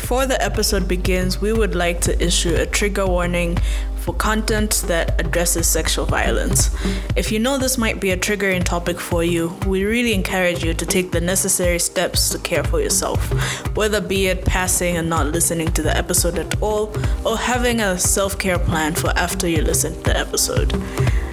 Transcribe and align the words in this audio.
Before 0.00 0.26
the 0.26 0.40
episode 0.40 0.86
begins, 0.86 1.40
we 1.40 1.52
would 1.52 1.74
like 1.74 2.00
to 2.02 2.24
issue 2.24 2.54
a 2.54 2.64
trigger 2.64 3.04
warning 3.04 3.58
for 3.96 4.14
content 4.14 4.84
that 4.86 5.20
addresses 5.20 5.66
sexual 5.66 6.06
violence. 6.06 6.70
If 7.16 7.32
you 7.32 7.40
know 7.40 7.58
this 7.58 7.76
might 7.76 8.00
be 8.00 8.12
a 8.12 8.16
triggering 8.16 8.62
topic 8.62 9.00
for 9.00 9.24
you, 9.24 9.48
we 9.66 9.84
really 9.84 10.14
encourage 10.14 10.62
you 10.62 10.72
to 10.72 10.86
take 10.86 11.10
the 11.10 11.20
necessary 11.20 11.80
steps 11.80 12.30
to 12.30 12.38
care 12.38 12.62
for 12.62 12.80
yourself, 12.80 13.20
whether 13.76 14.00
be 14.00 14.28
it 14.28 14.44
passing 14.44 14.96
and 14.96 15.10
not 15.10 15.26
listening 15.26 15.72
to 15.72 15.82
the 15.82 15.94
episode 15.94 16.38
at 16.38 16.62
all, 16.62 16.96
or 17.26 17.36
having 17.36 17.80
a 17.80 17.98
self 17.98 18.38
care 18.38 18.58
plan 18.58 18.94
for 18.94 19.10
after 19.18 19.48
you 19.48 19.62
listen 19.62 19.94
to 19.94 20.02
the 20.04 20.16
episode. 20.16 20.72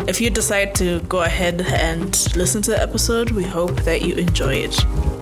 If 0.09 0.20
you 0.20 0.32
decide 0.32 0.73
to 0.75 1.02
go 1.02 1.21
ahead 1.21 1.61
and 1.61 2.09
listen 2.36 2.63
to 2.63 2.71
the 2.71 2.82
episode, 2.82 3.29
we 3.29 3.43
hope 3.43 3.84
that 3.84 4.02
you 4.02 4.16
enjoy 4.16 4.55
it. 4.55 5.14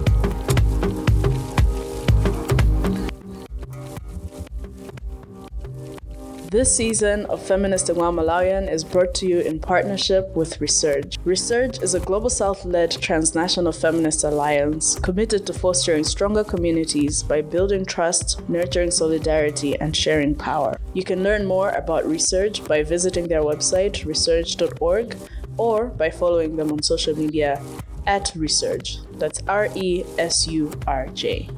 This 6.53 6.75
season 6.75 7.25
of 7.31 7.41
Feminist 7.41 7.89
and 7.89 7.98
Malawian 7.98 8.71
is 8.71 8.84
brought 8.84 9.16
to 9.16 9.27
you 9.27 9.39
in 9.39 9.59
partnership 9.59 10.35
with 10.35 10.59
RESURJ. 10.59 11.17
RESURJ 11.25 11.81
is 11.81 11.95
a 11.95 11.99
global 11.99 12.30
South 12.30 12.63
led 12.63 12.91
transnational 12.91 13.71
feminist 13.71 14.23
alliance 14.23 14.94
committed 14.99 15.47
to 15.47 15.53
fostering 15.53 16.03
stronger 16.03 16.44
communities 16.44 17.23
by 17.23 17.41
building 17.41 17.84
trust, 17.84 18.47
nurturing 18.47 18.91
solidarity, 18.91 19.75
and 19.80 19.97
sharing 19.97 20.35
power. 20.35 20.77
You 20.94 21.03
can 21.03 21.23
learn 21.23 21.44
more 21.44 21.71
about 21.71 22.03
RESURJ 22.03 22.67
by 22.67 22.83
visiting 22.83 23.27
their 23.27 23.41
website, 23.41 24.05
resurj.org, 24.05 25.17
or 25.58 25.85
by 25.88 26.11
following 26.11 26.55
them 26.55 26.72
on 26.72 26.83
social 26.83 27.17
media 27.17 27.59
at 28.05 28.25
RESURJ. 28.35 29.17
That's 29.17 29.41
R 29.47 29.70
E 29.73 30.03
S 30.20 30.47
U 30.47 30.72
R 30.85 31.08
J. 31.16 31.49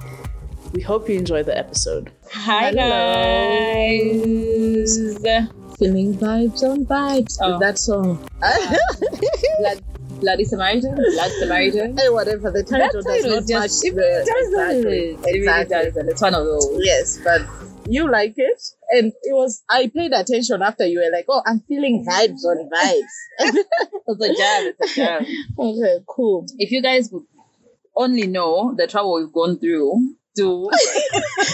We 0.75 0.81
hope 0.81 1.07
you 1.09 1.15
enjoy 1.17 1.41
the 1.43 1.57
episode. 1.57 2.11
Hi 2.33 2.69
Hello. 2.71 2.89
guys. 4.75 4.97
Feeling 5.79 6.13
vibes 6.17 6.63
on 6.63 6.85
vibes 6.85 7.37
Oh. 7.41 7.51
with 7.51 7.59
that 7.61 7.77
song. 7.79 8.27
Blood, 9.59 9.83
Bloody 10.21 10.43
Samaritan, 10.45 10.95
Blood 10.95 11.31
Samaritan. 11.39 11.97
hey, 12.01 12.09
whatever 12.09 12.51
the 12.51 12.63
title 12.63 13.01
does 13.01 13.05
title 13.05 13.29
not 13.31 13.43
is 13.43 13.47
just- 13.49 13.83
match 13.83 13.91
it 13.91 13.95
the 13.95 14.01
really 14.01 14.25
does 14.25 14.47
exactly. 14.47 14.97
it. 14.97 15.19
It 15.19 15.25
really 15.25 15.37
exactly. 15.39 15.75
does, 15.85 15.95
and 15.97 16.09
it's 16.09 16.21
one 16.21 16.35
of 16.35 16.45
those. 16.45 16.69
Yes, 16.79 17.19
but 17.23 17.41
you 17.87 18.09
like 18.09 18.33
it, 18.37 18.61
and 18.91 19.13
it 19.23 19.33
was. 19.33 19.63
I 19.69 19.87
paid 19.95 20.11
attention 20.13 20.61
after 20.61 20.85
you 20.85 20.99
were 20.99 21.11
like, 21.15 21.25
"Oh, 21.29 21.41
I'm 21.45 21.59
feeling 21.67 22.05
vibes 22.09 22.43
on 22.43 22.69
vibes." 22.69 23.15
It's 24.07 24.21
a 24.23 24.27
jam. 24.35 24.73
It's 24.79 24.91
a 24.91 24.95
jam. 24.95 25.25
okay, 25.59 25.99
cool. 26.07 26.45
If 26.57 26.71
you 26.71 26.81
guys 26.81 27.09
would 27.11 27.23
only 27.95 28.27
know 28.27 28.73
the 28.75 28.87
trouble 28.87 29.15
we've 29.15 29.31
gone 29.33 29.57
through 29.59 30.15
to 30.37 30.69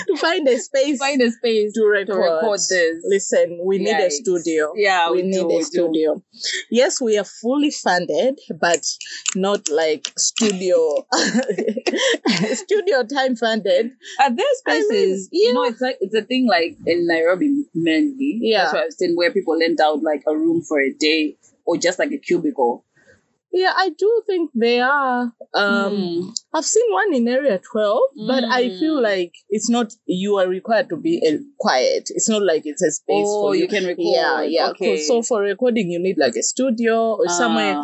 to 0.07 0.17
find 0.17 0.47
a 0.47 0.57
space 0.57 0.99
find 0.99 1.21
a 1.21 1.31
space 1.31 1.73
to 1.73 1.85
record, 1.85 2.07
to 2.07 2.13
record 2.15 2.59
this. 2.69 3.03
Listen, 3.03 3.59
we 3.63 3.77
need 3.77 3.95
a 3.95 4.09
studio. 4.09 4.73
Yeah, 4.75 5.09
we, 5.11 5.17
we 5.17 5.23
need 5.23 5.33
do, 5.33 5.43
a 5.43 5.47
we 5.47 5.57
do. 5.59 5.63
studio. 5.63 6.23
Yes, 6.69 7.01
we 7.01 7.17
are 7.17 7.23
fully 7.23 7.71
funded, 7.71 8.39
but 8.59 8.85
not 9.35 9.69
like 9.69 10.11
studio 10.17 11.05
studio 12.53 13.03
time 13.03 13.35
funded. 13.35 13.91
At 14.19 14.35
their 14.35 14.45
I 14.67 14.73
mean, 14.73 14.83
spaces, 14.83 15.29
you 15.31 15.53
know, 15.53 15.63
it's 15.63 15.81
like 15.81 15.97
it's 16.01 16.15
a 16.15 16.21
thing 16.21 16.47
like 16.47 16.77
in 16.85 17.07
Nairobi 17.07 17.65
mainly. 17.73 18.39
Yeah. 18.41 18.63
That's 18.63 18.73
what 18.73 18.83
I've 18.85 18.93
seen 18.93 19.15
where 19.15 19.31
people 19.31 19.57
lent 19.57 19.79
out 19.79 20.03
like 20.03 20.23
a 20.27 20.35
room 20.35 20.61
for 20.61 20.79
a 20.79 20.91
day 20.91 21.37
or 21.65 21.77
just 21.77 21.99
like 21.99 22.11
a 22.11 22.17
cubicle. 22.17 22.85
Yeah, 23.53 23.73
I 23.75 23.89
do 23.89 24.21
think 24.25 24.51
they 24.55 24.79
are. 24.79 25.33
Um, 25.53 25.93
Mm. 25.93 26.33
I've 26.53 26.65
seen 26.65 26.91
one 26.91 27.13
in 27.13 27.27
area 27.27 27.59
12, 27.59 28.01
but 28.27 28.43
I 28.45 28.63
Mm. 28.69 28.79
feel 28.79 29.01
like 29.01 29.33
it's 29.49 29.69
not, 29.69 29.93
you 30.05 30.37
are 30.37 30.47
required 30.47 30.87
to 30.89 30.95
be 30.97 31.21
uh, 31.27 31.37
quiet. 31.59 32.09
It's 32.15 32.29
not 32.29 32.43
like 32.43 32.63
it's 32.65 32.81
a 32.81 32.91
space 32.91 33.27
Oh, 33.27 33.41
for 33.41 33.55
you. 33.55 33.63
you 33.63 33.67
can 33.67 33.85
record. 33.85 34.05
Yeah, 34.05 34.41
yeah. 34.43 34.69
Okay. 34.69 34.97
So 35.05 35.21
for 35.21 35.41
recording, 35.41 35.91
you 35.91 35.99
need 35.99 36.17
like 36.17 36.35
a 36.35 36.43
studio 36.43 37.15
or 37.15 37.27
somewhere. 37.27 37.75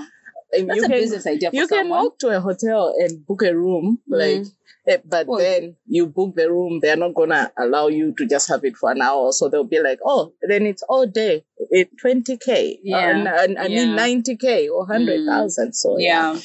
And 0.54 0.70
that's 0.70 0.78
you 0.78 0.86
a 0.86 0.88
can, 0.88 0.98
business 1.00 1.28
idea 1.28 1.50
for 1.52 1.56
you 1.56 1.68
can 1.68 1.90
walk 1.90 2.20
to 2.20 2.30
a 2.36 2.40
hotel 2.40 2.94
and 3.00 3.26
book 3.26 3.42
a 3.44 3.56
room, 3.56 4.00
Mm. 4.10 4.18
like, 4.18 4.46
eh, 4.88 4.98
but 5.06 5.28
Well, 5.28 5.40
then 5.40 5.76
you 5.86 6.08
book 6.08 6.36
the 6.36 6.50
room, 6.50 6.80
they're 6.82 6.96
not 6.96 7.14
gonna 7.14 7.52
allow 7.58 7.88
you 7.88 8.14
to 8.18 8.26
just 8.26 8.48
have 8.50 8.64
it 8.64 8.78
for 8.78 8.92
an 8.92 9.02
hour. 9.02 9.32
So 9.34 9.50
they'll 9.50 9.64
be 9.66 9.80
like, 9.82 10.00
oh, 10.06 10.34
then 10.42 10.66
it's 10.66 10.84
all 10.84 11.06
day, 11.06 11.44
it 11.72 11.90
20k, 12.02 12.80
Yeah, 12.84 13.10
and, 13.10 13.28
and 13.28 13.58
I 13.60 13.68
mean 13.68 13.90
90k 13.90 14.70
or 14.70 14.86
100,000. 14.86 15.74
So 15.74 15.98
Yeah. 16.00 16.40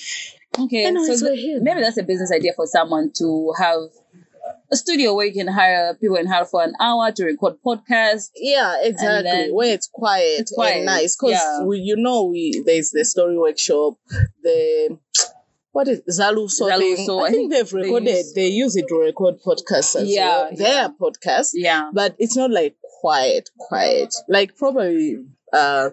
Okay. 0.58 0.84
Anyways, 0.84 1.20
so 1.20 1.28
th- 1.28 1.62
maybe 1.62 1.80
that's 1.80 1.96
a 1.96 2.02
business 2.02 2.30
idea 2.30 2.52
for 2.54 2.66
someone 2.66 3.10
to 3.18 3.52
have 3.58 3.78
a 4.72 4.76
studio 4.76 5.14
where 5.14 5.26
you 5.26 5.32
can 5.34 5.48
hire 5.48 5.94
people 6.00 6.16
in 6.16 6.26
here 6.26 6.44
for 6.46 6.62
an 6.62 6.74
hour 6.80 7.12
to 7.12 7.24
record 7.24 7.54
podcasts. 7.64 8.30
Yeah, 8.36 8.76
exactly. 8.82 9.52
Where 9.52 9.74
it's 9.74 9.88
quiet, 9.92 10.40
It's 10.40 10.52
quiet, 10.52 10.76
and 10.78 10.86
nice, 10.86 11.16
because 11.16 11.32
yeah. 11.32 11.64
we, 11.64 11.78
you 11.78 11.96
know, 11.96 12.24
we 12.24 12.62
there's 12.64 12.90
the 12.90 13.04
story 13.04 13.36
workshop, 13.38 13.94
the 14.42 14.98
what 15.72 15.88
is 15.88 16.00
Zaluso, 16.10 16.68
thing. 16.68 17.10
I 17.10 17.22
I, 17.26 17.30
think 17.30 17.50
they've 17.52 17.68
they 17.70 17.78
recorded. 17.82 18.08
use- 18.08 18.32
They 18.34 18.48
use 18.48 18.76
it 18.76 18.88
to 18.88 18.96
record 18.98 19.36
podcasts 19.46 19.96
as 19.96 20.08
Yeah, 20.08 20.26
well. 20.28 20.50
Their 20.56 20.88
podcast. 20.90 21.50
Yeah. 21.54 21.90
but 21.92 22.14
it's 22.18 22.36
not 22.36 22.50
like 22.50 22.76
quiet, 23.00 23.48
quiet. 23.58 24.14
Like 24.28 24.56
probably 24.56 25.24
uh, 25.52 25.90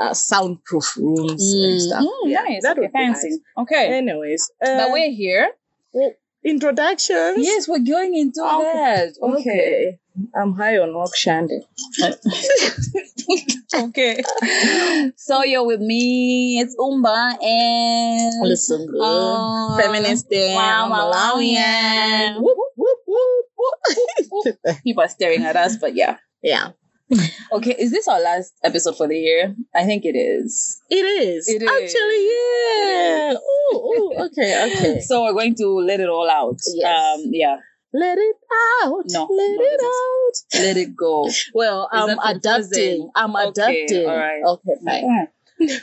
uh 0.00 0.14
soundproof 0.14 0.96
rooms 0.96 1.42
and 1.54 1.80
stuff. 1.80 2.04
Mm, 2.04 2.30
yeah, 2.30 2.42
nice. 2.42 2.62
that 2.62 2.72
okay, 2.72 2.80
would 2.82 2.92
be 2.92 2.98
fancy. 2.98 3.30
nice. 3.30 3.38
Okay. 3.58 3.98
Anyways, 3.98 4.50
uh, 4.64 4.76
but 4.78 4.92
we're 4.92 5.10
here. 5.10 5.48
well, 5.92 6.12
introductions. 6.48 7.38
Yes, 7.44 7.68
we're 7.68 7.78
going 7.80 8.14
into 8.16 8.40
Okay. 8.42 8.72
that. 8.72 9.14
Okay. 9.22 9.40
Okay. 9.40 9.98
I'm 10.34 10.52
high 10.54 10.78
on 10.78 10.94
rock 10.94 11.14
shandy. 11.14 11.60
okay. 13.74 14.22
So 15.16 15.44
you're 15.44 15.64
with 15.64 15.80
me. 15.80 16.58
It's 16.60 16.74
Umba 16.76 17.36
and 17.40 18.48
Listen 18.48 18.86
good. 18.86 19.00
Uh, 19.00 19.76
Feminist 19.78 20.28
day. 20.28 20.54
wow, 20.56 20.88
Malawian. 20.90 22.40
Whoop, 22.40 22.56
whoop, 22.76 22.98
whoop, 23.06 23.46
whoop. 24.30 24.56
people 24.82 25.02
are 25.04 25.08
staring 25.08 25.44
at 25.44 25.54
us, 25.56 25.76
but 25.76 25.94
yeah. 25.94 26.16
yeah, 26.42 26.70
Okay, 27.52 27.74
is 27.78 27.90
this 27.90 28.06
our 28.08 28.20
last 28.20 28.52
episode 28.62 28.96
for 28.96 29.08
the 29.08 29.16
year? 29.18 29.54
I 29.74 29.84
think 29.84 30.04
it 30.04 30.16
is. 30.16 30.80
it 30.90 30.96
is. 30.96 31.48
It 31.48 31.62
is. 31.62 31.68
Actually, 31.68 32.24
yeah. 32.28 33.32
Ooh, 33.34 33.76
ooh, 33.76 34.24
okay, 34.26 34.70
okay. 34.76 35.00
So 35.06 35.24
we're 35.24 35.32
going 35.32 35.54
to 35.56 35.68
let 35.80 36.00
it 36.00 36.08
all 36.08 36.28
out. 36.30 36.58
Yes. 36.74 37.18
Um, 37.18 37.30
yeah. 37.32 37.56
Let 37.94 38.18
it 38.18 38.36
out. 38.84 39.04
No, 39.08 39.24
let 39.24 39.58
it 39.60 39.80
out. 39.82 40.60
Let 40.62 40.76
it 40.76 40.94
go. 40.94 41.30
Well, 41.54 41.88
I'm 41.90 42.18
adapting. 42.18 43.10
I'm 43.14 43.34
Okay, 43.34 43.48
adapting. 43.48 44.06
all 44.06 44.16
right. 44.16 44.42
Okay, 44.44 44.74
fine. 44.84 45.28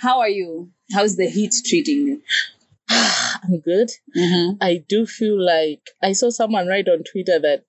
How 0.01 0.19
are 0.19 0.29
you? 0.29 0.69
How's 0.93 1.15
the 1.15 1.27
heat 1.27 1.53
treating 1.65 2.07
you? 2.07 2.21
I'm 2.89 3.59
good. 3.59 3.89
Mm-hmm. 4.15 4.57
I 4.61 4.83
do 4.87 5.07
feel 5.07 5.43
like 5.43 5.81
I 6.03 6.11
saw 6.13 6.29
someone 6.29 6.67
write 6.67 6.87
on 6.87 7.03
Twitter 7.03 7.39
that 7.39 7.63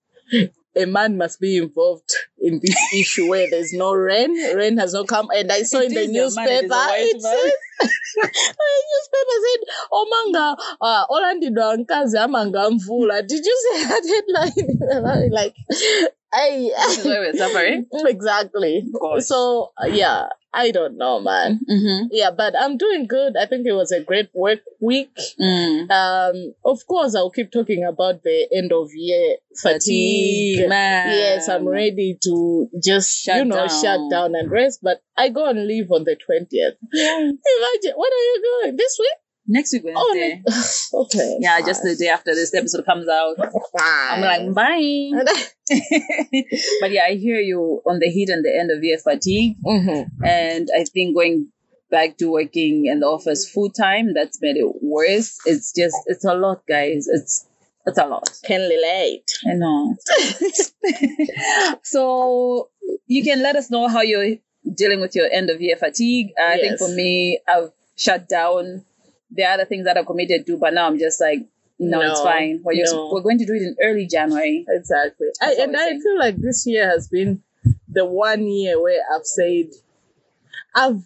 a 0.76 0.84
man 0.86 1.16
must 1.16 1.40
be 1.40 1.56
involved 1.56 2.12
in 2.38 2.60
this 2.62 2.76
issue 2.94 3.28
where 3.28 3.48
there's 3.50 3.72
no 3.72 3.92
rain. 3.92 4.32
Rain 4.54 4.76
has 4.78 4.92
not 4.92 5.08
come, 5.08 5.28
and 5.34 5.50
I 5.50 5.62
saw 5.62 5.78
It 5.80 5.92
in 5.92 5.94
the 5.94 6.00
is 6.00 6.36
man, 6.36 6.48
it 6.48 6.64
is 6.64 6.70
newspaper 6.70 6.94
it 6.96 7.22
says. 7.22 7.52
the 8.16 8.70
newspaper 8.92 9.36
said, 9.46 9.62
"Omanga, 9.92 10.56
uh, 10.80 11.04
olandidwa 11.10 11.76
nkazi 11.76 12.18
amanga 12.18 12.70
mvula." 12.70 13.26
Did 13.26 13.44
you 13.44 13.56
say 13.72 13.84
that 13.84 14.04
headline? 14.06 15.30
like, 15.32 15.54
I 16.32 16.70
This 16.88 16.98
is 16.98 17.04
why 17.06 17.18
we're 17.18 17.32
suffering. 17.36 17.86
exactly. 17.92 18.84
So 19.20 19.72
uh, 19.82 19.86
yeah, 19.86 20.28
I 20.56 20.70
don't 20.70 20.96
know, 20.96 21.20
man. 21.20 21.60
Mm-hmm. 21.68 22.08
Yeah, 22.12 22.30
but 22.30 22.54
I'm 22.58 22.78
doing 22.78 23.06
good. 23.06 23.36
I 23.36 23.44
think 23.44 23.66
it 23.66 23.74
was 23.74 23.92
a 23.92 24.00
great 24.00 24.30
work 24.34 24.60
week. 24.80 25.14
Mm. 25.38 25.90
Um, 25.90 26.54
of 26.64 26.86
course, 26.86 27.14
I'll 27.14 27.30
keep 27.30 27.52
talking 27.52 27.84
about 27.84 28.22
the 28.22 28.48
end 28.50 28.72
of 28.72 28.88
year 28.94 29.36
fatigue. 29.60 30.66
man. 30.68 31.08
Yes, 31.10 31.48
I'm 31.50 31.68
ready 31.68 32.16
to 32.24 32.68
just 32.82 33.22
Shut 33.22 33.36
you 33.36 33.44
know 33.44 33.66
down. 33.66 33.68
shut 33.68 34.00
down 34.10 34.34
and 34.34 34.50
rest. 34.50 34.80
But 34.82 35.02
I 35.16 35.28
go 35.28 35.46
and 35.46 35.66
leave 35.66 35.92
on 35.92 36.04
the 36.04 36.16
twentieth. 36.16 36.74
Imagine, 36.92 37.94
when 37.96 38.10
are 38.16 38.26
you 38.32 38.42
going 38.62 38.76
this 38.76 38.96
week? 38.98 39.18
Next 39.48 39.72
week 39.72 39.84
Oh, 39.94 40.12
Wednesday. 40.14 40.42
next- 40.46 40.94
okay. 40.94 41.36
yeah, 41.40 41.60
just 41.60 41.82
the 41.82 41.94
day 41.96 42.08
after 42.08 42.34
this 42.34 42.52
episode 42.54 42.84
comes 42.84 43.08
out. 43.08 43.36
I'm 43.78 44.20
like, 44.20 44.54
bye. 44.54 45.10
but 46.80 46.90
yeah, 46.90 47.04
I 47.08 47.14
hear 47.14 47.38
you 47.40 47.82
on 47.86 47.98
the 47.98 48.08
heat 48.10 48.28
and 48.28 48.44
the 48.44 48.56
end 48.56 48.70
of 48.70 48.82
year 48.82 48.98
fatigue. 48.98 49.56
mm-hmm. 49.64 50.24
And 50.24 50.68
I 50.76 50.84
think 50.84 51.14
going 51.14 51.50
back 51.90 52.16
to 52.18 52.30
working 52.30 52.86
in 52.86 53.00
the 53.00 53.06
office 53.06 53.48
full 53.48 53.70
time, 53.70 54.14
that's 54.14 54.40
made 54.42 54.56
it 54.56 54.66
worse. 54.82 55.38
It's 55.46 55.72
just, 55.72 55.96
it's 56.06 56.24
a 56.24 56.34
lot, 56.34 56.62
guys. 56.68 57.06
It's, 57.08 57.46
it's 57.86 57.98
a 57.98 58.06
lot. 58.06 58.28
can 58.44 58.62
relate. 58.68 59.30
I 59.48 59.54
know. 59.54 59.94
so 61.84 62.68
you 63.06 63.22
can 63.22 63.42
let 63.42 63.54
us 63.54 63.70
know 63.70 63.86
how 63.88 64.00
you're 64.02 64.36
dealing 64.74 65.00
with 65.00 65.14
your 65.14 65.28
end 65.30 65.50
of 65.50 65.60
year 65.60 65.76
fatigue. 65.76 66.32
I 66.36 66.56
think 66.58 66.78
for 66.78 66.88
me, 66.88 67.38
I've 67.48 67.70
shut 67.96 68.28
down. 68.28 68.84
There 69.30 69.48
are 69.48 69.54
other 69.54 69.64
things 69.64 69.84
that 69.84 69.96
I'm 69.98 70.04
committed 70.06 70.46
to, 70.46 70.56
but 70.58 70.72
now 70.74 70.86
I'm 70.86 70.98
just 70.98 71.20
like, 71.20 71.40
No, 71.78 72.00
it's 72.00 72.20
fine. 72.20 72.60
We're, 72.64 72.74
just, 72.76 72.94
no. 72.94 73.10
we're 73.12 73.20
going 73.20 73.38
to 73.38 73.46
do 73.46 73.52
it 73.54 73.62
in 73.62 73.76
early 73.82 74.06
January. 74.06 74.64
Exactly. 74.68 75.28
I, 75.42 75.56
and 75.60 75.76
I 75.76 75.84
saying. 75.90 76.00
feel 76.02 76.18
like 76.18 76.36
this 76.36 76.66
year 76.66 76.88
has 76.88 77.08
been 77.08 77.42
the 77.88 78.04
one 78.06 78.46
year 78.46 78.80
where 78.80 79.00
I've 79.14 79.26
said 79.26 79.66
I've 80.74 81.02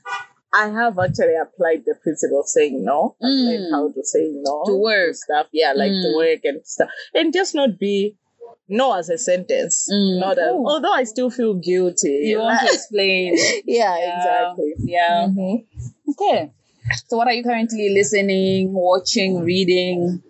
I 0.53 0.67
have 0.69 0.99
actually 0.99 1.37
applied 1.37 1.85
the 1.87 1.95
principle 2.03 2.41
of 2.41 2.47
saying 2.49 2.85
no. 2.85 3.15
I've 3.23 3.29
learned 3.31 3.67
Mm. 3.67 3.71
how 3.71 3.93
to 3.93 4.03
say 4.05 4.31
no 4.35 4.65
To 4.67 4.77
work. 4.77 5.15
stuff. 5.15 5.47
Yeah, 5.53 5.73
like 5.75 5.93
Mm. 5.93 6.03
to 6.03 6.17
work 6.17 6.41
and 6.45 6.67
stuff. 6.67 6.91
And 7.15 7.33
just 7.33 7.55
not 7.55 7.79
be 7.79 8.17
no 8.69 8.93
as 8.95 9.09
a 9.11 9.19
sentence. 9.19 9.89
Mm. 9.93 10.19
Not 10.19 10.39
Oh. 10.41 10.67
although 10.67 10.93
I 10.93 11.05
still 11.05 11.31
feel 11.31 11.55
guilty. 11.55 12.23
You 12.31 12.39
want 12.41 12.61
to 12.61 12.67
explain? 12.75 13.37
yeah, 13.65 13.97
Yeah. 13.97 14.17
exactly. 14.19 14.75
Yeah. 14.79 15.27
Mhm. 15.31 15.67
Okay. 16.11 16.53
So, 17.07 17.17
what 17.17 17.27
are 17.29 17.33
you 17.33 17.43
currently 17.43 17.91
listening, 17.95 18.73
watching, 18.73 19.41
reading? 19.41 20.23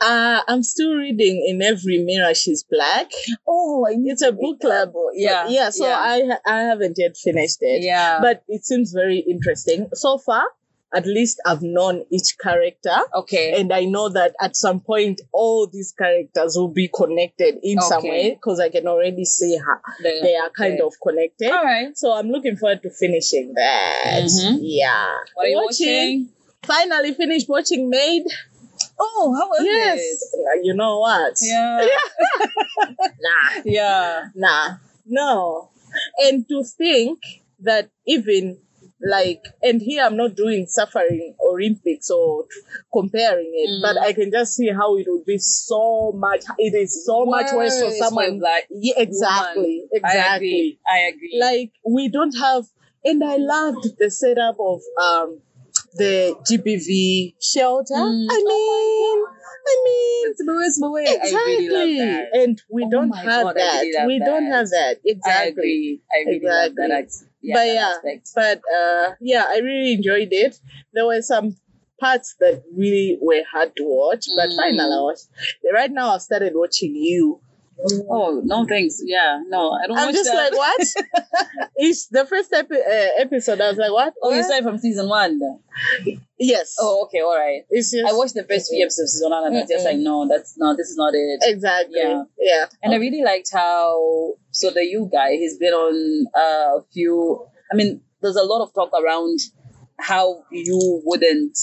Uh, 0.00 0.40
I'm 0.48 0.62
still 0.62 0.94
reading 0.94 1.44
In 1.46 1.60
Every 1.60 1.98
Mirror 1.98 2.34
She's 2.34 2.62
Black. 2.64 3.10
Oh, 3.46 3.84
I 3.86 3.96
It's 3.98 4.22
a 4.22 4.32
book 4.32 4.60
club. 4.60 4.92
Yeah. 5.14 5.48
Yeah, 5.48 5.68
so 5.70 5.86
yeah. 5.86 5.98
I 5.98 6.38
I 6.46 6.60
haven't 6.62 6.96
yet 6.96 7.16
finished 7.16 7.58
it. 7.60 7.82
yeah. 7.82 8.20
But 8.22 8.42
it 8.48 8.64
seems 8.64 8.92
very 8.92 9.18
interesting. 9.18 9.88
So 9.92 10.16
far, 10.16 10.44
at 10.92 11.06
least 11.06 11.40
I've 11.46 11.62
known 11.62 12.04
each 12.10 12.36
character. 12.38 12.96
okay. 13.14 13.60
And 13.60 13.72
I 13.72 13.84
know 13.84 14.08
that 14.08 14.34
at 14.40 14.56
some 14.56 14.80
point, 14.80 15.20
all 15.32 15.66
these 15.66 15.92
characters 15.96 16.56
will 16.56 16.72
be 16.72 16.88
connected 16.88 17.58
in 17.62 17.80
some 17.80 18.02
way 18.02 18.30
because 18.34 18.58
I 18.60 18.70
can 18.70 18.86
already 18.88 19.24
see 19.24 19.56
how 19.56 19.78
The- 20.02 20.18
they 20.22 20.36
are 20.36 20.50
kind 20.50 20.74
okay. 20.74 20.82
of 20.82 20.94
connected. 21.00 21.50
All 21.50 21.62
right. 21.64 21.96
So 21.96 22.12
I'm 22.12 22.28
looking 22.30 22.56
forward 22.56 22.82
to 22.82 22.90
finishing 22.90 23.54
that. 23.54 24.22
Mhm. 24.24 24.58
Yeah. 24.62 25.14
What 25.34 25.46
are 25.46 25.48
you 25.48 25.56
watching? 25.64 26.28
Finally 26.64 27.14
finished 27.14 27.48
watching 27.48 27.88
Maid. 27.88 28.24
Oh, 28.98 29.34
how 29.38 29.48
was 29.48 29.60
yes. 29.64 29.98
it? 30.00 30.40
Uh, 30.40 30.60
You 30.62 30.74
know 30.74 30.98
what? 31.00 31.34
Yeah. 31.40 31.86
Nah. 33.00 33.62
yeah. 33.64 34.24
Nah. 34.34 34.74
No. 35.06 35.68
And 36.18 36.48
to 36.48 36.62
think 36.64 37.18
that 37.60 37.90
even 38.06 38.58
like, 39.02 39.44
and 39.62 39.80
here 39.80 40.04
I'm 40.04 40.16
not 40.16 40.34
doing 40.36 40.66
suffering 40.66 41.34
Olympics 41.48 42.10
or 42.10 42.44
comparing 42.92 43.50
it, 43.54 43.70
Mm. 43.70 43.82
but 43.82 43.98
I 44.00 44.12
can 44.12 44.30
just 44.30 44.54
see 44.54 44.68
how 44.68 44.96
it 44.98 45.06
would 45.08 45.24
be 45.24 45.38
so 45.38 46.12
much, 46.14 46.44
it 46.58 46.74
is 46.74 47.04
so 47.06 47.24
much 47.24 47.52
worse 47.52 47.80
for 47.80 47.90
someone. 47.92 48.38
black. 48.38 48.66
yeah, 48.70 48.94
exactly. 48.98 49.84
I 49.92 49.96
Exactly. 49.96 50.48
agree. 50.48 50.78
I 50.92 50.98
agree. 51.08 51.38
Like, 51.40 51.72
we 51.88 52.08
don't 52.08 52.36
have, 52.36 52.64
and 53.04 53.22
I 53.24 53.36
loved 53.36 53.98
the 53.98 54.10
setup 54.10 54.56
of, 54.60 54.80
um, 55.00 55.40
the 55.94 56.36
GBV 56.48 57.34
shelter. 57.40 57.94
Mm. 57.94 58.26
I 58.30 58.36
mean, 58.36 59.24
I 59.66 59.82
mean, 59.84 60.30
it's 60.30 60.42
worst 60.46 60.78
way. 60.82 61.04
exactly. 61.08 61.36
I 61.36 61.44
really 61.44 61.68
love 61.68 62.06
that. 62.32 62.40
And 62.40 62.62
we 62.70 62.84
Oh 62.84 62.90
don't 62.90 63.10
have 63.12 63.44
God, 63.44 63.56
that. 63.56 63.80
really 63.82 64.06
we 64.06 64.18
don't 64.24 64.46
have 64.46 64.68
that. 64.70 65.00
Exactly. 65.04 65.10
I 65.32 65.44
Exactly. 65.44 65.50
agree. 65.50 66.00
I 66.12 66.30
really 66.30 66.46
love 66.46 66.74
that. 66.76 67.12
Yeah, 67.42 67.54
but 67.54 67.64
that 67.64 67.74
yeah, 67.74 67.94
aspect. 67.96 68.30
but 68.34 68.62
uh, 68.74 69.14
yeah, 69.20 69.44
I 69.48 69.58
really 69.58 69.92
enjoyed 69.94 70.28
it. 70.30 70.58
There 70.92 71.06
were 71.06 71.22
some 71.22 71.56
parts 71.98 72.34
that 72.40 72.62
really 72.76 73.18
were 73.20 73.42
hard 73.50 73.76
to 73.76 73.84
watch, 73.84 74.26
but 74.34 74.50
Mm. 74.50 74.56
finally 74.56 74.94
I 74.94 75.00
watched. 75.02 75.26
Right 75.72 75.90
now, 75.90 76.10
I've 76.14 76.22
started 76.22 76.52
watching 76.54 76.94
you. 76.94 77.40
Oh 78.10 78.42
no, 78.44 78.66
thanks. 78.66 79.00
Yeah, 79.04 79.42
no, 79.46 79.72
I 79.72 79.86
don't. 79.86 79.98
I'm 79.98 80.12
just 80.12 80.30
that. 80.30 80.52
like, 80.52 80.52
what? 80.52 81.48
It's 81.76 82.08
the 82.08 82.26
first 82.26 82.52
epi- 82.52 82.74
uh, 82.76 83.08
episode. 83.18 83.60
I 83.60 83.68
was 83.68 83.78
like, 83.78 83.92
what? 83.92 84.12
Oh, 84.22 84.34
you 84.34 84.42
started 84.42 84.64
from 84.64 84.76
season 84.78 85.08
one. 85.08 85.40
Yes. 86.38 86.76
Oh, 86.78 87.04
okay, 87.04 87.20
all 87.20 87.36
right. 87.36 87.62
it's 87.70 87.90
just 87.92 88.04
I 88.06 88.12
watched 88.14 88.34
the 88.34 88.44
first 88.44 88.70
few 88.70 88.82
episodes 88.84 89.00
of 89.00 89.08
season 89.08 89.30
one, 89.30 89.46
and 89.46 89.56
I 89.56 89.60
was 89.60 89.70
just 89.70 89.84
like, 89.84 89.96
no, 89.96 90.28
that's 90.28 90.58
not. 90.58 90.76
this 90.76 90.88
is 90.88 90.96
not 90.96 91.14
it. 91.14 91.40
exactly. 91.42 91.94
Yeah. 91.96 92.24
Yeah. 92.38 92.66
And 92.82 92.92
I 92.92 92.96
really 92.96 93.22
liked 93.22 93.48
how 93.52 94.34
so 94.50 94.70
the 94.70 94.84
you 94.84 95.08
guy 95.10 95.32
he's 95.32 95.56
been 95.56 95.72
on 95.72 96.26
a 96.34 96.82
few. 96.92 97.46
I 97.72 97.76
mean, 97.76 98.02
there's 98.20 98.36
a 98.36 98.42
lot 98.42 98.62
of 98.62 98.74
talk 98.74 98.90
around 98.92 99.38
how 99.98 100.44
you 100.50 101.00
wouldn't. 101.04 101.56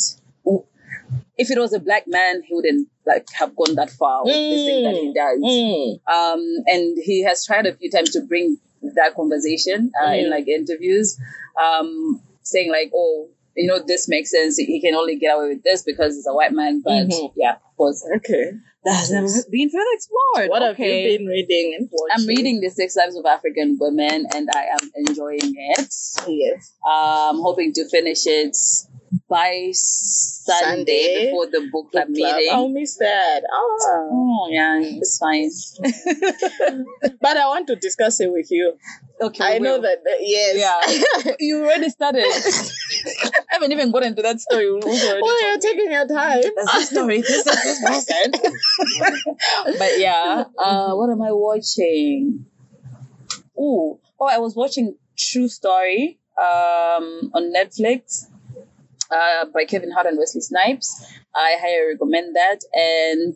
If 1.38 1.51
it 1.51 1.59
was 1.59 1.74
a 1.74 1.80
black 1.80 2.04
man, 2.07 2.42
he 2.44 2.54
wouldn't 2.54 2.88
like 3.06 3.27
have 3.33 3.56
gone 3.56 3.75
that 3.75 3.89
far 3.89 4.25
with 4.25 4.33
the 4.33 4.65
thing 4.65 4.83
that 4.83 4.95
he 4.95 5.13
does. 5.13 5.39
Mm. 5.39 6.00
Um, 6.12 6.63
and 6.68 6.98
he 7.04 7.24
has 7.24 7.45
tried 7.45 7.65
a 7.65 7.74
few 7.75 7.89
times 7.92 8.12
to 8.12 8.21
bring 8.21 8.57
that 8.95 9.15
conversation 9.15 9.92
uh, 10.01 10.12
in 10.12 10.25
Mm. 10.25 10.30
like 10.31 10.48
interviews, 10.48 11.18
um, 11.62 12.21
saying 12.44 12.71
like, 12.71 12.92
oh, 12.94 13.30
you 13.57 13.68
know, 13.68 13.80
this 13.86 14.07
makes 14.07 14.31
sense. 14.31 14.56
He 14.57 14.80
can 14.80 14.95
only 14.95 15.18
get 15.18 15.36
away 15.36 15.50
with 15.50 15.63
this 15.63 15.83
because 15.83 16.15
he's 16.15 16.27
a 16.27 16.33
white 16.33 16.54
man. 16.54 16.81
But 16.83 17.07
Mhm. 17.09 17.33
yeah, 17.36 17.54
of 17.56 17.75
course, 17.75 18.06
Okay. 18.18 18.51
That 18.86 19.09
has 19.09 19.45
been 19.51 19.69
further 19.69 19.83
explored. 19.94 20.50
What 20.50 20.63
okay. 20.71 21.04
have 21.04 21.12
you 21.12 21.18
been 21.18 21.27
reading 21.27 21.75
and 21.77 21.89
watching? 21.92 22.13
I'm 22.24 22.27
reading 22.27 22.62
The 22.62 22.69
Sex 22.69 22.95
Lives 22.95 23.18
of 23.18 23.25
African 23.25 23.77
Women 23.80 24.25
and 24.33 24.48
I 24.56 24.63
am 24.80 24.92
enjoying 24.95 25.39
it. 25.75 25.94
Yes. 26.27 26.71
Um, 26.89 27.42
hoping 27.42 27.74
to 27.74 27.89
finish 27.89 28.25
it 28.27 28.56
by 29.30 29.71
Sunday, 29.74 30.63
Sunday. 30.63 31.25
before 31.25 31.48
the 31.48 31.68
book 31.71 31.92
club 31.92 32.07
club. 32.07 32.09
meeting. 32.09 32.50
I'll 32.54 32.69
miss 32.69 32.95
that. 32.98 33.42
Oh. 33.51 33.77
Oh, 34.13 34.48
yeah, 34.51 34.80
it's 34.81 35.18
fine. 35.18 35.50
But 37.21 37.36
I 37.38 37.48
want 37.48 37.68
to 37.68 37.75
discuss 37.75 38.19
it 38.21 38.31
with 38.31 38.48
you. 38.51 38.74
Okay, 39.19 39.44
I 39.56 39.57
know 39.57 39.81
that, 39.81 40.04
that- 40.04 40.19
yes. 40.21 40.56
Yeah. 41.25 41.33
you 41.39 41.59
already 41.63 41.89
started. 41.89 42.24
I 43.57 43.59
haven't 43.59 43.71
even 43.71 43.92
gotten 43.92 44.09
into 44.09 44.21
that 44.21 44.39
story. 44.39 44.69
Well, 44.81 45.42
you're 45.42 45.59
taking 45.59 45.92
your 45.92 46.07
time. 46.07 46.44
That's 46.56 46.74
the 46.74 46.95
story. 46.95 47.21
This 47.21 47.48
is 47.48 47.80
person. 47.83 48.31
but 49.80 49.98
yeah, 49.98 50.44
uh, 50.59 50.94
what 50.94 51.09
am 51.09 51.24
I 51.24 51.31
watching? 51.31 52.45
Ooh, 53.57 54.00
oh, 54.19 54.25
I 54.27 54.38
was 54.38 54.56
watching 54.56 54.95
True 55.18 55.48
Story 55.48 56.19
um, 56.38 57.31
on 57.33 57.51
Netflix 57.51 58.27
uh, 59.09 59.45
by 59.51 59.65
Kevin 59.65 59.89
Hart 59.89 60.06
and 60.06 60.19
Wesley 60.19 60.42
Snipes. 60.42 61.04
I 61.33 61.57
highly 61.59 61.94
recommend 61.94 62.36
that. 62.36 62.59
And 62.74 63.36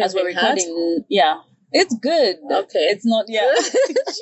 as 0.00 0.14
we're 0.14 0.30
Kevin 0.30 0.36
Hart? 0.36 0.58
recording, 0.58 1.04
yeah, 1.08 1.40
it's 1.72 1.94
good. 1.96 2.36
Okay. 2.50 2.86
it's 2.92 3.04
not. 3.04 3.26
Yeah, 3.28 3.42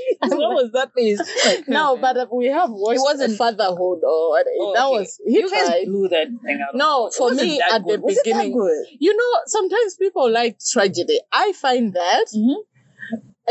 what 0.21 0.55
was 0.55 0.71
that 0.73 0.93
face? 0.95 1.21
no, 1.69 1.97
but 1.97 2.17
uh, 2.17 2.27
we 2.33 2.47
have 2.47 2.71
watched 2.71 2.99
It 2.99 3.03
wasn't- 3.03 3.37
fatherhood 3.39 4.01
or 4.03 4.39
Oh, 4.61 4.73
that 4.75 4.87
okay. 4.87 4.99
was 5.01 5.21
he 5.27 5.35
you 5.39 5.51
guys 5.51 5.85
blew 5.85 6.09
that 6.09 6.29
thing 6.45 6.61
out. 6.67 6.75
No, 6.75 7.11
for 7.17 7.31
me 7.33 7.61
at 7.61 7.79
the 7.83 7.89
good. 7.99 8.03
Was 8.03 8.17
it 8.17 8.25
that 8.25 8.25
beginning, 8.45 8.85
you 8.99 9.17
know, 9.17 9.41
sometimes 9.47 9.97
people 9.97 10.31
like 10.31 10.59
tragedy. 10.73 11.21
I 11.33 11.53
find 11.53 11.93
that 11.95 12.27
Mhm. 12.35 12.57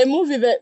a 0.01 0.05
movie 0.05 0.37
that 0.37 0.59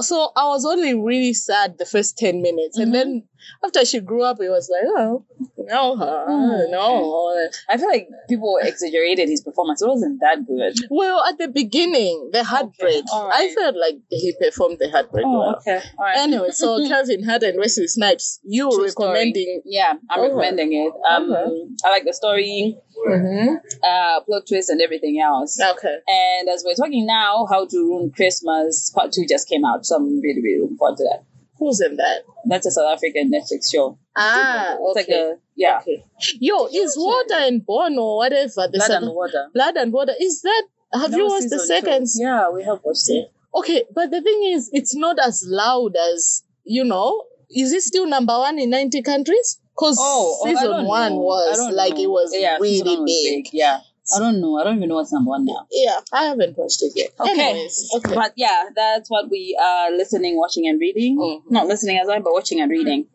so 0.00 0.30
I 0.36 0.46
was 0.48 0.64
only 0.64 0.94
really 0.94 1.32
sad 1.34 1.78
the 1.78 1.86
first 1.86 2.16
ten 2.18 2.42
minutes, 2.42 2.78
Mhm. 2.78 2.82
and 2.82 2.94
then 2.94 3.22
after 3.64 3.84
she 3.84 4.00
grew 4.00 4.22
up, 4.22 4.38
it 4.40 4.48
was 4.50 4.68
like, 4.70 4.82
oh, 4.96 5.24
no, 5.58 5.96
her, 5.96 6.26
Mm, 6.28 6.70
no. 6.70 7.48
I 7.68 7.76
feel 7.78 7.88
like 7.88 8.08
people 8.28 8.58
exaggerated 8.62 9.28
his 9.28 9.40
performance. 9.40 9.80
It 9.82 9.88
wasn't 9.88 10.20
that 10.20 10.46
good. 10.46 10.74
Well, 10.90 11.24
at 11.24 11.38
the 11.38 11.48
beginning, 11.48 12.30
the 12.32 12.44
heartbreak, 12.44 13.04
all 13.12 13.30
I 13.32 13.48
felt 13.54 13.76
like 13.76 13.96
he 14.10 14.34
performed 14.40 14.78
the 14.78 14.90
heartbreak 14.90 15.24
well. 15.26 15.56
okay. 15.60 15.80
All 15.98 16.04
right. 16.04 16.18
Anyway, 16.18 16.50
so 16.50 16.76
Kevin 16.88 17.24
Hart 17.24 17.42
and 17.42 17.58
Wesley 17.58 17.86
Snipes, 17.86 18.40
you 18.44 18.70
True 18.70 18.88
story. 18.88 19.08
recommending? 19.10 19.62
Yeah, 19.64 19.94
I'm 20.10 20.20
Okay. 20.20 20.28
recommending 20.28 20.72
it. 20.74 20.92
Um, 21.08 21.32
Okay. 21.32 21.66
I 21.84 21.90
like 21.90 22.04
the 22.04 22.12
story, 22.12 22.76
Mm-hmm. 23.08 23.54
uh, 23.82 24.20
plot 24.24 24.42
twist, 24.48 24.70
and 24.70 24.80
everything 24.80 25.20
else. 25.20 25.58
Okay. 25.60 25.96
And 26.06 26.48
as 26.48 26.62
we're 26.66 26.74
talking 26.74 27.06
now, 27.06 27.46
How 27.50 27.66
to 27.66 27.76
Ruin 27.76 28.12
Christmas 28.12 28.90
Part 28.94 29.12
Two 29.12 29.24
just 29.28 29.48
came 29.48 29.64
out, 29.64 29.86
so 29.86 29.96
I'm 29.96 30.20
really, 30.20 30.42
really 30.42 30.60
looking 30.62 30.76
forward 30.76 30.96
to 30.98 31.04
that. 31.04 31.24
Who's 31.58 31.80
in 31.80 31.96
that? 31.96 32.20
That's 32.46 32.66
a 32.66 32.70
South 32.70 32.90
African 32.94 33.30
Netflix 33.30 33.70
show. 33.72 33.98
Ah, 34.16 34.76
It's 34.80 34.96
like 34.96 35.04
okay. 35.08 35.32
a 35.32 35.34
yeah, 35.56 35.78
okay. 35.82 36.04
Yo, 36.40 36.66
is 36.66 36.94
water 36.96 37.34
and 37.34 37.64
bone 37.64 37.98
or 37.98 38.16
whatever 38.18 38.48
the 38.66 38.68
blood 38.72 38.82
second- 38.86 39.04
and 39.08 39.14
water. 39.14 39.48
blood 39.52 39.76
and 39.76 39.92
water 39.92 40.14
is 40.20 40.40
that? 40.42 40.62
Have 40.92 41.10
That 41.10 41.16
you 41.18 41.26
watched 41.26 41.50
the 41.50 41.58
season 41.58 41.76
two. 41.82 41.86
second? 41.86 42.06
Yeah, 42.16 42.50
we 42.50 42.62
have 42.64 42.80
watched 42.82 43.08
it. 43.10 43.30
Okay, 43.54 43.84
but 43.94 44.10
the 44.10 44.22
thing 44.22 44.42
is, 44.54 44.70
it's 44.72 44.94
not 44.96 45.18
as 45.18 45.44
loud 45.46 45.96
as 45.96 46.42
you 46.64 46.82
know. 46.84 47.24
Is 47.54 47.72
it 47.72 47.82
still 47.82 48.06
number 48.06 48.36
one 48.38 48.58
in 48.58 48.70
ninety 48.70 49.02
countries? 49.02 49.58
Because 49.74 49.96
Oh, 50.00 50.40
season 50.44 50.70
don't 50.70 50.86
one 50.86 51.12
know. 51.12 51.16
I 51.16 51.20
was 51.22 51.56
don't 51.56 51.74
like 51.74 51.94
know. 51.94 52.02
it 52.02 52.06
was 52.10 52.34
yeah, 52.36 52.58
really 52.60 52.96
was 52.96 53.04
big. 53.06 53.48
Yeah, 53.52 53.80
I 54.14 54.18
don't 54.18 54.40
know. 54.40 54.58
I 54.58 54.64
don't 54.64 54.76
even 54.76 54.88
know 54.88 54.96
what's 54.96 55.12
number 55.12 55.30
one 55.30 55.46
now. 55.46 55.66
Yeah, 55.70 56.00
I 56.12 56.24
haven't 56.24 56.56
watched 56.58 56.82
it 56.82 56.92
yet. 56.94 57.10
Okay. 57.18 57.30
Anyways, 57.30 57.90
okay. 57.96 58.14
But 58.14 58.32
yeah, 58.36 58.64
that's 58.74 59.08
what 59.10 59.30
we 59.30 59.58
are 59.60 59.90
listening, 59.90 60.36
watching, 60.36 60.66
and 60.68 60.78
reading. 60.78 61.18
Mhm. 61.18 61.50
Not 61.50 61.66
listening 61.66 61.98
as 61.98 62.06
well, 62.06 62.20
but 62.20 62.32
watching 62.32 62.60
and 62.60 62.70
reading. 62.70 63.06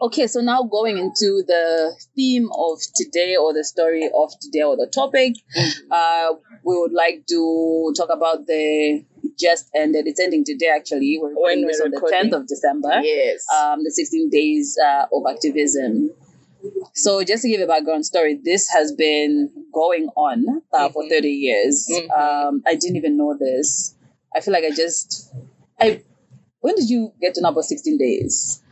Okay, 0.00 0.26
so 0.26 0.40
now 0.40 0.62
going 0.64 0.98
into 0.98 1.42
the 1.46 1.94
theme 2.14 2.48
of 2.52 2.78
today, 2.94 3.36
or 3.36 3.54
the 3.54 3.64
story 3.64 4.10
of 4.14 4.32
today, 4.40 4.62
or 4.62 4.76
the 4.76 4.86
topic, 4.92 5.34
uh, 5.90 6.32
we 6.64 6.76
would 6.76 6.92
like 6.92 7.24
to 7.28 7.92
talk 7.96 8.10
about 8.10 8.46
the 8.46 9.04
just 9.38 9.70
ended. 9.74 10.06
It's 10.06 10.20
ending 10.20 10.44
today, 10.44 10.68
actually. 10.74 11.18
We're 11.20 11.30
recording 11.30 11.60
When 11.60 11.68
this 11.68 11.80
on 11.80 11.90
the 11.90 12.00
10th 12.00 12.32
of 12.32 12.46
December. 12.46 13.00
yes. 13.02 13.44
Um, 13.52 13.84
the 13.84 13.90
16 13.90 14.30
days 14.30 14.76
uh, 14.82 15.06
of 15.12 15.22
activism. 15.28 16.10
So 16.94 17.22
just 17.24 17.42
to 17.42 17.48
give 17.48 17.60
a 17.60 17.66
background 17.66 18.06
story, 18.06 18.40
this 18.42 18.68
has 18.70 18.92
been 18.92 19.50
going 19.72 20.08
on 20.16 20.62
uh, 20.72 20.88
for 20.88 21.02
Mhm. 21.04 21.08
30 21.10 21.28
years. 21.30 21.86
Mhm. 21.90 22.10
Um, 22.10 22.62
I 22.66 22.74
didn't 22.74 22.96
even 22.96 23.16
know 23.16 23.36
this. 23.38 23.94
I 24.34 24.40
feel 24.40 24.52
like 24.52 24.64
I 24.64 24.70
just, 24.70 25.28
I, 25.78 26.02
when 26.60 26.74
did 26.74 26.88
you 26.88 27.12
get 27.20 27.34
to 27.34 27.42
know 27.42 27.50
about 27.50 27.64
16 27.64 27.98
days? 27.98 28.62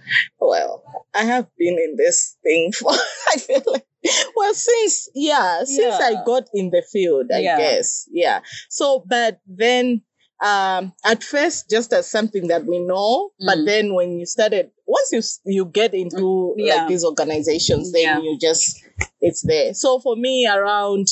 Well, 0.41 0.83
I 1.15 1.25
have 1.25 1.47
been 1.59 1.79
in 1.79 1.97
this 1.97 2.37
thing 2.43 2.73
for, 2.73 2.91
I 3.35 3.37
feel 3.39 3.63
like, 3.67 3.87
well, 4.35 4.53
since, 4.55 5.09
yeah, 5.15 5.63
since 5.65 5.95
I 5.95 6.25
got 6.25 6.49
in 6.55 6.71
the 6.71 6.83
field, 6.91 7.31
I 7.33 7.41
Yeah. 7.41 7.57
guess. 7.59 8.09
Yeah. 8.11 8.41
So, 8.69 9.05
but 9.07 9.41
then, 9.47 10.03
um, 10.43 10.93
at 11.05 11.23
first, 11.23 11.71
just 11.71 11.93
as 11.93 12.11
something 12.11 12.49
that 12.49 12.65
we 12.67 12.79
know, 12.81 13.31
but 13.47 13.59
Mm. 13.59 13.67
then 13.67 13.95
when 13.95 14.19
you 14.19 14.27
started, 14.27 14.71
once 14.87 15.11
you 15.13 15.23
you 15.57 15.65
get 15.67 15.95
into 15.95 16.55
Yeah. 16.57 16.75
like 16.75 16.89
these 16.89 17.05
organizations, 17.05 17.93
then 17.93 18.03
Yeah. 18.03 18.19
you 18.21 18.39
just 18.41 18.83
it's 19.21 19.43
there. 19.43 19.73
So 19.75 20.01
for 20.01 20.17
me, 20.17 20.47
around 20.49 21.07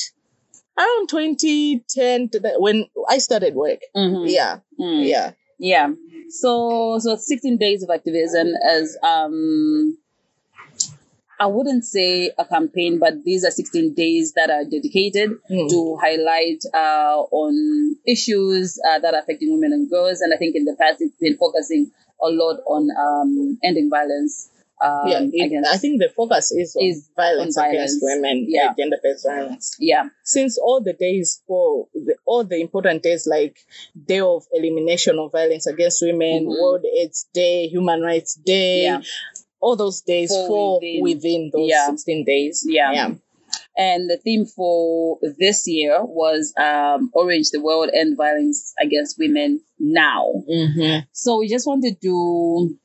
around 0.78 1.08
2010, 1.08 2.28
to 2.30 2.40
the- 2.40 2.56
when 2.58 2.86
I 3.08 3.18
started 3.18 3.54
work, 3.54 3.80
Mm-hmm. 3.96 4.26
yeah, 4.26 4.58
Mm. 4.80 5.06
yeah, 5.06 5.32
Yeah. 5.58 5.92
So 6.30 6.98
so 7.00 7.16
16 7.16 7.56
days 7.58 7.82
of 7.82 7.90
activism 7.90 8.48
as 8.66 8.96
um 9.02 9.98
I 11.40 11.46
wouldn't 11.46 11.84
say 11.86 12.30
a 12.38 12.44
campaign, 12.44 12.98
but 12.98 13.24
these 13.24 13.44
are 13.46 13.50
16 13.50 13.94
days 13.94 14.34
that 14.34 14.50
are 14.50 14.64
dedicated 14.64 15.30
Mm. 15.50 15.68
to 15.70 15.96
highlight 16.00 16.62
uh, 16.74 17.16
on 17.32 17.96
issues 18.06 18.78
uh, 18.86 18.98
that 18.98 19.14
are 19.14 19.20
affecting 19.20 19.50
women 19.52 19.72
and 19.72 19.88
girls. 19.90 20.20
And 20.20 20.34
I 20.34 20.36
think 20.36 20.54
in 20.54 20.64
the 20.66 20.76
past 20.78 21.00
it's 21.00 21.16
been 21.18 21.38
focusing 21.38 21.90
a 22.22 22.28
lot 22.28 22.60
on 22.66 22.88
um, 23.04 23.58
ending 23.64 23.88
violence. 23.90 24.50
Um, 24.82 25.08
yeah. 25.08 25.20
It, 25.32 25.46
against, 25.46 25.70
I 25.74 25.76
think 25.76 26.00
the 26.00 26.08
focus 26.14 26.52
is 26.52 26.74
on 26.76 26.84
Is 26.86 27.10
violence, 27.16 27.56
on 27.58 27.68
against 27.68 28.00
violence. 28.00 28.22
women, 28.22 28.46
Yeah. 28.48 28.68
uh, 28.70 28.74
gender-based 28.78 29.26
violence. 29.26 29.76
yeah, 29.78 30.08
since 30.24 30.56
all 30.58 30.80
the 30.82 30.94
days 30.94 31.42
for 31.46 31.88
the, 31.94 32.16
all 32.24 32.44
the 32.44 32.58
important 32.60 33.02
days 33.02 33.26
like 33.26 33.58
day 34.06 34.20
of 34.20 34.44
elimination 34.52 35.18
of 35.18 35.32
violence 35.32 35.66
against 35.66 36.00
women 36.02 36.44
Mhm. 36.46 36.60
world 36.60 36.84
aids 36.98 37.26
day 37.34 37.66
human 37.68 38.00
rights 38.00 38.34
day 38.36 38.84
Yeah. 38.84 39.00
All 39.60 39.76
those 39.76 40.00
days 40.02 40.30
Fall 40.30 40.80
within. 40.80 41.02
within, 41.02 41.50
those 41.52 41.68
Yeah. 41.70 41.86
16 41.90 42.24
days 42.24 42.64
Yeah. 42.66 42.92
yeah 42.92 43.10
And 43.76 44.08
the 44.10 44.16
theme 44.16 44.46
for 44.46 45.18
this 45.38 45.66
year 45.66 46.04
was 46.04 46.52
um, 46.56 47.10
Orange 47.14 47.50
the 47.50 47.60
World 47.60 47.90
and 47.92 48.16
Violence 48.16 48.72
Against 48.80 49.18
Women 49.18 49.60
Now. 49.78 50.24
Mhm. 50.48 51.06
So 51.12 51.38
we 51.38 51.48
just 51.48 51.66
wanted 51.66 52.00
to 52.02 52.76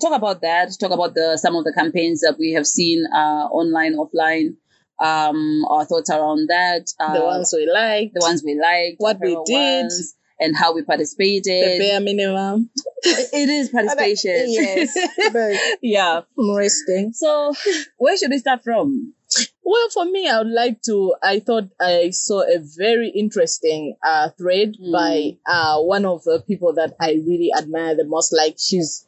talk 0.00 0.14
about 0.16 0.40
that, 0.42 0.70
talk 0.80 0.92
about 0.92 1.14
the 1.14 1.36
some 1.40 1.54
of 1.56 1.64
the 1.64 1.72
campaigns 1.72 2.20
that 2.20 2.36
we 2.38 2.52
have 2.52 2.66
seen 2.66 3.04
uh, 3.14 3.44
online, 3.60 3.94
offline, 3.96 4.56
um, 4.98 5.64
our 5.70 5.84
thoughts 5.84 6.10
around 6.10 6.48
that, 6.48 6.84
uh, 7.00 7.14
the 7.14 7.24
ones 7.24 7.52
we 7.56 7.66
like 7.70 8.12
the 8.12 8.20
ones 8.28 8.42
we 8.44 8.54
liked, 8.60 8.96
What 8.98 9.18
we 9.20 9.36
did. 9.46 9.82
ones, 9.84 10.14
and 10.40 10.56
how 10.56 10.74
we 10.74 10.82
participated. 10.82 11.44
the 11.44 11.78
bare 11.78 12.00
minimum 12.00 12.70
it 13.04 13.48
is 13.48 13.68
participation. 13.76 14.46
yes 14.48 14.96
yeah. 15.82 16.22
I'm 16.38 17.12
So 17.12 17.52
where 17.98 18.16
should 18.16 18.30
we 18.30 18.38
start 18.38 18.62
from? 18.64 19.14
Well, 19.64 19.88
for 19.90 20.04
me, 20.04 20.28
I 20.28 20.38
would 20.38 20.52
like 20.52 20.80
to. 20.82 21.14
I 21.22 21.40
thought 21.40 21.64
I 21.80 22.10
saw 22.10 22.42
a 22.42 22.58
very 22.78 23.08
interesting 23.08 23.96
uh, 24.04 24.28
thread 24.38 24.74
Mm. 24.80 24.92
by 24.92 25.38
uh, 25.50 25.80
one 25.82 26.04
of 26.04 26.22
the 26.24 26.42
people 26.46 26.74
that 26.74 26.94
I 27.00 27.12
really 27.12 27.50
admire 27.56 27.96
the 27.96 28.04
most. 28.04 28.32
Like, 28.32 28.56
she's 28.58 29.06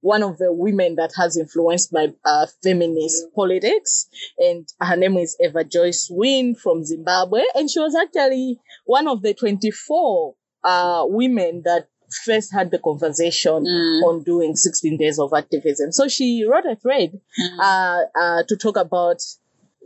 one 0.00 0.22
of 0.22 0.38
the 0.38 0.52
women 0.52 0.94
that 0.96 1.12
has 1.16 1.36
influenced 1.36 1.92
my 1.92 2.14
uh, 2.24 2.46
feminist 2.62 3.26
politics, 3.34 4.08
and 4.38 4.66
her 4.80 4.96
name 4.96 5.16
is 5.18 5.36
Everjoice 5.44 6.06
Win 6.10 6.54
from 6.54 6.84
Zimbabwe, 6.84 7.42
and 7.54 7.68
she 7.68 7.80
was 7.80 7.94
actually 7.94 8.58
one 8.86 9.08
of 9.08 9.20
the 9.22 9.34
24 9.34 10.34
uh, 10.66 11.04
women 11.08 11.62
that 11.64 11.88
first 12.24 12.52
had 12.52 12.70
the 12.70 12.78
conversation 12.78 13.64
Mm. 13.64 14.02
on 14.08 14.22
doing 14.24 14.54
16 14.56 14.96
days 14.98 15.18
of 15.18 15.32
activism. 15.32 15.90
So 15.92 16.08
she 16.08 16.44
wrote 16.48 16.64
a 16.66 16.76
thread 16.76 17.10
Mm. 17.40 17.58
uh, 17.60 18.00
uh, 18.22 18.42
to 18.48 18.56
talk 18.56 18.76
about 18.76 19.20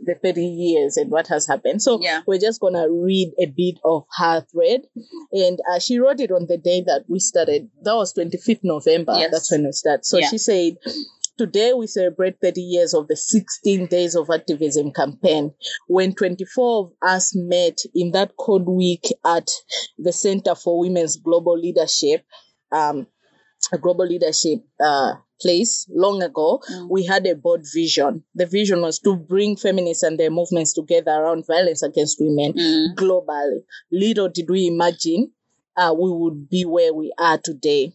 the 0.03 0.15
30 0.15 0.45
years 0.45 0.97
and 0.97 1.11
what 1.11 1.27
has 1.27 1.45
happened. 1.47 1.81
So 1.81 1.99
Yeah. 2.01 2.21
we're 2.25 2.39
just 2.39 2.59
going 2.59 2.73
to 2.73 2.87
read 2.89 3.33
a 3.39 3.45
bit 3.45 3.75
of 3.85 4.05
her 4.17 4.41
thread. 4.51 4.81
And 5.31 5.59
uh, 5.71 5.79
she 5.79 5.99
wrote 5.99 6.19
it 6.19 6.31
on 6.31 6.47
the 6.47 6.57
day 6.57 6.81
that 6.81 7.05
we 7.07 7.19
started. 7.19 7.69
That 7.83 7.95
was 7.95 8.13
25th 8.13 8.63
November. 8.63 9.13
Yes. 9.17 9.31
That's 9.31 9.51
when 9.51 9.65
we 9.65 9.71
started. 9.71 10.05
So 10.05 10.17
Yeah. 10.17 10.29
she 10.29 10.37
said, 10.39 10.77
Today 11.37 11.73
we 11.73 11.87
celebrate 11.87 12.39
30 12.41 12.61
years 12.61 12.93
of 12.93 13.07
the 13.07 13.15
16 13.15 13.87
Days 13.87 14.15
of 14.15 14.29
Activism 14.29 14.91
campaign 14.91 15.53
when 15.87 16.13
24 16.13 16.85
of 16.85 16.91
us 17.01 17.33
met 17.35 17.79
in 17.95 18.11
that 18.11 18.35
code 18.37 18.67
week 18.67 19.05
at 19.25 19.49
the 19.97 20.13
Center 20.13 20.55
for 20.55 20.79
Women's 20.79 21.17
Global 21.17 21.57
Leadership, 21.57 22.23
um, 22.71 23.07
a 23.71 23.77
global 23.77 24.05
leadership 24.05 24.59
uh, 24.83 25.13
place 25.41 25.87
long 25.89 26.21
ago. 26.21 26.61
Mm. 26.71 26.89
We 26.91 27.05
had 27.05 27.25
a 27.25 27.35
bold 27.35 27.65
vision. 27.73 28.23
The 28.35 28.45
vision 28.45 28.81
was 28.81 28.99
to 28.99 29.15
bring 29.15 29.55
feminists 29.55 30.03
and 30.03 30.19
their 30.19 30.29
movements 30.29 30.73
together 30.73 31.11
around 31.11 31.47
violence 31.47 31.81
against 31.81 32.17
women 32.19 32.53
Mm. 32.53 32.95
globally. 32.95 33.61
Little 33.91 34.29
did 34.29 34.49
we 34.49 34.67
imagine 34.67 35.31
uh, 35.77 35.95
we 35.97 36.11
would 36.11 36.49
be 36.49 36.65
where 36.65 36.93
we 36.93 37.13
are 37.17 37.37
today. 37.37 37.93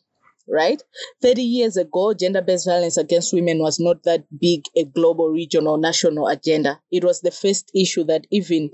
Right? 0.49 0.81
30 1.23 1.43
years 1.43 1.77
ago, 1.77 2.15
gender 2.15 2.41
based 2.41 2.67
violence 2.67 2.97
against 2.97 3.33
women 3.33 3.59
was 3.59 3.81
not 3.81 4.05
that 4.05 4.25
big 4.39 4.65
a 4.77 4.85
global, 4.85 5.29
regional, 5.29 5.77
national 5.77 6.29
agenda. 6.29 6.81
It 6.93 7.03
was 7.05 7.21
the 7.21 7.31
first 7.33 7.71
issue 7.75 8.05
that 8.05 8.27
even, 8.31 8.71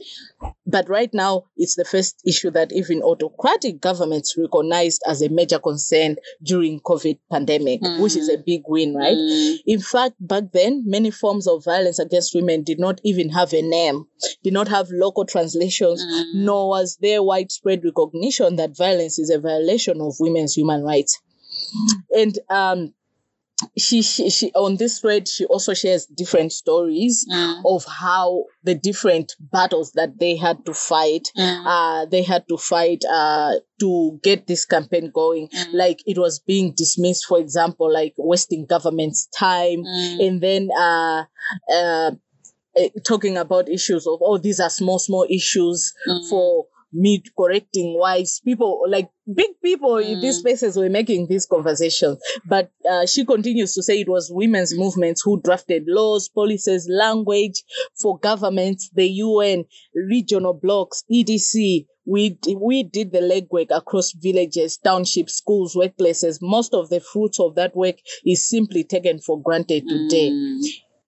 but 0.67 0.89
right 0.89 1.13
now, 1.15 1.45
it's 1.57 1.77
the 1.77 1.85
first 1.85 2.21
issue 2.27 2.51
that 2.51 2.73
even 2.73 3.03
autocratic 3.03 3.81
governments 3.81 4.35
recognized 4.37 5.03
as 5.07 5.23
a 5.23 5.29
major 5.31 5.59
concern 5.59 6.17
during 6.43 6.81
COVID 6.81 7.19
pandemic, 7.31 7.81
which 7.99 8.17
is 8.17 8.29
a 8.29 8.39
big 8.39 8.63
win, 8.67 8.95
right? 8.95 9.17
Mm. 9.17 9.57
In 9.67 9.81
fact, 9.81 10.15
back 10.21 10.45
then, 10.53 10.85
many 10.87 11.11
forms 11.11 11.47
of 11.47 11.65
violence 11.65 11.99
against 11.99 12.35
women 12.35 12.63
did 12.65 12.79
not 12.79 13.01
even 13.03 13.31
have 13.31 13.53
a 13.55 13.63
name, 13.63 14.05
did 14.43 14.53
not 14.53 14.69
have 14.69 14.89
local 14.91 15.25
translations, 15.25 16.05
Mm. 16.05 16.35
nor 16.35 16.69
was 16.69 16.97
there 17.01 17.23
widespread 17.23 17.85
recognition 17.85 18.57
that 18.57 18.77
violence 18.77 19.19
is 19.19 19.31
a 19.31 19.39
violation 19.39 20.01
of 20.01 20.17
women's 20.21 20.55
human 20.55 20.83
rights. 20.83 21.19
And 22.17 22.39
um, 22.51 22.95
she, 23.79 24.03
she, 24.03 24.29
she 24.31 24.51
on 24.55 24.77
this 24.77 25.01
thread, 25.01 25.29
she 25.29 25.45
also 25.47 25.73
shares 25.75 26.07
different 26.07 26.53
stories 26.53 27.27
Mm. 27.31 27.63
of 27.65 27.85
how 27.85 28.45
the 28.65 28.75
different 28.75 29.35
battles 29.41 29.93
that 29.93 30.19
they 30.19 30.37
had 30.37 30.65
to 30.67 30.75
fight 30.75 31.29
Mm. 31.37 31.63
uh, 31.67 32.07
they 32.07 32.23
had 32.23 32.45
to 32.49 32.57
fight 32.57 33.05
uh, 33.09 33.53
to 33.81 34.19
get 34.23 34.47
this 34.47 34.65
campaign 34.65 35.11
going. 35.15 35.49
Mm. 35.49 35.75
Like 35.75 36.01
it 36.07 36.19
was 36.19 36.41
being 36.41 36.75
dismissed, 36.77 37.27
for 37.27 37.39
example, 37.39 37.93
like 37.93 38.15
wasting 38.19 38.67
government's 38.67 39.29
time, 39.39 39.85
Mm. 39.85 40.27
and 40.27 40.41
then 40.41 40.69
uh, 40.77 41.25
uh, 41.73 42.11
eh, 42.77 42.89
talking 43.05 43.37
about 43.37 43.69
issues 43.69 44.07
of 44.07 44.19
oh 44.23 44.39
these 44.39 44.61
are 44.61 44.71
small 44.71 44.99
small 44.99 45.27
issues 45.31 45.93
Mm. 46.09 46.29
for 46.29 46.67
me 46.95 47.23
correcting 47.39 47.99
wise 47.99 48.41
people 48.45 48.83
like 48.89 49.09
big 49.35 49.51
people 49.63 49.99
in 49.99 50.21
these 50.21 50.37
Mm. 50.37 50.41
spaces 50.41 50.77
were 50.77 50.91
making 50.91 51.29
these 51.29 51.47
conversations 51.47 52.19
but 52.49 52.71
uh, 52.91 53.07
she 53.07 53.25
continues 53.25 53.73
to 53.75 53.83
say 53.83 54.01
it 54.01 54.09
was 54.09 54.31
women's 54.33 54.77
movements 54.77 55.23
who 55.23 55.41
drafted 55.41 55.85
laws 55.87 56.29
policies 56.29 56.89
language 56.91 57.63
for 58.01 58.19
governments 58.19 58.91
the 58.95 59.07
un 59.07 59.65
regional 59.95 60.53
blocks 60.55 61.05
edc 61.13 61.87
we, 62.05 62.37
we 62.57 62.83
did 62.83 63.13
the 63.13 63.21
legwork 63.21 63.69
across 63.71 64.11
villages, 64.11 64.77
townships, 64.77 65.35
schools, 65.35 65.77
workplaces. 65.77 66.39
Most 66.43 66.75
of 66.75 66.89
the 66.91 66.99
fruits 66.99 67.39
of 67.39 67.55
that 67.55 67.77
work 67.77 67.95
is 68.27 68.49
simply 68.49 68.83
taken 68.83 69.21
for 69.21 69.41
granted 69.41 69.85
today 69.89 70.31
Mm. 70.33 70.61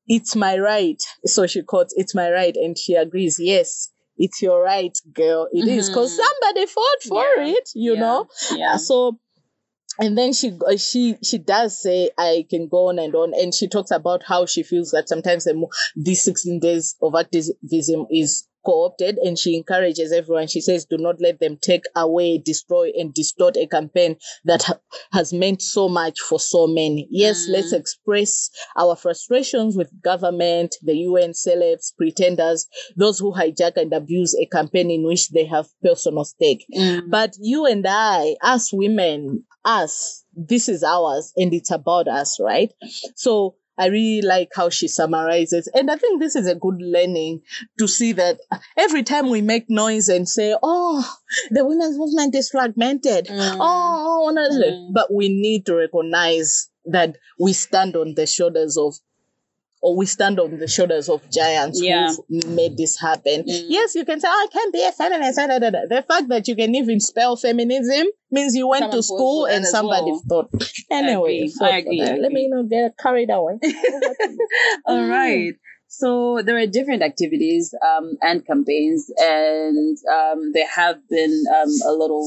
it's 0.07 0.37
my 0.37 0.57
right. 0.57 1.03
So 1.27 1.47
she 1.49 1.63
quotes, 1.63 1.95
it's 1.97 2.15
my 2.15 2.31
right. 2.31 2.55
And 2.55 2.79
she 2.79 2.95
agrees, 2.95 3.39
yes, 3.41 3.91
it's 4.17 4.43
your 4.43 4.63
right, 4.63 4.97
girl. 5.13 5.49
It 5.53 5.67
is 5.69 5.89
because 5.89 6.17
somebody 6.17 6.67
fought 6.67 7.03
for 7.09 7.25
Yeah. 7.37 7.47
it, 7.59 7.71
you 7.75 7.95
Yeah. 7.95 8.01
know? 8.01 8.29
Yeah. 8.53 8.77
So, 8.77 9.19
and 9.99 10.19
then 10.19 10.33
she 10.33 10.59
uh, 10.67 10.77
she 10.77 11.17
she 11.23 11.39
does 11.39 11.81
say 11.81 12.11
I 12.19 12.47
can 12.49 12.69
go 12.69 12.89
on 12.89 12.99
and 12.99 13.15
on, 13.15 13.33
and 13.35 13.55
she 13.55 13.69
talks 13.69 13.91
about 13.93 14.23
how 14.25 14.47
she 14.47 14.63
feels 14.63 14.91
that 14.91 15.09
sometimes 15.09 15.45
the 15.45 15.67
these 15.97 16.23
16 16.23 16.59
days 16.61 16.97
of 17.01 17.15
activism 17.15 18.07
is 18.11 18.49
co-opted 18.65 19.19
and 19.19 19.39
she 19.39 19.57
encourages 19.57 20.13
everyone 20.13 20.47
she 20.47 20.61
says 20.61 20.85
do 20.87 20.97
not 20.99 21.21
let 21.21 21.39
them 21.41 21.57
take 21.61 21.85
away 21.97 22.39
destroy 22.39 22.91
and 22.97 23.13
distort 23.15 23.57
a 23.57 23.67
campaign 23.67 24.17
that 24.45 24.63
ha- 24.63 24.79
has 25.13 25.33
meant 25.33 25.61
so 25.63 25.89
much 25.89 26.19
for 26.21 26.39
so 26.41 26.67
many 26.67 27.07
yes 27.11 27.47
Mm. 27.49 27.53
let's 27.53 27.73
express 27.73 28.51
our 28.77 28.97
frustrations 28.97 29.77
with 29.77 29.91
government 30.03 30.75
the 30.83 30.95
un 30.95 31.33
celebs 31.33 31.93
pretenders 31.97 32.67
those 32.97 33.19
who 33.19 33.33
hijack 33.33 33.77
and 33.77 33.93
abuse 33.93 34.35
a 34.41 34.47
campaign 34.47 34.91
in 34.91 35.05
which 35.05 35.31
they 35.31 35.45
have 35.45 35.67
personal 35.83 36.25
stake 36.25 36.65
Mm. 36.75 37.11
but 37.11 37.35
you 37.41 37.67
and 37.67 37.85
I, 37.87 38.37
as 38.43 38.71
women, 38.73 39.45
us, 39.65 40.25
this 40.35 40.69
is 40.69 40.83
ours 40.83 41.33
and 41.37 41.53
it's 41.55 41.71
about 41.71 42.09
us, 42.09 42.39
right? 42.41 42.73
So 43.17 43.57
I 43.77 43.87
really 43.89 44.23
like 44.23 44.51
how 44.55 44.69
she 44.69 44.89
summarizes. 44.89 45.69
And 45.75 45.91
I 45.91 45.97
think 45.97 46.21
this 46.21 46.37
is 46.37 46.47
a 46.47 46.55
good 46.55 46.77
learning 46.81 47.43
to 47.79 47.89
see 47.89 48.13
that 48.13 48.41
every 48.77 49.03
time 49.03 49.31
we 49.31 49.43
make 49.43 49.69
noise 49.69 50.09
and 50.09 50.29
say, 50.29 50.57
oh, 50.63 51.17
the 51.51 51.65
women's 51.65 51.99
movement 51.99 52.35
is 52.35 52.51
fragmented. 52.51 53.27
Mm. 53.27 53.57
Oh, 53.61 54.31
no, 54.35 54.43
no, 54.49 54.59
no," 54.59 54.67
Mm. 54.67 54.93
but 54.95 55.13
we 55.13 55.29
need 55.29 55.67
to 55.67 55.75
recognize 55.75 56.69
that 56.87 57.17
we 57.39 57.53
stand 57.53 57.97
on 57.97 58.15
the 58.15 58.27
shoulders 58.27 58.77
of 58.77 58.95
or 59.85 59.95
we 59.95 60.07
stand 60.07 60.41
on 60.41 60.59
the 60.59 60.67
shoulders 60.67 61.11
of 61.11 61.21
giants 61.31 61.79
Yeah. 61.83 62.11
who've 62.29 62.47
made 62.49 62.77
this 62.79 62.99
happen. 62.99 63.43
Mm. 63.45 63.65
Yes, 63.69 63.95
you 63.95 64.07
can 64.07 64.19
say, 64.19 64.29
oh, 64.31 64.47
I 64.47 64.47
can't 64.51 64.73
be 64.73 64.83
a 64.83 64.93
feminist. 64.93 65.37
da, 65.37 65.47
da, 65.59 65.69
da. 65.71 65.81
The 65.89 66.03
fact 66.09 66.29
that 66.29 66.49
you 66.49 66.57
can 66.57 66.75
even 66.75 67.01
spell 67.01 67.37
feminism 67.37 68.07
means 68.31 68.57
you 68.57 68.67
went 68.67 68.81
Someone 68.85 68.97
to 68.99 69.03
school 69.03 69.45
and 69.45 69.67
somebody 69.67 70.11
well. 70.13 70.23
thought. 70.29 70.51
Anyway, 70.91 71.37
agree. 71.41 71.53
I 71.61 71.77
agree, 71.79 72.01
that. 72.01 72.19
Let 72.19 72.33
me 72.33 72.49
not 72.49 72.69
get 72.71 72.97
carried 72.97 73.29
away. 73.39 73.59
All 74.87 74.97
Mm. 74.99 75.11
right. 75.11 75.55
So 75.89 76.41
there 76.43 76.57
are 76.57 76.67
different 76.67 77.03
activities 77.03 77.75
um, 77.91 78.17
and 78.23 78.45
campaigns, 78.47 79.11
and 79.19 79.97
um, 80.11 80.53
there 80.53 80.67
have 80.67 80.97
been 81.09 81.45
um, 81.55 81.69
a 81.87 81.93
little 81.93 82.27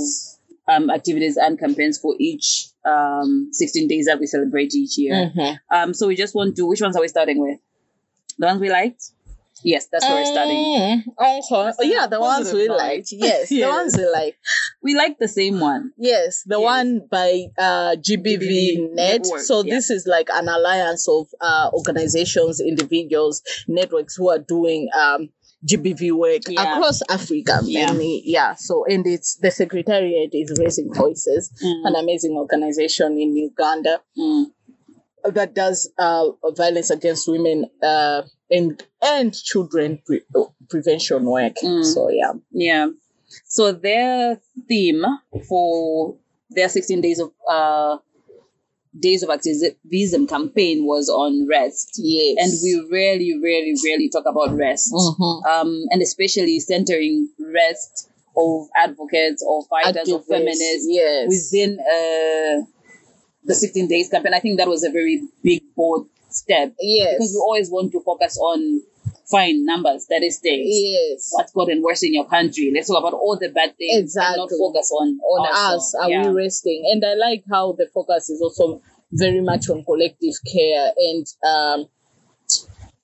um, 0.70 0.90
activities 0.90 1.38
and 1.38 1.60
campaigns 1.60 1.98
for 1.98 2.16
each 2.20 2.68
um, 2.88 3.50
16 3.52 3.88
days 3.88 4.06
that 4.06 4.20
we 4.20 4.26
celebrate 4.28 4.74
each 4.74 4.98
year. 4.98 5.32
Mhm. 5.36 5.60
Um, 5.72 5.94
so 5.94 6.08
we 6.08 6.16
just 6.16 6.34
want 6.36 6.56
to. 6.56 6.66
Which 6.68 6.82
ones 6.82 6.96
are 6.96 7.02
we 7.02 7.08
starting 7.08 7.40
with? 7.42 7.60
The 8.40 8.46
ones 8.48 8.62
we 8.62 8.70
liked. 8.70 9.04
Yes, 9.64 9.88
that's 9.92 10.06
where 10.06 10.14
we're 10.22 10.32
starting. 10.32 10.56
Mm, 10.56 11.00
okay. 11.18 11.42
Oh, 11.80 11.84
yeah, 11.84 12.06
the 12.06 12.20
ones 12.20 12.54
we 12.54 12.68
note. 12.68 12.78
liked. 12.78 13.08
Yes, 13.12 13.50
the 13.50 13.64
ones 13.78 13.98
we 13.98 14.06
like. 14.08 14.38
We 14.84 14.96
like 14.96 15.18
the 15.18 15.28
same 15.28 15.60
one. 15.60 15.94
Yes, 15.98 16.44
the 16.46 16.60
Yes. 16.60 16.64
one 16.64 17.02
by 17.10 17.46
uh, 17.58 17.96
GBV, 17.98 18.38
GBV 18.78 18.94
Net. 18.94 19.22
Network, 19.24 19.42
So 19.42 19.64
yeah. 19.64 19.74
this 19.74 19.90
is 19.90 20.06
like 20.06 20.28
an 20.32 20.48
alliance 20.48 21.08
of 21.10 21.26
uh, 21.42 21.72
organizations, 21.74 22.62
individuals, 22.62 23.42
networks 23.68 24.16
who 24.16 24.30
are 24.30 24.38
doing 24.38 24.90
um, 24.96 25.30
GBV 25.66 26.12
work 26.12 26.42
Yeah. 26.48 26.78
across 26.78 27.02
Africa. 27.10 27.60
Yeah. 27.64 27.92
mainly. 27.92 28.22
yeah. 28.26 28.56
So 28.56 28.86
and 28.86 29.06
it's 29.08 29.36
the 29.38 29.52
secretariat 29.52 30.30
is 30.34 30.58
Raising 30.60 30.94
Voices, 30.94 31.52
an 31.62 31.94
Mm, 31.94 32.00
amazing 32.04 32.32
organization 32.38 33.18
in 33.20 33.36
Uganda 33.36 34.02
mm, 34.18 34.46
that 35.24 35.54
does 35.56 35.90
uh, 35.98 36.30
violence 36.56 36.90
against 36.90 37.28
women 37.28 37.66
uh, 37.84 38.22
and 38.50 38.82
and 39.02 39.34
children 39.34 40.00
pre- 40.06 40.24
prevention 40.70 41.26
work. 41.26 41.54
Mm. 41.64 41.84
So 41.84 42.10
yeah. 42.10 42.34
yeah. 42.52 42.88
So 43.46 43.72
their 43.74 44.40
theme 44.70 45.04
for 45.50 46.18
their 46.50 46.70
16 46.70 47.02
days 47.02 47.20
of 47.20 47.32
uh, 47.50 47.98
days 49.00 49.24
of 49.24 49.30
activism 49.30 50.28
campaign 50.28 50.86
was 50.86 51.10
on 51.10 51.48
rest. 51.48 51.96
Yes. 51.98 52.38
and 52.40 52.52
we 52.64 52.88
really, 52.92 53.38
really, 53.42 53.74
really 53.84 54.10
talk 54.10 54.26
about 54.26 54.56
rest, 54.56 54.92
Mhm. 54.94 55.46
um, 55.46 55.86
and 55.92 56.02
especially 56.02 56.60
centering 56.60 57.30
rest 57.40 58.10
of 58.36 58.68
advocates 58.76 59.44
or 59.46 59.64
fighters 59.66 60.10
or 60.10 60.22
feminists 60.22 60.86
yes. 60.88 61.28
within 61.28 61.80
uh, 61.80 62.66
the 63.46 63.56
16 63.56 63.88
days 63.88 64.10
campaign. 64.10 64.34
I 64.34 64.40
think 64.40 64.58
that 64.60 64.68
was 64.68 64.84
a 64.84 64.92
very 64.92 65.24
big, 65.44 65.64
bold 65.76 66.08
step 66.30 66.74
Yes. 66.80 67.16
because 67.16 67.32
we 67.34 67.40
always 67.40 67.70
want 67.72 67.92
to 67.94 68.00
focus 68.02 68.38
on 68.38 68.82
fine 69.30 69.66
numbers, 69.66 70.04
statistics. 70.06 70.64
yes. 70.66 71.30
What's 71.32 71.52
gotten 71.52 71.82
worse 71.82 72.04
in 72.04 72.14
your 72.14 72.26
country? 72.26 72.72
Let's 72.74 72.88
talk 72.88 73.00
about 73.00 73.14
all 73.14 73.38
the 73.40 73.50
bad 73.50 73.78
things 73.78 74.16
and 74.16 74.36
not 74.38 74.46
Exactly. 74.46 74.58
focus 74.60 74.92
on 74.92 75.20
on 75.20 75.48
also. 75.48 75.76
us 75.78 75.96
are 76.02 76.10
Yeah. 76.10 76.30
we 76.32 76.36
resting 76.44 76.84
and 76.92 77.04
i 77.06 77.14
like 77.16 77.44
how 77.50 77.74
the 77.74 77.88
focus 77.94 78.30
is 78.30 78.42
also 78.42 78.82
very 79.12 79.42
much 79.42 79.70
on 79.70 79.84
collective 79.84 80.34
care 80.54 80.92
and 80.98 81.26
um 81.46 81.86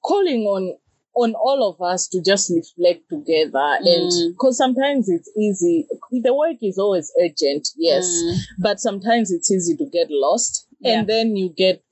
calling 0.03 0.42
on 0.46 0.75
on 1.15 1.36
all 1.36 1.70
of 1.70 1.80
us 1.80 2.08
to 2.08 2.22
just 2.24 2.50
reflect 2.50 3.08
together 3.10 3.77
and 3.80 4.12
Mm. 4.12 4.32
because 4.32 4.58
sometimes 4.58 5.08
it's 5.10 5.30
easy 5.38 5.88
the 6.24 6.34
work 6.34 6.58
is 6.62 6.77
always 6.80 7.12
urgent 7.22 7.68
yes 7.77 8.06
Mm. 8.06 8.38
but 8.60 8.80
sometimes 8.80 9.32
it's 9.32 9.51
easy 9.51 9.75
to 9.77 9.86
get 9.92 10.08
lost 10.10 10.65
Yeah. 10.80 11.00
and 11.00 11.08
then 11.08 11.36
you 11.36 11.50
get 11.50 11.84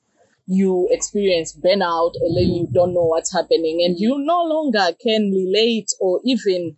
you 0.54 0.88
experience 0.92 1.56
burnout 1.56 2.12
and 2.22 2.36
then 2.36 2.50
you 2.58 2.68
don't 2.74 2.94
know 2.94 3.06
what's 3.06 3.32
happening 3.34 3.82
and 3.86 3.98
you 4.00 4.18
no 4.20 4.44
longer 4.44 4.88
can 5.02 5.32
relate 5.32 5.90
or 6.02 6.20
even 6.26 6.76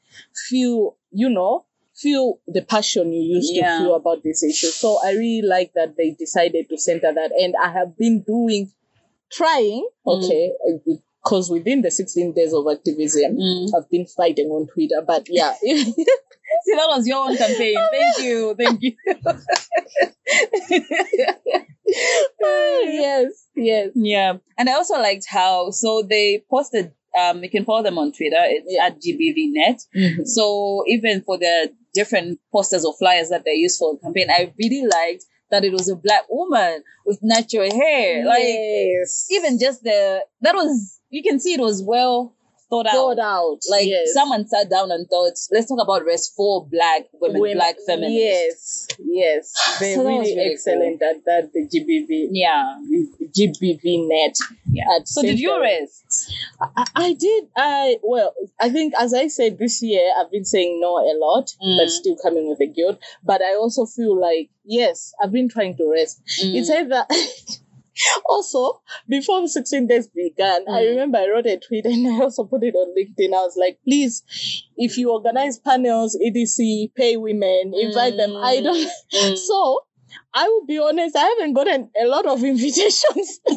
feel 0.47 0.95
you 1.11 1.29
know 1.29 1.65
feel 1.95 2.39
the 2.47 2.61
passion 2.61 3.11
you 3.13 3.35
used 3.35 3.51
Yeah. 3.55 3.77
to 3.77 3.83
feel 3.83 3.95
about 3.95 4.21
this 4.23 4.43
issue 4.43 4.67
so 4.67 4.99
i 5.03 5.11
really 5.13 5.47
like 5.47 5.71
that 5.73 5.95
they 5.97 6.11
decided 6.11 6.69
to 6.69 6.77
center 6.77 7.11
that 7.13 7.31
and 7.31 7.55
i 7.63 7.71
have 7.71 7.97
been 7.97 8.21
doing 8.21 8.71
trying 9.31 9.87
Mm. 10.05 10.17
okay 10.17 10.53
because 11.23 11.49
within 11.49 11.81
the 11.81 11.89
16 11.89 12.33
days 12.33 12.53
of 12.53 12.67
activism 12.69 13.37
Mm. 13.37 13.69
i've 13.75 13.89
been 13.89 14.05
fighting 14.05 14.49
on 14.49 14.67
twitter 14.67 15.01
but 15.07 15.25
yeah 15.29 15.53
See, 16.65 16.75
that 16.75 16.87
was 16.87 17.07
your 17.07 17.27
own 17.27 17.35
campaign. 17.35 17.75
Thank 17.91 18.17
you. 18.23 18.55
Thank 18.55 18.81
you. 18.83 18.93
yes 22.41 23.47
yes 23.55 23.89
Yeah, 23.95 24.33
and 24.57 24.69
I 24.69 24.73
also 24.73 24.95
liked 24.95 25.25
how 25.29 25.69
so 25.71 26.03
they 26.03 26.43
posted. 26.49 26.93
Um, 27.19 27.43
you 27.43 27.49
can 27.49 27.63
follow 27.63 27.83
them 27.83 27.99
on 27.99 28.11
Twitter. 28.11 28.41
It's 28.41 28.65
Yeah. 28.67 28.87
at 28.87 28.99
GBVNet. 28.99 30.25
So 30.27 30.83
even 30.87 31.21
for 31.21 31.37
the 31.37 31.71
different 31.93 32.39
posters 32.51 32.83
or 32.83 32.95
flyers 32.97 33.29
that 33.29 33.43
they 33.45 33.53
use 33.53 33.77
for 33.77 33.93
the 33.93 33.99
campaign, 33.99 34.29
I 34.31 34.51
really 34.57 34.87
liked 34.87 35.25
that 35.51 35.63
it 35.63 35.71
was 35.71 35.87
a 35.89 35.95
black 35.95 36.23
woman 36.29 36.83
with 37.05 37.19
natural 37.21 37.69
hair. 37.71 38.25
Like 38.25 38.41
yes. 38.43 39.27
even 39.29 39.59
just 39.59 39.83
the 39.83 40.25
that 40.41 40.55
was 40.55 40.99
you 41.11 41.21
can 41.21 41.39
see 41.39 41.53
it 41.53 41.59
was 41.59 41.83
well 41.83 42.33
thought 42.73 42.87
out. 42.87 42.91
thought 42.93 43.19
out. 43.19 43.59
Like 43.69 43.85
yes. 43.87 44.13
someone 44.13 44.47
sat 44.47 44.69
down 44.69 44.91
and 44.91 45.07
thought, 45.09 45.33
let's 45.51 45.67
talk 45.67 45.79
about 45.81 46.05
rest 46.05 46.33
for 46.35 46.65
black 46.65 47.03
women, 47.13 47.41
Women- 47.41 47.57
black 47.57 47.75
feminists. 47.85 48.87
Yes, 48.99 49.51
yes. 49.53 49.77
They're 49.79 49.95
So 49.95 50.03
really, 50.07 50.35
really 50.35 50.51
excellent 50.53 51.01
at 51.01 51.23
that. 51.25 51.51
The 51.53 51.67
GBV, 51.67 52.29
Yeah. 52.31 52.79
GBV 53.37 54.07
net. 54.07 54.35
Yeah. 54.71 54.83
So 55.05 55.21
did 55.21 55.39
you 55.39 55.59
rest? 55.61 56.33
I, 56.59 56.85
I 56.95 57.13
did. 57.13 57.47
I 57.55 57.97
well, 58.03 58.33
I 58.59 58.69
think 58.69 58.93
as 58.99 59.13
I 59.13 59.27
said 59.27 59.57
this 59.57 59.81
year, 59.81 60.03
I've 60.19 60.31
been 60.31 60.45
saying 60.45 60.79
no 60.81 60.97
a 60.97 61.13
lot, 61.17 61.53
Mm. 61.63 61.77
but 61.79 61.89
still 61.89 62.15
coming 62.21 62.49
with 62.49 62.59
a 62.61 62.67
guilt. 62.67 62.99
But 63.23 63.41
I 63.41 63.55
also 63.55 63.85
feel 63.85 64.19
like 64.19 64.49
yes, 64.65 65.13
I've 65.21 65.31
been 65.31 65.49
trying 65.49 65.77
to 65.77 65.91
rest. 65.91 66.21
Mm. 66.43 66.55
It's 66.55 66.69
either. 66.69 67.05
Also, 68.25 68.81
before 69.07 69.41
the 69.41 69.47
16 69.47 69.87
days 69.87 70.07
began, 70.07 70.61
I 70.67 70.81
Mm. 70.81 70.89
remember 70.89 71.17
I 71.19 71.29
wrote 71.29 71.45
a 71.45 71.57
tweet 71.57 71.85
and 71.91 72.07
I 72.07 72.23
also 72.23 72.43
put 72.45 72.63
it 72.63 72.75
on 72.75 72.95
LinkedIn. 72.97 73.29
I 73.29 73.43
was 73.43 73.55
like, 73.57 73.79
please, 73.83 74.23
if 74.77 74.97
you 74.97 75.11
organize 75.11 75.59
panels, 75.59 76.17
EDC, 76.17 76.93
pay 76.95 77.17
women, 77.17 77.73
invite 77.75 78.17
them. 78.17 78.35
I 78.35 78.61
don't. 78.61 78.87
Mm. 79.13 79.37
So, 79.37 79.81
I 80.33 80.47
will 80.47 80.65
be 80.65 80.79
honest, 80.79 81.15
I 81.15 81.23
haven't 81.23 81.53
gotten 81.53 81.89
a 82.01 82.05
lot 82.07 82.25
of 82.25 82.43
invitations 82.43 83.39
for, 83.45 83.53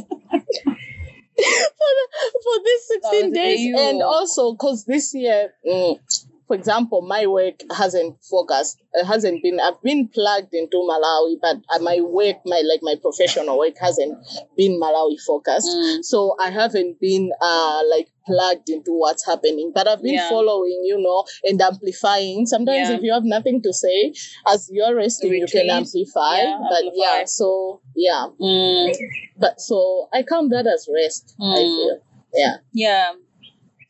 the, 1.37 2.09
for 2.43 2.57
these 2.65 2.87
16 2.89 3.25
Oh, 3.25 3.31
days. 3.31 3.75
And 3.79 4.03
also, 4.03 4.53
because 4.53 4.85
this 4.85 5.15
year, 5.15 5.53
mm, 5.67 5.99
for 6.47 6.55
example, 6.57 7.03
my 7.03 7.27
work 7.27 7.61
hasn't 7.77 8.17
focused, 8.25 8.81
hasn't 9.07 9.43
been, 9.43 9.59
I've 9.61 9.81
been 9.83 10.09
plugged 10.09 10.55
into 10.55 10.77
Malawi, 10.77 11.37
but 11.41 11.57
uh, 11.75 11.79
my 11.83 12.01
work, 12.01 12.37
my 12.47 12.63
like 12.69 12.81
my 12.83 12.95
professional 13.01 13.59
work 13.59 13.75
hasn't 13.81 14.17
been 14.57 14.81
Malawi 14.81 15.17
focused. 15.27 15.69
Mm. 15.69 16.05
So 16.05 16.37
I 16.41 16.51
haven't 16.51 17.01
been 17.01 17.31
uh 17.41 17.83
like 17.91 18.09
plugged 18.27 18.69
into 18.71 18.93
what's 18.93 19.25
happening, 19.27 19.73
but 19.75 19.87
I've 19.89 20.03
been 20.03 20.15
Yeah. 20.15 20.29
following, 20.29 20.83
you 20.85 20.99
know, 21.01 21.25
and 21.45 21.61
amplifying. 21.63 22.47
Sometimes 22.47 22.89
Yeah. 22.91 22.97
if 22.97 23.03
you 23.03 23.13
have 23.13 23.25
nothing 23.25 23.63
to 23.63 23.73
say, 23.73 24.13
as 24.47 24.69
you're 24.73 24.95
resting, 24.95 25.33
you 25.33 25.47
can 25.47 25.69
amplify. 25.71 26.39
Yeah, 26.39 26.59
but 26.71 26.85
amplify. 26.85 27.19
yeah, 27.19 27.25
so 27.25 27.81
yeah, 27.95 28.27
Mm. 28.41 28.95
but 29.39 29.61
so 29.61 30.09
I 30.13 30.23
count 30.23 30.51
that 30.51 30.67
as 30.67 30.89
rest. 30.93 31.35
I 31.41 31.45
Mm. 31.45 31.77
feel, 31.77 31.99
yeah. 32.35 32.57
Yeah. 32.73 33.13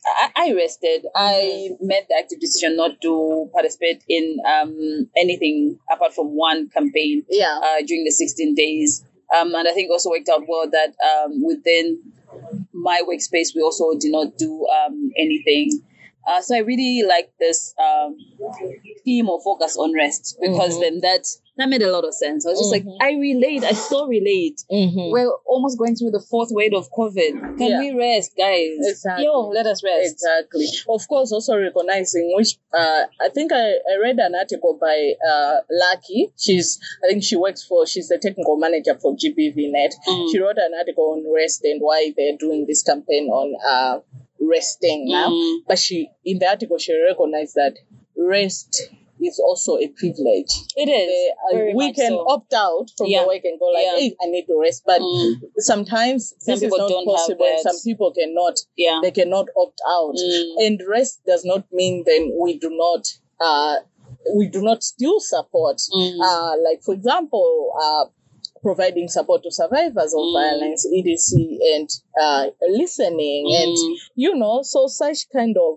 I, 0.07 0.29
I 0.35 0.53
rested. 0.53 1.05
I 1.15 1.69
made 1.81 2.05
the 2.09 2.15
active 2.17 2.39
decision 2.39 2.77
not 2.77 3.01
to 3.01 3.49
participate 3.53 4.03
in 4.07 4.37
um, 4.47 5.09
anything 5.17 5.79
apart 5.91 6.13
from 6.13 6.35
one 6.35 6.69
campaign 6.69 7.23
Yeah. 7.29 7.59
uh, 7.61 7.81
during 7.85 8.03
the 8.05 8.11
16 8.11 8.55
days. 8.55 9.03
Um, 9.37 9.53
and 9.55 9.67
I 9.67 9.73
think 9.73 9.91
also 9.91 10.09
worked 10.09 10.29
out 10.29 10.43
well 10.47 10.69
that 10.69 10.93
um, 11.03 11.43
within 11.43 12.01
my 12.73 13.01
workspace, 13.09 13.49
we 13.55 13.61
also 13.61 13.97
did 13.99 14.11
not 14.11 14.37
do 14.37 14.65
um, 14.67 15.11
anything. 15.17 15.81
Uh, 16.27 16.41
so 16.41 16.55
I 16.55 16.59
really 16.59 17.03
like 17.07 17.31
this 17.39 17.73
um, 17.79 18.17
theme 19.05 19.29
or 19.29 19.41
focus 19.41 19.77
on 19.77 19.93
rest 19.93 20.37
because 20.41 20.75
Mhm. 20.77 20.81
then 20.81 20.99
that 21.01 21.25
that 21.57 21.69
made 21.69 21.81
a 21.81 21.91
lot 21.91 22.05
of 22.05 22.13
sense. 22.13 22.45
I 22.45 22.49
was 22.51 22.59
just 22.59 22.69
Mhm. 22.71 22.85
like, 22.85 23.01
I 23.01 23.13
relate. 23.17 23.63
I 23.63 23.71
so 23.71 24.05
relate. 24.05 24.63
Mhm. 24.71 25.09
We're 25.11 25.31
almost 25.47 25.79
going 25.79 25.95
through 25.95 26.11
the 26.11 26.19
fourth 26.19 26.49
wave 26.51 26.73
of 26.75 26.91
COVID. 26.91 27.57
Can 27.57 27.69
Yeah. 27.71 27.79
we 27.79 27.91
rest, 27.93 28.35
guys? 28.37 28.77
Exactly. 28.79 29.25
Yo, 29.25 29.47
let 29.49 29.65
us 29.65 29.83
rest. 29.83 30.11
Exactly. 30.13 30.67
Of 30.87 31.07
course, 31.07 31.31
also 31.31 31.57
recognizing 31.57 32.31
which 32.35 32.57
uh, 32.73 33.05
I 33.19 33.29
think 33.29 33.51
I, 33.51 33.71
I 33.91 33.95
read 33.99 34.19
an 34.19 34.35
article 34.35 34.77
by 34.79 35.13
uh, 35.27 35.61
Lucky. 35.71 36.31
She's 36.37 36.77
I 37.03 37.07
think 37.07 37.23
she 37.23 37.35
works 37.35 37.63
for 37.65 37.87
she's 37.87 38.09
the 38.09 38.19
technical 38.19 38.57
manager 38.57 38.93
for 39.01 39.15
GBVNet. 39.15 39.93
Mm. 40.07 40.31
She 40.31 40.39
wrote 40.39 40.57
an 40.59 40.73
article 40.77 41.05
on 41.13 41.25
rest 41.33 41.63
and 41.63 41.81
why 41.81 42.13
they're 42.15 42.37
doing 42.37 42.65
this 42.67 42.83
campaign 42.83 43.29
on 43.29 43.55
uh, 43.67 43.99
resting 44.41 45.05
now. 45.09 45.29
Mm. 45.29 45.57
But 45.67 45.79
she 45.79 46.09
in 46.25 46.39
the 46.39 46.47
article 46.47 46.77
she 46.77 46.93
recognized 47.01 47.55
that 47.55 47.75
rest 48.17 48.89
is 49.19 49.39
also 49.43 49.77
a 49.77 49.87
privilege. 49.87 50.51
It 50.75 50.87
is. 50.89 51.33
Uh, 51.51 51.75
we 51.75 51.91
can 51.91 52.11
so. 52.11 52.25
opt 52.29 52.53
out 52.53 52.91
from 52.95 53.07
Yeah. 53.07 53.21
the 53.21 53.27
work 53.27 53.41
and 53.45 53.59
go 53.59 53.65
like, 53.65 53.83
Yeah. 53.83 53.95
hey, 53.97 54.15
I 54.21 54.25
need 54.27 54.45
to 54.45 54.59
rest. 54.59 54.83
But 54.85 55.01
Mm. 55.01 55.41
sometimes 55.57 56.35
Some 56.37 56.53
this 56.53 56.61
is 56.61 56.65
people 56.65 56.77
not 56.77 56.89
don't 56.89 57.07
have 57.07 57.15
possible. 57.17 57.55
Some 57.63 57.79
people 57.83 58.13
cannot 58.13 58.59
Yeah. 58.77 58.99
they 59.01 59.11
cannot 59.11 59.47
opt 59.57 59.81
out. 59.87 60.15
Mm. 60.15 60.65
And 60.67 60.81
rest 60.87 61.21
does 61.25 61.43
not 61.45 61.65
mean 61.71 62.03
then 62.05 62.31
we 62.37 62.59
do 62.59 62.69
not 62.69 63.07
uh 63.39 63.77
we 64.35 64.47
do 64.47 64.61
not 64.61 64.83
still 64.83 65.19
support 65.19 65.77
Mm. 65.93 66.19
uh 66.21 66.55
like 66.63 66.83
for 66.83 66.93
example 66.93 67.73
uh 67.83 68.05
providing 68.67 69.07
support 69.17 69.39
to 69.43 69.51
survivors 69.61 70.11
of 70.19 70.23
Mm. 70.27 70.33
violence, 70.41 70.81
EDC 70.97 71.31
and 71.73 71.89
uh 72.25 72.43
listening 72.81 73.43
and 73.61 73.75
Mm. 73.77 73.95
you 74.23 74.31
know, 74.41 74.55
so 74.73 74.79
such 75.01 75.19
kind 75.37 75.55
of 75.67 75.73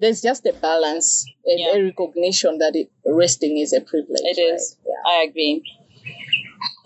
there's 0.00 0.20
just 0.28 0.42
a 0.52 0.54
balance 0.68 1.08
and 1.50 1.58
Yeah. 1.60 1.74
a 1.76 1.78
recognition 1.90 2.52
that 2.62 2.74
it, 2.80 2.88
resting 3.22 3.54
is 3.64 3.72
a 3.80 3.82
privilege. 3.90 4.26
It 4.34 4.38
is. 4.52 4.62
right? 4.76 4.86
Yeah. 4.90 5.02
I 5.14 5.16
agree. 5.28 5.56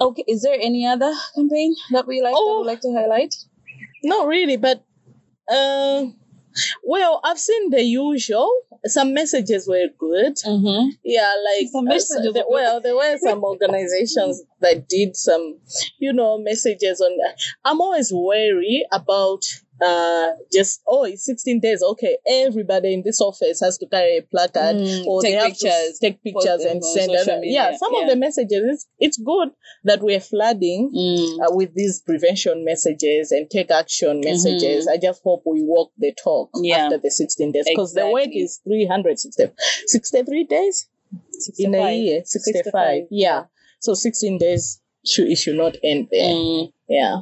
Okay, 0.00 0.24
is 0.34 0.40
there 0.42 0.58
any 0.68 0.82
other 0.86 1.12
campaign 1.34 1.74
that 1.94 2.06
we 2.06 2.16
like 2.26 2.32
that 2.34 2.40
Oh. 2.42 2.58
would 2.58 2.66
like 2.72 2.80
to 2.86 2.92
highlight? 2.98 3.34
Not 4.02 4.26
really, 4.34 4.56
but 4.56 4.78
uh, 5.56 6.06
well, 6.84 7.20
I've 7.24 7.38
seen 7.48 7.70
the 7.70 7.82
usual. 7.82 8.50
Some 8.86 9.14
messages 9.14 9.62
were 9.68 9.88
good. 10.06 10.34
Mm-hmm. 10.52 10.90
Yeah, 11.04 11.32
like 11.48 11.68
Some 11.70 11.86
uh, 11.86 11.94
messages 11.94 12.26
so 12.26 12.32
the- 12.32 12.46
well, 12.56 12.80
there 12.80 12.96
were 12.96 13.16
some 13.18 13.40
organizations 13.52 14.42
that 14.62 14.88
did 14.88 15.16
some, 15.16 15.58
you 15.98 16.12
know, 16.12 16.38
messages 16.38 17.00
on. 17.00 17.12
I'm 17.64 17.80
always 17.80 18.10
wary 18.12 18.86
about 18.92 19.42
uh 19.80 20.28
just 20.52 20.80
oh 20.86 21.02
it's 21.04 21.24
16 21.24 21.58
days 21.58 21.82
okay 21.82 22.16
everybody 22.28 22.92
in 22.94 23.02
this 23.02 23.20
office 23.20 23.58
has 23.60 23.78
to 23.78 23.86
carry 23.86 24.18
a 24.18 24.22
placard 24.22 24.76
Mm, 24.76 25.06
or 25.06 25.22
take 25.22 25.40
pictures, 25.42 25.98
take 26.00 26.22
pictures 26.22 26.62
and 26.62 26.84
send 26.84 27.10
other- 27.10 27.40
media, 27.40 27.52
yeah 27.70 27.76
some 27.76 27.90
yeah. 27.94 28.02
of 28.02 28.08
the 28.10 28.14
messages 28.16 28.62
it's, 28.64 28.86
it's 29.00 29.16
good 29.18 29.48
that 29.82 30.00
we're 30.00 30.20
flooding 30.20 30.92
Mm. 30.94 31.40
uh, 31.40 31.56
with 31.56 31.74
these 31.74 32.00
prevention 32.00 32.64
messages 32.64 33.32
and 33.32 33.50
take 33.50 33.70
action 33.72 34.20
messages. 34.22 34.86
I 34.86 34.98
just 34.98 35.20
hope 35.24 35.42
we 35.46 35.62
walk 35.62 35.90
the 35.98 36.12
talk 36.22 36.50
Mm-hmm. 36.52 36.64
Yeah. 36.64 36.76
after 36.84 36.98
the 36.98 37.10
16 37.10 37.50
days 37.50 37.64
because 37.68 37.92
the 37.94 38.08
work 38.08 38.28
is 38.32 38.60
360, 38.64 39.52
63 39.86 40.44
days 40.44 40.86
in 41.58 41.74
a 41.74 41.92
year, 41.96 42.22
65. 42.24 42.62
65. 42.64 43.02
Yeah. 43.10 43.44
So 43.82 43.94
16 43.94 44.38
days 44.38 44.80
should 45.04 45.28
it 45.28 45.36
should 45.36 45.56
not 45.56 45.76
end 45.82 46.08
there. 46.10 46.30
Mm. 46.32 46.72
Yeah. 46.88 47.16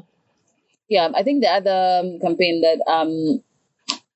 Yeah, 0.89 1.09
I 1.15 1.23
think 1.23 1.43
the 1.43 1.49
other 1.49 2.01
um, 2.05 2.19
campaign 2.21 2.61
that 2.63 2.81
um 2.91 3.43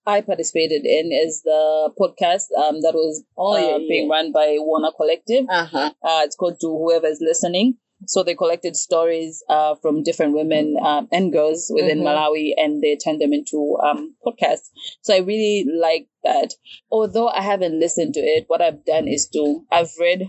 I 0.07 0.21
participated 0.21 0.85
in 0.85 1.11
is 1.13 1.43
the 1.43 1.91
podcast 1.99 2.53
um 2.63 2.83
that 2.83 2.93
was 2.95 3.23
Oh, 3.39 3.55
uh, 3.55 3.79
yeah, 3.79 3.79
being 3.89 4.09
run 4.11 4.33
by 4.33 4.57
Warner 4.61 4.91
Collective. 4.95 5.47
Uh 5.49 5.65
huh. 5.65 5.91
Uh, 6.03 6.21
it's 6.25 6.37
called 6.37 6.61
To 6.61 6.67
Whoever 6.69 7.07
is 7.07 7.21
Listening. 7.23 7.79
So 8.07 8.23
they 8.23 8.35
collected 8.35 8.77
stories 8.77 9.43
uh, 9.49 9.77
from 9.81 10.03
different 10.03 10.35
women 10.35 10.77
um, 10.85 11.09
and 11.11 11.33
girls 11.33 11.71
within 11.75 12.01
Mhm. 12.01 12.05
Malawi 12.05 12.53
and 12.59 12.83
they 12.83 12.97
turned 12.97 13.21
them 13.23 13.33
into 13.33 13.79
um, 13.83 14.15
podcasts. 14.27 14.69
So 15.01 15.15
I 15.15 15.19
really 15.21 15.65
like 15.65 16.09
that. 16.23 16.53
Although 16.91 17.29
I 17.29 17.41
haven't 17.41 17.81
listened 17.81 18.13
to 18.15 18.21
it, 18.21 18.45
what 18.49 18.61
I've 18.61 18.85
done 18.85 19.09
is 19.09 19.29
to, 19.33 19.65
I've 19.73 19.93
read, 19.99 20.29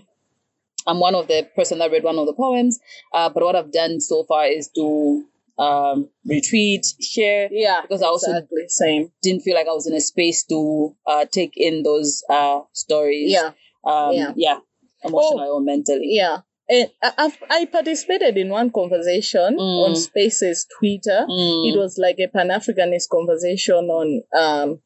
I'm 0.87 0.99
one 0.99 1.15
of 1.15 1.27
the 1.27 1.47
person 1.55 1.79
that 1.79 1.91
read 1.91 2.03
one 2.03 2.17
of 2.19 2.25
the 2.27 2.33
poems, 2.33 2.79
uh, 3.13 3.29
but 3.29 3.43
what 3.43 3.55
I've 3.55 3.71
done 3.71 3.99
so 3.99 4.23
far 4.23 4.45
is 4.45 4.69
to 4.75 5.23
um, 5.57 6.09
retweet, 6.29 6.81
share, 7.01 7.47
Yeah. 7.51 7.81
Because 7.81 8.01
I 8.01 8.07
also- 8.07 8.31
exactly 8.31 8.65
same. 8.67 9.11
didn't 9.21 9.41
feel 9.43 9.55
like 9.55 9.67
I 9.67 9.73
was 9.73 9.87
in 9.87 9.93
a 9.95 10.01
space 10.01 10.43
to 10.47 10.93
uh, 11.07 11.25
take 11.31 11.53
in 11.55 11.83
those 11.83 12.23
uh, 12.29 12.59
stories. 12.73 13.31
Yeah. 13.31 13.51
Um, 13.85 14.11
Yeah. 14.13 14.33
yeah. 14.35 14.57
Emotionally 15.03 15.47
or 15.47 15.61
mentally. 15.61 16.09
Yeah. 16.11 16.39
And 16.67 16.89
I, 17.01 17.11
I've, 17.19 17.37
I 17.49 17.65
participated 17.65 18.37
in 18.37 18.49
one 18.49 18.69
conversation 18.71 19.57
Mm. 19.57 19.85
on 19.85 19.95
Spaces 19.95 20.65
Twitter. 20.77 21.25
Mm. 21.29 21.71
It 21.71 21.77
was 21.77 21.97
like 21.97 22.17
a 22.19 22.27
Pan 22.27 22.49
Africanist 22.49 23.07
conversation 23.09 23.85
on 23.89 24.23
um, 24.37 24.81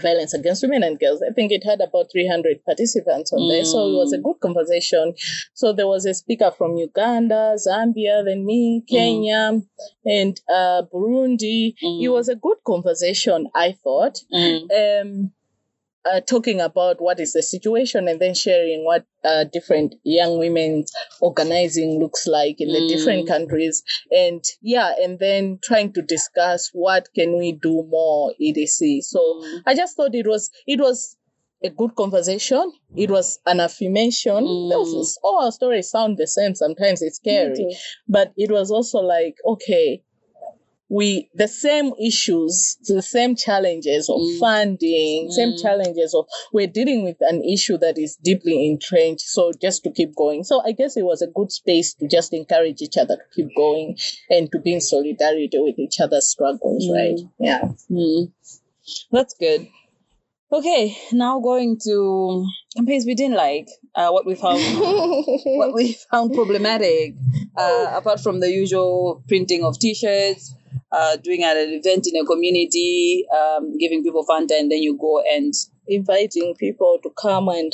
violence 0.00 0.34
against 0.34 0.62
women 0.62 0.82
and 0.82 0.98
girls. 0.98 1.22
I 1.28 1.32
think 1.32 1.52
it 1.52 1.64
had 1.64 1.80
about 1.80 2.06
300 2.12 2.64
participants 2.64 3.32
on 3.32 3.48
there. 3.48 3.64
So 3.64 3.78
it 3.88 3.96
was 3.96 4.12
a 4.12 4.18
Mm. 4.18 4.22
good 4.24 4.40
conversation. 4.40 5.14
So 5.54 5.72
there 5.72 5.86
was 5.86 6.06
a 6.06 6.14
speaker 6.14 6.50
from 6.50 6.76
Uganda, 6.76 7.56
Zambia, 7.56 8.24
then 8.24 8.44
me, 8.44 8.82
Kenya, 8.88 9.60
and 10.04 10.40
uh, 10.48 10.82
Burundi. 10.92 11.74
It 11.80 12.08
Mm. 12.08 12.12
was 12.12 12.28
a 12.28 12.34
good 12.36 12.58
conversation, 12.66 13.48
I 13.54 13.72
thought. 13.72 14.18
Mm. 14.32 14.68
Um, 14.80 15.32
uh, 16.04 16.20
talking 16.20 16.60
about 16.60 17.00
what 17.00 17.20
is 17.20 17.32
the 17.32 17.42
situation 17.42 18.08
and 18.08 18.20
then 18.20 18.34
sharing 18.34 18.84
what 18.84 19.04
uh, 19.24 19.44
different 19.44 19.94
young 20.04 20.38
women 20.38 20.84
organizing 21.20 22.00
looks 22.00 22.26
like 22.26 22.60
in 22.60 22.68
the 22.72 22.80
Mm. 22.80 22.88
different 22.88 23.28
countries. 23.28 23.82
And 24.10 24.42
yeah 24.60 24.94
and 25.02 25.18
then 25.18 25.58
trying 25.62 25.92
to 25.94 26.02
discuss 26.02 26.70
what 26.72 27.08
can 27.14 27.38
we 27.38 27.52
do 27.52 27.84
more 27.88 28.32
etc 28.40 29.00
so 29.02 29.20
Mm. 29.20 29.62
i 29.66 29.74
just 29.74 29.96
thought 29.96 30.14
it 30.14 30.26
was 30.26 30.50
it 30.66 30.80
was 30.80 31.16
a 31.64 31.70
good 31.70 31.94
conversation. 31.94 32.72
It 32.96 33.08
was 33.08 33.38
an 33.46 33.60
affirmation. 33.60 34.42
There 34.68 34.80
was 34.80 34.92
Mm. 34.92 35.16
all 35.22 35.44
our 35.44 35.52
stories 35.52 35.90
sound 35.90 36.18
the 36.18 36.26
same. 36.26 36.56
Sometimes 36.56 37.02
it's 37.02 37.16
scary. 37.16 37.76
but 38.08 38.32
it 38.36 38.50
was 38.50 38.72
also 38.72 38.98
like 38.98 39.36
okay 39.46 40.02
we 40.98 41.06
the 41.42 41.48
same 41.48 41.88
issues 42.08 42.76
the 42.86 43.00
same 43.00 43.34
challenges 43.34 44.08
of 44.14 44.20
Mm. 44.20 44.38
funding 44.44 45.30
same 45.38 45.52
Mm. 45.54 45.62
challenges 45.64 46.10
of 46.18 46.24
we're 46.52 46.72
dealing 46.78 47.00
with 47.08 47.16
an 47.32 47.38
issue 47.54 47.78
that 47.84 47.96
is 48.04 48.16
deeply 48.30 48.56
entrenched 48.70 49.26
so 49.36 49.42
just 49.66 49.82
to 49.84 49.90
keep 49.98 50.14
going 50.14 50.44
so 50.50 50.60
i 50.68 50.72
guess 50.72 50.96
it 50.96 51.06
was 51.12 51.22
a 51.22 51.30
good 51.38 51.50
space 51.60 51.94
to 51.94 52.06
just 52.16 52.30
encourage 52.40 52.82
each 52.86 52.98
other 53.02 53.16
to 53.16 53.26
keep 53.36 53.48
going 53.56 53.96
and 54.28 54.50
to 54.52 54.58
be 54.58 54.74
in 54.74 54.80
solidarity 54.80 55.58
with 55.66 55.78
each 55.78 55.98
other's 56.04 56.28
struggles 56.28 56.84
Mm. 56.86 56.94
right 56.98 57.20
yeah 57.48 57.62
Hmm. 57.88 58.24
That's 59.12 59.34
good. 59.34 59.68
Okay, 60.50 60.98
now 61.12 61.40
going 61.40 61.78
to 61.84 62.46
campaigns 62.76 63.06
we 63.06 63.14
didn't 63.14 63.36
like. 63.36 63.68
Uh, 63.94 64.10
what 64.10 64.26
we 64.26 64.34
found, 64.34 64.60
what 65.60 65.72
we 65.72 65.96
found 66.10 66.34
problematic, 66.34 67.14
uh, 67.56 67.86
apart 67.94 68.20
from 68.20 68.40
the 68.40 68.50
usual 68.50 69.22
printing 69.28 69.64
of 69.64 69.78
T-shirts, 69.78 70.54
uh, 70.92 71.16
doing 71.16 71.42
an 71.42 71.56
event 71.56 72.06
in 72.06 72.20
a 72.20 72.24
community, 72.26 73.24
um, 73.34 73.76
giving 73.78 74.02
people 74.02 74.24
Fanta, 74.28 74.58
and 74.58 74.70
then 74.70 74.82
you 74.82 74.96
go 74.98 75.22
and 75.34 75.52
inviting 75.88 76.54
people 76.58 76.98
to 77.02 77.10
come 77.20 77.48
and 77.48 77.72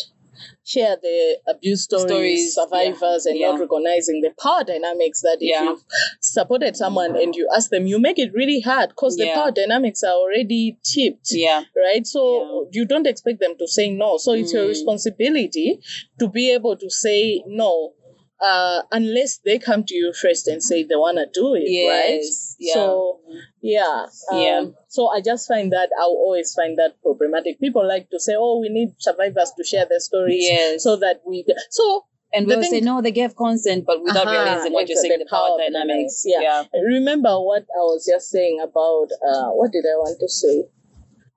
share 0.65 0.97
the 1.03 1.39
abuse 1.49 1.83
stories, 1.85 2.07
Stories, 2.07 2.55
survivors, 2.55 3.25
yeah, 3.27 3.31
and 3.33 3.41
yeah. 3.41 3.51
not 3.51 3.61
recognizing 3.61 4.21
the 4.21 4.31
power 4.41 4.63
dynamics 4.65 5.23
that 5.23 5.39
if 5.41 5.51
Yeah. 5.51 5.65
you've 5.65 5.83
supported 6.21 6.77
someone 6.77 7.17
and 7.17 7.35
you 7.35 7.49
ask 7.57 7.71
them, 7.71 7.87
you 7.87 7.99
make 7.99 8.19
it 8.21 8.33
really 8.35 8.61
hard 8.61 8.91
because 8.91 9.17
the 9.17 9.29
power 9.35 9.51
dynamics 9.51 10.03
are 10.05 10.13
already 10.15 10.79
tipped. 10.85 11.29
yeah, 11.33 11.65
Right, 11.75 12.07
so 12.07 12.69
you 12.71 12.85
don't 12.87 13.07
expect 13.07 13.41
them 13.41 13.57
to 13.59 13.67
say 13.67 13.91
no. 13.91 14.19
So 14.19 14.33
it's 14.33 14.53
your 14.53 14.65
Mm. 14.67 14.69
responsibility 14.69 15.81
to 16.21 16.29
be 16.29 16.53
able 16.53 16.77
to 16.77 16.89
say 16.91 17.43
no, 17.47 17.95
uh, 18.41 18.83
unless 18.93 19.39
they 19.39 19.59
come 19.59 19.85
to 19.85 19.95
you 19.95 20.13
first 20.13 20.47
and 20.49 20.63
say 20.63 20.85
they 20.85 20.95
want 20.95 21.19
to 21.19 21.27
do 21.33 21.55
it, 21.55 21.61
right? 21.89 22.21
yes, 22.23 22.57
yeah. 22.59 22.75
So 22.75 23.21
yeah, 23.61 24.07
um, 24.31 24.39
Yeah. 24.41 24.65
So 24.89 25.09
I 25.09 25.21
just 25.21 25.49
find 25.49 25.73
that 25.73 25.91
I'll 25.99 26.07
always 26.27 26.55
find 26.55 26.79
that 26.79 27.01
problematic. 27.03 27.61
People 27.61 27.87
like 27.87 28.11
to 28.11 28.21
say, 28.21 28.35
"Oh, 28.37 28.61
we 28.61 28.69
need 28.69 28.95
survivors 28.99 29.53
to 29.57 29.65
share 29.65 29.87
their 29.89 30.01
stories, 30.01 30.45
yes. 30.45 30.83
so 30.85 30.97
that 30.97 31.23
we." 31.27 31.45
So 31.71 32.05
and 32.33 32.47
we'll 32.47 32.61
thing- 32.61 32.71
say 32.71 32.81
no, 32.81 33.01
they 33.03 33.11
gave 33.13 33.35
consent, 33.35 33.87
but 33.87 34.03
without 34.03 34.27
Aha, 34.27 34.33
realizing 34.33 34.73
what 34.73 34.89
you're 34.89 34.99
saying, 35.01 35.19
the 35.19 35.25
the 35.25 35.31
power, 35.31 35.49
power 35.49 35.59
dynamics. 35.59 36.23
dynamics, 36.23 36.25
yeah. 36.27 36.65
yeah. 36.73 36.81
remember 36.83 37.41
what 37.41 37.63
I 37.75 37.81
was 37.91 38.07
just 38.07 38.31
saying 38.31 38.61
about 38.63 39.09
uh, 39.27 39.51
what 39.51 39.73
did 39.73 39.85
I 39.85 39.97
want 39.97 40.21
to 40.21 40.29
say? 40.29 40.65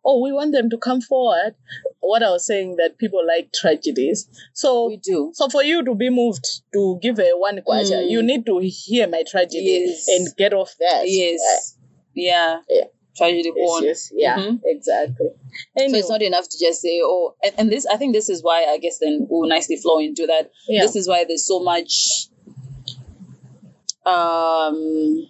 Oh, 0.04 0.20
we 0.22 0.32
want 0.32 0.52
them 0.52 0.70
to 0.72 0.78
come 0.78 1.00
forward. 1.02 1.54
What 2.00 2.24
I 2.24 2.32
was 2.32 2.46
saying 2.46 2.78
that 2.78 2.98
people 2.98 3.22
like 3.26 3.52
tragedies. 3.54 4.28
So 4.54 4.88
we 4.88 4.98
do. 4.98 5.32
so 5.34 5.48
for 5.50 5.64
you 5.64 5.84
to 5.86 5.94
be 5.96 6.10
moved 6.10 6.46
to 6.74 6.98
give 7.02 7.20
a 7.20 7.32
one 7.36 7.58
kwacha, 7.60 8.02
Mm. 8.04 8.10
you 8.10 8.24
need 8.24 8.46
to 8.48 8.60
hear 8.60 9.08
my 9.08 9.24
tragedy 9.30 9.86
Yes. 9.88 10.08
and 10.08 10.28
get 10.38 10.54
off 10.54 10.76
that. 10.80 11.04
Yes. 11.06 11.78
Yeah. 12.16 12.62
Yeah. 12.70 12.86
tragedy 13.16 13.52
Yes, 13.56 13.82
yes, 13.84 14.12
yeah, 14.16 14.38
Mhm. 14.38 14.62
exactly. 14.64 15.28
So 15.78 15.84
it's 15.98 16.10
not 16.10 16.22
enough 16.22 16.48
to 16.48 16.58
just 16.58 16.80
say, 16.82 17.02
oh, 17.04 17.36
and, 17.44 17.54
and 17.58 17.70
this, 17.72 17.86
I 17.86 17.98
think 17.98 18.14
this 18.14 18.30
is 18.30 18.42
why 18.42 18.64
I 18.64 18.78
guess 18.78 19.00
then 19.00 19.28
we'll 19.30 19.50
nicely 19.50 19.76
flow 19.76 20.00
into 20.00 20.26
that. 20.28 20.50
Yeah. 20.68 20.82
This 20.84 20.96
is 20.96 21.10
why 21.10 21.26
there's 21.26 21.46
so 21.46 21.60
much, 21.60 22.30
um, 24.06 25.28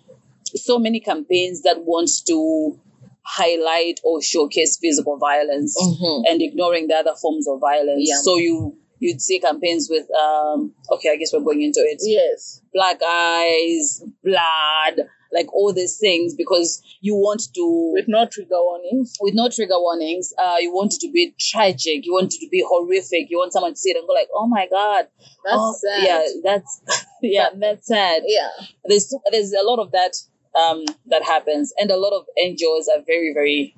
so 0.56 0.78
many 0.80 1.00
campaigns 1.00 1.64
that 1.64 1.84
wants 1.84 2.22
to 2.22 2.80
highlight 3.24 4.00
or 4.04 4.22
showcase 4.22 4.78
physical 4.82 5.18
violence 5.18 5.76
Mhm. 5.80 6.24
and 6.28 6.42
ignoring 6.42 6.88
the 6.88 6.96
other 6.96 7.14
forms 7.22 7.48
of 7.48 7.60
violence. 7.60 8.08
Yeah. 8.08 8.18
So 8.22 8.38
you 8.38 8.78
you'd 9.04 9.20
see 9.20 9.40
campaigns 9.40 9.88
with, 9.90 10.06
um, 10.16 10.76
okay, 10.92 11.10
I 11.10 11.16
guess 11.16 11.34
we're 11.34 11.40
going 11.40 11.64
into 11.64 11.80
it 11.80 11.98
yes, 12.04 12.62
black 12.72 13.00
eyes, 13.04 14.04
blood, 14.24 15.08
like 15.34 15.52
all 15.56 15.74
these 15.74 15.98
things 15.98 16.36
because 16.36 16.84
you 17.02 17.16
want 17.16 17.42
to 17.56 17.92
with 17.96 18.06
no 18.08 18.28
trigger 18.28 18.62
warnings. 18.62 19.16
with 19.20 19.34
no 19.34 19.50
trigger 19.50 19.80
warnings. 19.80 20.34
Uh, 20.38 20.58
you 20.60 20.72
want 20.72 20.94
it 20.94 21.00
to 21.00 21.12
be 21.12 21.34
tragic. 21.40 22.06
You 22.06 22.14
want 22.14 22.34
it 22.36 22.40
to 22.42 22.50
be 22.50 22.64
horrific. 22.68 23.28
You 23.32 23.40
want 23.40 23.54
someone 23.54 23.72
to 23.74 23.78
see 23.78 23.90
it 23.90 23.98
and 23.98 24.06
go 24.08 24.14
like, 24.14 24.30
"Oh 24.36 24.46
my 24.48 24.68
god, 24.68 25.08
That's 25.44 25.58
oh, 25.58 25.76
sad. 25.82 26.04
yeah, 26.06 26.24
that's 26.44 26.82
yeah, 27.24 27.50
that's 27.58 27.88
sad." 27.88 28.22
yeah, 28.28 28.50
There's 28.86 29.12
there's 29.32 29.54
a 29.54 29.64
lot 29.66 29.80
of 29.80 29.92
that 29.94 30.14
um 30.56 30.84
that 31.08 31.24
happens, 31.24 31.74
and 31.78 31.92
a 31.92 31.98
lot 31.98 32.14
of 32.14 32.26
NGOs 32.38 32.86
are 32.96 33.02
very 33.06 33.32
very 33.34 33.76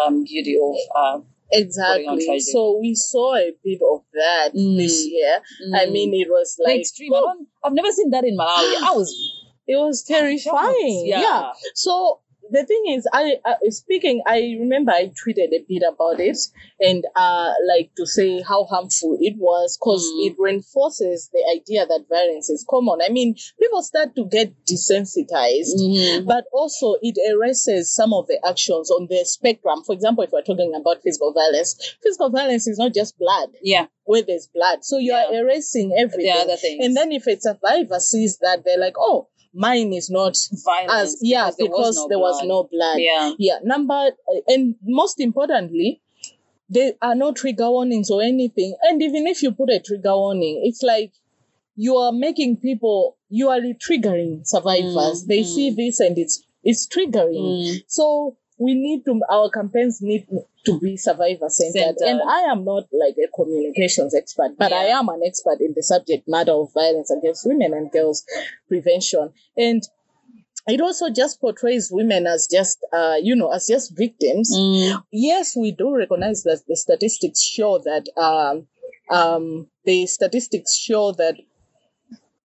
um 0.00 0.24
guilty 0.24 0.58
of 0.62 0.76
uh, 0.96 1.20
exactly. 1.50 2.40
So 2.40 2.78
we 2.80 2.94
saw 2.94 3.34
a 3.36 3.52
bit 3.64 3.80
of 3.82 4.02
that 4.14 4.52
Mm. 4.54 4.76
this 4.76 5.06
year. 5.06 5.40
I 5.74 5.86
mm, 5.86 5.92
mean, 5.92 6.14
it 6.14 6.28
was 6.30 6.56
the 6.56 6.64
like 6.64 6.80
extreme. 6.80 7.12
Oh. 7.14 7.46
I've 7.64 7.72
never 7.72 7.92
seen 7.92 8.10
that 8.10 8.24
in 8.24 8.36
Malawi. 8.36 8.76
I 8.82 8.92
was 8.94 9.14
it 9.66 9.76
was 9.76 10.02
terrifying. 10.02 11.04
yeah. 11.06 11.20
yeah. 11.20 11.52
So 11.74 12.20
the 12.50 12.64
thing 12.66 12.84
is, 12.90 13.06
I 13.12 13.36
uh, 13.44 13.54
speaking. 13.70 14.22
I 14.26 14.56
remember 14.58 14.92
I 14.92 15.06
tweeted 15.08 15.52
a 15.52 15.64
bit 15.68 15.82
about 15.86 16.20
it, 16.20 16.36
and 16.80 17.04
uh, 17.16 17.52
like 17.68 17.90
to 17.96 18.06
say 18.06 18.40
how 18.42 18.64
harmful 18.64 19.16
it 19.20 19.36
was, 19.38 19.78
because 19.78 20.04
Mm. 20.04 20.26
it 20.26 20.36
reinforces 20.38 21.30
the 21.32 21.42
idea 21.56 21.86
that 21.86 22.04
violence 22.08 22.50
is 22.50 22.64
common. 22.68 23.00
I 23.02 23.10
mean, 23.10 23.36
people 23.58 23.82
start 23.82 24.14
to 24.16 24.24
get 24.26 24.52
desensitized. 24.66 25.76
Mhm. 25.78 26.26
But 26.26 26.44
also, 26.52 26.96
it 27.02 27.16
erases 27.30 27.94
some 27.94 28.12
of 28.12 28.26
the 28.26 28.38
actions 28.46 28.90
on 28.90 29.06
the 29.08 29.24
spectrum. 29.24 29.82
For 29.84 29.92
example, 29.94 30.24
if 30.24 30.30
we're 30.32 30.42
talking 30.42 30.74
about 30.74 31.02
physical 31.02 31.32
violence, 31.32 31.96
physical 32.02 32.30
violence 32.30 32.66
is 32.66 32.78
not 32.78 32.94
just 32.94 33.18
blood, 33.18 33.50
Yeah, 33.62 33.86
where 34.04 34.22
there's 34.22 34.48
blood. 34.48 34.84
So 34.84 34.98
you 34.98 35.12
are 35.12 35.32
Yeah. 35.32 35.40
erasing 35.40 35.92
everything. 35.96 36.32
the 36.34 36.40
other 36.40 36.56
things. 36.56 36.84
And 36.84 36.96
then 36.96 37.12
if 37.12 37.26
a 37.26 37.38
survivor 37.40 37.98
sees 38.00 38.38
that, 38.38 38.64
they're 38.64 38.78
like, 38.78 38.94
oh, 38.98 39.28
mine 39.54 39.92
is 39.92 40.08
not 40.10 40.36
violence. 40.64 41.14
as 41.14 41.18
yeah 41.20 41.50
because, 41.58 41.96
no 41.96 42.08
there 42.08 42.18
was. 42.18 42.41
No 42.44 42.64
blood. 42.64 42.98
Yeah. 42.98 43.32
Yeah. 43.38 43.58
Number 43.62 44.10
and 44.46 44.76
most 44.82 45.20
importantly, 45.20 46.00
there 46.68 46.94
are 47.02 47.14
no 47.14 47.32
trigger 47.32 47.70
warnings 47.70 48.10
or 48.10 48.22
anything. 48.22 48.74
And 48.82 49.02
even 49.02 49.26
if 49.26 49.42
you 49.42 49.52
put 49.52 49.70
a 49.70 49.80
trigger 49.80 50.14
warning, 50.16 50.62
it's 50.64 50.82
like 50.82 51.12
you 51.76 51.96
are 51.96 52.12
making 52.12 52.58
people 52.58 53.16
you 53.28 53.48
are 53.48 53.60
triggering 53.60 54.46
survivors. 54.46 55.24
Mm, 55.24 55.26
they 55.26 55.40
mm. 55.40 55.46
see 55.46 55.70
this 55.70 56.00
and 56.00 56.18
it's 56.18 56.42
it's 56.64 56.86
triggering. 56.86 57.36
Mm. 57.36 57.84
So 57.88 58.36
we 58.58 58.74
need 58.74 59.04
to 59.04 59.20
our 59.30 59.50
campaigns 59.50 60.00
need 60.00 60.26
to 60.64 60.80
be 60.80 60.96
survivor 60.96 61.48
centered. 61.48 61.98
Centered. 61.98 62.06
And 62.06 62.22
I 62.22 62.40
am 62.42 62.64
not 62.64 62.84
like 62.92 63.16
a 63.18 63.28
communications 63.34 64.14
expert, 64.14 64.56
but 64.56 64.72
I 64.72 64.84
am 64.84 65.08
an 65.08 65.22
expert 65.26 65.60
in 65.60 65.74
the 65.74 65.82
subject 65.82 66.28
matter 66.28 66.52
of 66.52 66.72
violence 66.72 67.10
against 67.10 67.46
women 67.46 67.72
and 67.72 67.90
girls 67.90 68.24
prevention. 68.68 69.32
And 69.56 69.82
it 70.66 70.80
also 70.80 71.10
just 71.10 71.40
portrays 71.40 71.90
women 71.90 72.26
as 72.26 72.46
just 72.50 72.78
uh 72.92 73.16
you 73.20 73.34
know 73.34 73.50
as 73.50 73.66
just 73.66 73.96
victims 73.96 74.50
Mm. 74.54 75.02
yes 75.10 75.56
we 75.56 75.72
do 75.72 75.94
recognize 75.96 76.42
that 76.44 76.62
the 76.68 76.76
statistics 76.76 77.40
show 77.42 77.78
that 77.78 78.06
um 78.16 78.66
um 79.10 79.68
the 79.84 80.06
statistics 80.06 80.76
show 80.76 81.12
that 81.12 81.36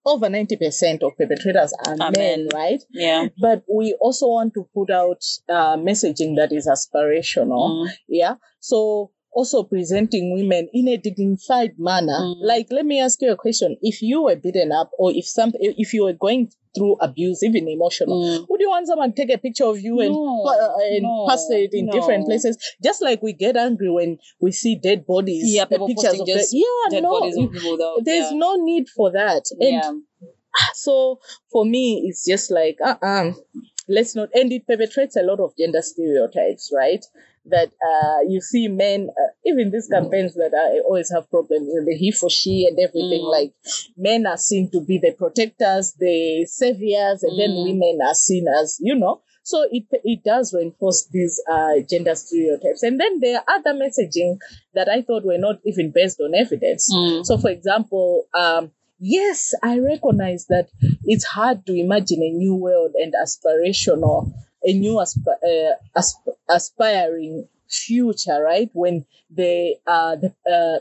over 0.06 0.28
90% 0.30 1.04
of 1.04 1.18
perpetrators 1.18 1.74
are, 1.86 2.12
men. 2.12 2.48
right 2.54 2.82
Yeah. 2.92 3.28
but 3.38 3.64
we 3.72 3.94
also 4.00 4.28
want 4.28 4.54
to 4.54 4.66
put 4.74 4.90
out 4.90 5.22
uh, 5.50 5.76
messaging 5.76 6.38
that 6.38 6.52
is 6.54 6.66
aspirational 6.68 7.70
Mm. 7.72 7.90
yeah 8.08 8.36
so 8.60 9.12
also 9.32 9.63
presenting 9.63 10.34
women 10.34 10.68
in 10.74 10.88
a 10.88 10.98
dignified 10.98 11.72
manner 11.78 12.18
Mm. 12.20 12.36
like 12.42 12.68
let 12.72 12.86
me 12.86 13.00
ask 13.00 13.22
you 13.22 13.32
a 13.32 13.36
question 13.38 13.78
if 13.82 14.02
you 14.02 14.24
were 14.24 14.36
beaten 14.36 14.72
up 14.72 14.90
or 14.98 15.12
if 15.12 15.26
some 15.28 15.52
if 15.60 15.94
you 15.94 16.04
were 16.06 16.13
going 16.13 16.50
through 16.76 16.96
abuse 17.02 17.44
even 17.44 17.68
emotional 17.68 18.18
Mm. 18.24 18.46
would 18.50 18.62
you 18.62 18.70
want 18.70 18.88
someone 18.88 19.13
to 19.13 19.16
take 19.26 19.36
a 19.36 19.38
picture 19.40 19.66
of 19.66 19.80
you 19.80 20.00
and, 20.02 20.12
No, 20.13 20.44
pu- 20.44 20.94
and 20.96 21.04
no, 21.04 21.26
post 21.30 21.52
it 21.52 21.74
in 21.74 21.90
different 21.90 22.26
places 22.26 22.58
just 22.84 23.02
like 23.02 23.22
we 23.22 23.34
get 23.34 23.58
angry 23.58 23.92
when 23.92 24.18
we 24.42 24.52
see 24.52 24.76
dead 24.76 25.06
bodies 25.06 25.44
Yeah, 25.54 25.66
people 25.66 25.88
pictures 25.88 26.20
of 26.20 26.26
the, 26.26 26.34
just 26.34 26.54
yeah 26.54 26.86
Dead 26.90 27.04
no 27.04 27.20
bodies 27.20 27.38
of 27.38 27.52
people 27.52 27.78
though. 27.78 27.98
there's 28.04 28.32
yeah. 28.32 28.38
no 28.38 28.56
need 28.56 28.88
for 28.90 29.12
that 29.12 29.44
and 29.60 29.70
yeah. 29.74 29.92
so 30.74 31.20
for 31.52 31.66
me 31.66 32.06
it's 32.08 32.26
just 32.26 32.50
like 32.52 32.78
uh-uh 32.84 33.32
let's 33.88 34.16
not 34.16 34.30
and 34.34 34.52
it 34.52 34.66
perpetrates 34.68 35.16
a 35.16 35.22
lot 35.22 35.40
of 35.40 35.56
gender 35.58 35.82
stereotypes 35.82 36.72
right 36.76 37.06
that 37.50 37.70
uh 37.86 38.20
you 38.28 38.42
see 38.42 38.68
men 38.68 39.10
uh, 39.10 39.32
even 39.46 39.72
these 39.72 39.88
campaigns 39.88 40.34
that 40.36 40.54
I 40.54 40.80
always 40.82 41.12
have 41.12 41.30
problems 41.30 41.70
with 41.72 41.86
the 41.86 41.96
he 41.96 42.12
for 42.12 42.30
she 42.30 42.68
and 42.68 42.78
everything 42.80 43.22
Mm. 43.24 43.32
like 43.32 43.54
men 43.96 44.26
are 44.26 44.38
seen 44.38 44.70
to 44.72 44.82
be 44.82 44.98
the 45.00 45.12
protectors 45.12 45.94
the 46.00 46.46
saviors 46.46 47.24
and 47.24 47.38
then 47.40 47.52
Mm. 47.52 47.64
women 47.66 48.00
are 48.06 48.14
seen 48.16 48.48
as 48.48 48.78
you 48.80 48.96
know 48.96 49.22
so 49.44 49.66
it 49.72 49.86
it 50.04 50.24
does 50.24 50.54
reinforce 50.54 51.08
these 51.12 51.42
uh 51.50 51.76
gender 51.90 52.16
stereotypes 52.16 52.84
and 52.84 53.00
then 53.00 53.20
there 53.22 53.38
are 53.40 53.56
other 53.58 53.74
messaging 53.74 54.38
that 54.74 54.90
i 54.90 55.02
thought 55.02 55.24
were 55.26 55.38
not 55.38 55.60
even 55.66 55.92
based 55.92 56.20
on 56.20 56.36
evidence 56.36 56.92
Mm. 56.94 57.26
so, 57.26 57.38
for 57.38 57.50
example, 57.50 58.26
um, 58.34 58.72
yes, 59.00 59.54
I 59.62 59.80
recognize 59.80 60.48
that 60.48 60.68
it's 61.04 61.24
hard 61.26 61.66
to 61.68 61.74
imagine 61.74 62.22
a 62.24 62.32
new 62.32 62.56
world 62.56 62.94
and 62.96 63.14
aspirational, 63.14 64.32
a 64.68 64.74
new 64.74 65.00
asp- 65.02 65.28
uh, 65.52 65.74
asp- 65.96 66.36
aspiring 66.50 67.48
future, 67.70 68.40
right? 68.44 68.70
When 68.74 69.06
the 69.32 69.76
uh, 69.88 70.16
the 70.18 70.30
uh, 70.56 70.80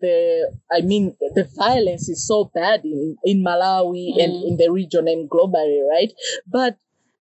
the 0.00 0.52
I 0.72 0.80
mean 0.82 1.16
the 1.34 1.44
violence 1.56 2.08
is 2.08 2.26
so 2.26 2.50
bad 2.54 2.84
in 2.84 3.16
in 3.24 3.42
Malawi 3.44 4.06
and 4.22 4.32
Mm. 4.34 4.48
in 4.48 4.56
the 4.56 4.68
region 4.72 5.08
and 5.08 5.28
globally, 5.30 5.80
right? 5.94 6.12
But 6.46 6.76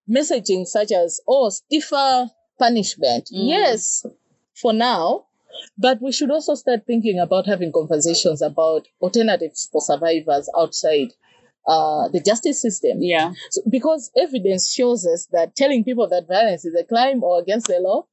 messaging 0.10 0.65
such 0.65 0.91
as 0.91 1.19
oh 1.28 1.49
stiffer 1.49 2.30
punishment, 2.60 3.25
Mm. 3.32 3.47
yes, 3.56 4.06
for 4.62 4.73
now, 4.73 5.25
but 5.78 6.01
we 6.01 6.12
should 6.12 6.32
also 6.32 6.56
start 6.56 6.86
thinking 6.86 7.19
about 7.19 7.45
having 7.47 7.71
conversations 7.71 8.41
about 8.41 8.88
alternatives 9.01 9.67
for 9.71 9.82
survivors 9.82 10.49
outside 10.58 11.12
uh, 11.67 12.08
the 12.10 12.19
justice 12.19 12.62
system. 12.62 12.97
Yeah. 13.01 13.34
So, 13.51 13.62
because 13.69 14.12
evidence 14.17 14.71
shows 14.71 15.06
us 15.06 15.28
that 15.32 15.56
telling 15.56 15.84
people 15.84 16.08
that 16.10 16.28
violence 16.28 16.65
is 16.65 16.75
a 16.75 16.84
crime 16.84 17.23
or 17.23 17.39
against 17.39 17.67
the 17.67 17.80
law 17.80 18.06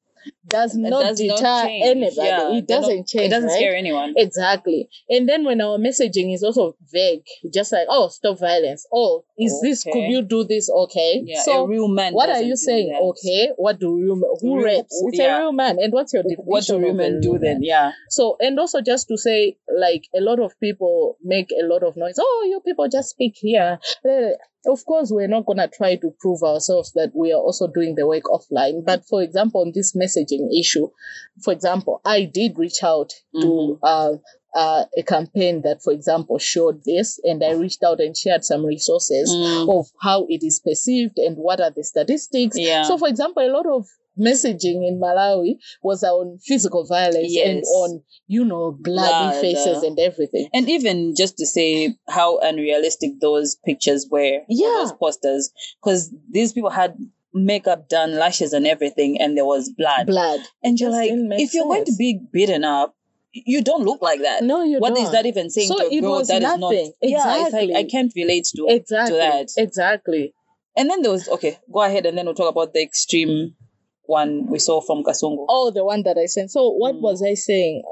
does 0.46 0.74
not 0.74 1.02
does 1.02 1.18
deter 1.18 1.37
change. 1.64 1.85
anybody. 1.87 2.16
Yeah, 2.16 2.52
it 2.52 2.66
they're 2.68 2.80
not- 2.80 2.87
doesn't 2.87 3.08
change. 3.08 3.26
It 3.26 3.30
doesn't 3.30 3.48
right? 3.48 3.56
scare 3.56 3.74
anyone. 3.76 4.14
Exactly. 4.16 4.88
And 5.08 5.28
then 5.28 5.44
when 5.44 5.61
our 5.61 5.78
messaging 5.78 6.35
is 6.35 6.42
also 6.42 6.76
vague, 6.92 7.24
just 7.52 7.72
like, 7.72 7.87
oh, 7.88 8.08
stop 8.08 8.38
violence. 8.38 8.87
Oh, 8.92 9.24
is 9.38 9.58
this, 9.62 9.85
could 9.85 9.94
you 9.98 10.22
do 10.22 10.44
this? 10.44 10.68
Okay. 10.70 11.22
Yeah. 11.24 11.42
so 11.42 11.64
a 11.64 11.68
real 11.68 11.88
man. 11.88 12.12
what 12.14 12.28
are 12.28 12.42
you 12.42 12.56
saying? 12.56 12.92
that. 12.92 13.00
Okay. 13.00 13.50
What 13.56 13.80
do 13.80 13.96
real 13.96 14.16
men, 14.16 14.30
who 14.40 14.56
Real- 14.56 14.64
rapes? 14.66 15.02
It's 15.06 15.18
yeah. 15.18 15.37
a 15.37 15.40
real 15.40 15.52
man. 15.52 15.78
And 15.80 15.92
what's 15.92 16.12
your 16.12 16.22
definition? 16.22 16.44
What 16.44 16.64
do 16.66 16.76
of 16.76 16.82
a 16.82 16.87
women 16.87 17.20
do 17.20 17.38
then? 17.38 17.62
Yeah. 17.62 17.92
So, 18.11 18.37
and 18.40 18.58
also 18.58 18.80
just 18.80 19.08
to 19.08 19.16
say, 19.16 19.56
like, 19.74 20.04
a 20.14 20.20
lot 20.20 20.40
of 20.40 20.58
people 20.61 21.16
make 21.22 21.50
a 21.52 21.64
lot 21.64 21.82
of 21.82 21.96
noise. 21.96 22.16
Oh, 22.18 22.46
you 22.48 22.61
people 22.61 22.88
just 22.88 23.11
speak 23.11 23.35
here. 23.37 23.78
Of 24.66 24.85
course, 24.85 25.11
we're 25.11 25.29
not 25.29 25.46
going 25.46 25.59
to 25.59 25.68
try 25.68 25.96
to 25.96 26.14
prove 26.20 26.42
ourselves 26.42 26.92
that 26.92 27.11
we 27.14 27.33
are 27.33 27.40
also 27.40 27.66
doing 27.66 27.94
the 27.96 28.07
work 28.07 28.25
offline. 28.25 28.85
But 28.85 29.05
for 29.07 29.22
example, 29.22 29.62
on 29.62 29.72
this 29.75 29.94
messaging 29.96 30.48
issue, 30.57 30.88
for 31.42 31.53
example, 31.53 32.01
I 32.05 32.25
did 32.25 32.59
reach 32.59 32.83
out 32.83 33.12
to 33.40 33.46
Mhm. 33.46 33.79
uh, 33.83 34.12
uh, 34.55 34.85
a 34.98 35.03
campaign 35.03 35.62
that, 35.62 35.83
for 35.83 35.92
example, 35.94 36.38
showed 36.38 36.85
this, 36.85 37.18
and 37.25 37.42
I 37.42 37.53
reached 37.53 37.83
out 37.83 38.01
and 38.01 38.14
shared 38.14 38.44
some 38.44 38.66
resources 38.66 39.31
Mm. 39.35 39.79
of 39.79 39.87
how 40.01 40.27
it 40.29 40.44
is 40.44 40.61
perceived 40.61 41.18
and 41.18 41.38
what 41.38 41.59
are 41.61 41.70
the 41.70 41.83
statistics. 41.83 42.59
Yeah. 42.59 42.83
So, 42.83 42.98
for 42.98 43.09
example, 43.09 43.42
a 43.42 43.48
lot 43.51 43.64
of 43.66 43.87
messaging 44.18 44.87
in 44.87 45.01
Malawi 45.03 45.57
was 45.83 46.03
on 46.03 46.38
physical 46.38 46.85
violence 46.87 47.37
and 47.37 47.62
on, 47.64 48.03
you 48.27 48.44
know, 48.44 48.72
bloody 48.79 49.31
Blood, 49.31 49.40
faces 49.40 49.83
uh, 49.83 49.87
and 49.87 49.98
everything. 49.98 50.48
And 50.53 50.68
even 50.68 51.14
just 51.16 51.37
to 51.38 51.46
say 51.46 51.96
how 52.09 52.38
unrealistic 52.38 53.20
those 53.20 53.57
pictures 53.64 54.07
were, 54.11 54.40
Yeah. 54.48 54.68
those 54.68 54.92
posters, 54.92 55.53
because 55.83 56.12
these 56.31 56.53
people 56.53 56.70
had 56.70 56.96
makeup 57.35 57.88
done, 57.88 58.14
lashes 58.16 58.53
and 58.53 58.66
everything, 58.66 59.20
and 59.20 59.37
there 59.37 59.46
was 59.46 59.70
blood. 59.70 60.07
Blood. 60.07 60.40
And 60.62 60.79
you're 60.79 60.90
like, 60.90 61.11
if 61.40 61.55
you're 61.55 61.64
going 61.64 61.87
to 61.87 61.94
be 61.98 62.20
beaten 62.33 62.64
up, 62.64 62.94
you 63.33 63.62
don't 63.62 63.85
look 63.85 64.03
like 64.03 64.20
that. 64.20 64.42
No, 64.42 64.62
you 64.62 64.79
What 64.79 64.94
don't. 64.94 65.05
is 65.05 65.11
that 65.12 65.25
even 65.25 65.48
saying 65.48 65.68
So 65.68 65.79
to 65.79 65.85
a 65.87 65.90
it 65.90 66.01
girl 66.03 66.11
was 66.12 66.29
that 66.29 66.37
is 66.37 66.42
not? 66.42 66.61
nothing. 66.61 66.92
Yeah, 67.01 67.25
like 67.25 67.46
Exactly. 67.46 67.75
I 67.75 67.85
can't 67.85 68.12
relate 68.14 68.44
to 68.55 68.66
Exactly. 68.68 69.12
to 69.12 69.16
that. 69.25 69.48
Exactly. 69.57 70.35
And 70.77 70.90
then 70.90 71.01
there 71.01 71.11
was 71.12 71.29
okay, 71.31 71.59
go 71.72 71.81
ahead, 71.83 72.05
and 72.05 72.16
then 72.18 72.27
we'll 72.27 72.35
talk 72.35 72.51
about 72.51 72.75
the 72.75 72.83
extreme 72.83 73.55
one 74.20 74.33
we 74.53 74.59
saw 74.59 74.81
from 74.87 74.98
Kasungu 75.09 75.44
Oh, 75.48 75.70
the 75.79 75.85
one 75.92 76.03
that 76.07 76.16
I 76.25 76.27
sent. 76.27 76.51
So 76.51 76.61
what 76.83 76.94
Mm. 76.96 77.01
was 77.09 77.22
I 77.22 77.35
saying? 77.35 77.83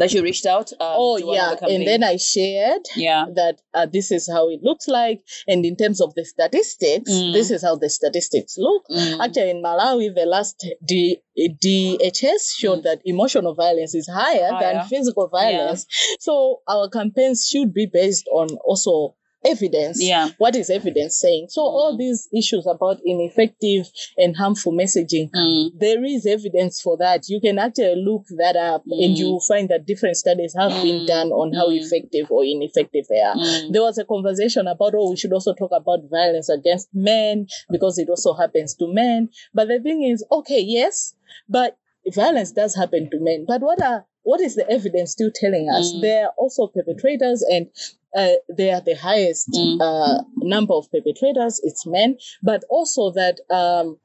that 0.00 0.12
you 0.12 0.22
reached 0.28 0.46
out. 0.54 0.72
Um, 0.72 0.94
oh 1.04 1.16
yeah, 1.34 1.54
and 1.72 1.86
then 1.86 2.02
I 2.02 2.16
shared 2.16 2.82
yeah. 2.96 3.26
that 3.40 3.60
uh, 3.78 3.86
this 3.96 4.10
is 4.10 4.28
how 4.34 4.44
it 4.54 4.60
looks 4.68 4.88
like, 4.88 5.20
and 5.46 5.64
in 5.64 5.76
terms 5.76 6.00
of 6.00 6.14
the 6.18 6.24
statistics, 6.24 7.10
Mm. 7.12 7.32
this 7.32 7.48
is 7.56 7.62
how 7.62 7.76
the 7.76 7.88
statistics 7.98 8.56
look. 8.58 8.82
Mm. 8.90 9.20
Actually, 9.24 9.50
in 9.54 9.62
Malawi, 9.62 10.08
the 10.20 10.26
last 10.26 10.56
D- 10.84 11.20
DHS 11.38 12.42
showed 12.56 12.82
that 12.84 13.00
emotional 13.04 13.54
violence 13.54 13.94
is 13.94 14.08
higher, 14.08 14.50
Mm. 14.50 14.58
Higher. 14.58 14.74
than 14.74 14.88
physical 14.88 15.28
violence. 15.28 15.86
So 16.18 16.60
our 16.66 16.88
campaigns 16.88 17.46
should 17.46 17.72
be 17.72 17.86
based 17.86 18.26
on 18.32 18.48
also 18.66 19.14
evidence. 19.44 20.02
Yeah. 20.02 20.30
What 20.38 20.56
is 20.56 20.70
evidence 20.70 21.18
saying? 21.18 21.46
So 21.50 21.62
all 21.62 21.94
Mm. 21.94 21.98
these 21.98 22.28
issues 22.34 22.66
about 22.66 23.00
ineffective 23.04 23.90
and 24.16 24.36
harmful 24.36 24.72
messaging, 24.72 25.30
Mm. 25.30 25.78
there 25.78 26.04
is 26.04 26.26
evidence 26.26 26.80
for 26.80 26.96
that. 26.98 27.28
You 27.28 27.40
can 27.40 27.58
actually 27.58 27.96
look 27.96 28.24
that 28.38 28.56
up 28.56 28.84
and 28.86 29.14
Mm. 29.14 29.18
you 29.18 29.26
will 29.32 29.40
find 29.40 29.68
that 29.68 29.86
different 29.86 30.16
studies 30.16 30.54
have 30.58 30.72
been 30.82 31.02
Mm. 31.02 31.06
done 31.06 31.32
on 31.32 31.52
how 31.52 31.68
Mm. 31.68 31.80
effective 31.80 32.30
or 32.30 32.44
ineffective 32.44 33.06
they 33.08 33.20
are. 33.20 33.36
There 33.70 33.82
was 33.82 33.98
a 33.98 34.04
conversation 34.04 34.66
about, 34.66 34.94
oh, 34.94 35.10
we 35.10 35.16
should 35.16 35.32
also 35.32 35.52
talk 35.54 35.70
about 35.72 36.04
violence 36.10 36.48
against 36.48 36.88
men 36.94 37.46
because 37.70 37.98
it 37.98 38.08
also 38.08 38.32
happens 38.34 38.74
to 38.76 38.86
men. 38.86 39.28
But 39.52 39.68
the 39.68 39.80
thing 39.80 40.02
is, 40.04 40.24
okay, 40.30 40.60
yes, 40.60 41.14
but 41.48 41.76
violence 42.12 42.52
does 42.52 42.74
happen 42.74 43.10
to 43.10 43.18
men. 43.20 43.44
But 43.46 43.60
what 43.62 43.82
are 43.82 44.06
what 44.26 44.40
is 44.40 44.54
the 44.54 44.66
evidence 44.70 45.12
still 45.12 45.30
telling 45.34 45.68
us? 45.68 45.92
Mm. 45.92 46.00
There 46.00 46.24
are 46.24 46.32
also 46.38 46.66
perpetrators, 46.68 47.42
and 47.42 47.68
uh, 48.16 48.34
they 48.56 48.70
are 48.70 48.80
the 48.80 48.94
highest 48.94 49.48
Mm. 49.52 49.78
uh, 49.80 50.22
number 50.36 50.74
of 50.74 50.90
perpetrators. 50.90 51.60
It's 51.62 51.86
men, 51.86 52.16
but 52.42 52.64
also 52.70 53.10
that 53.12 53.40
um, 53.50 53.98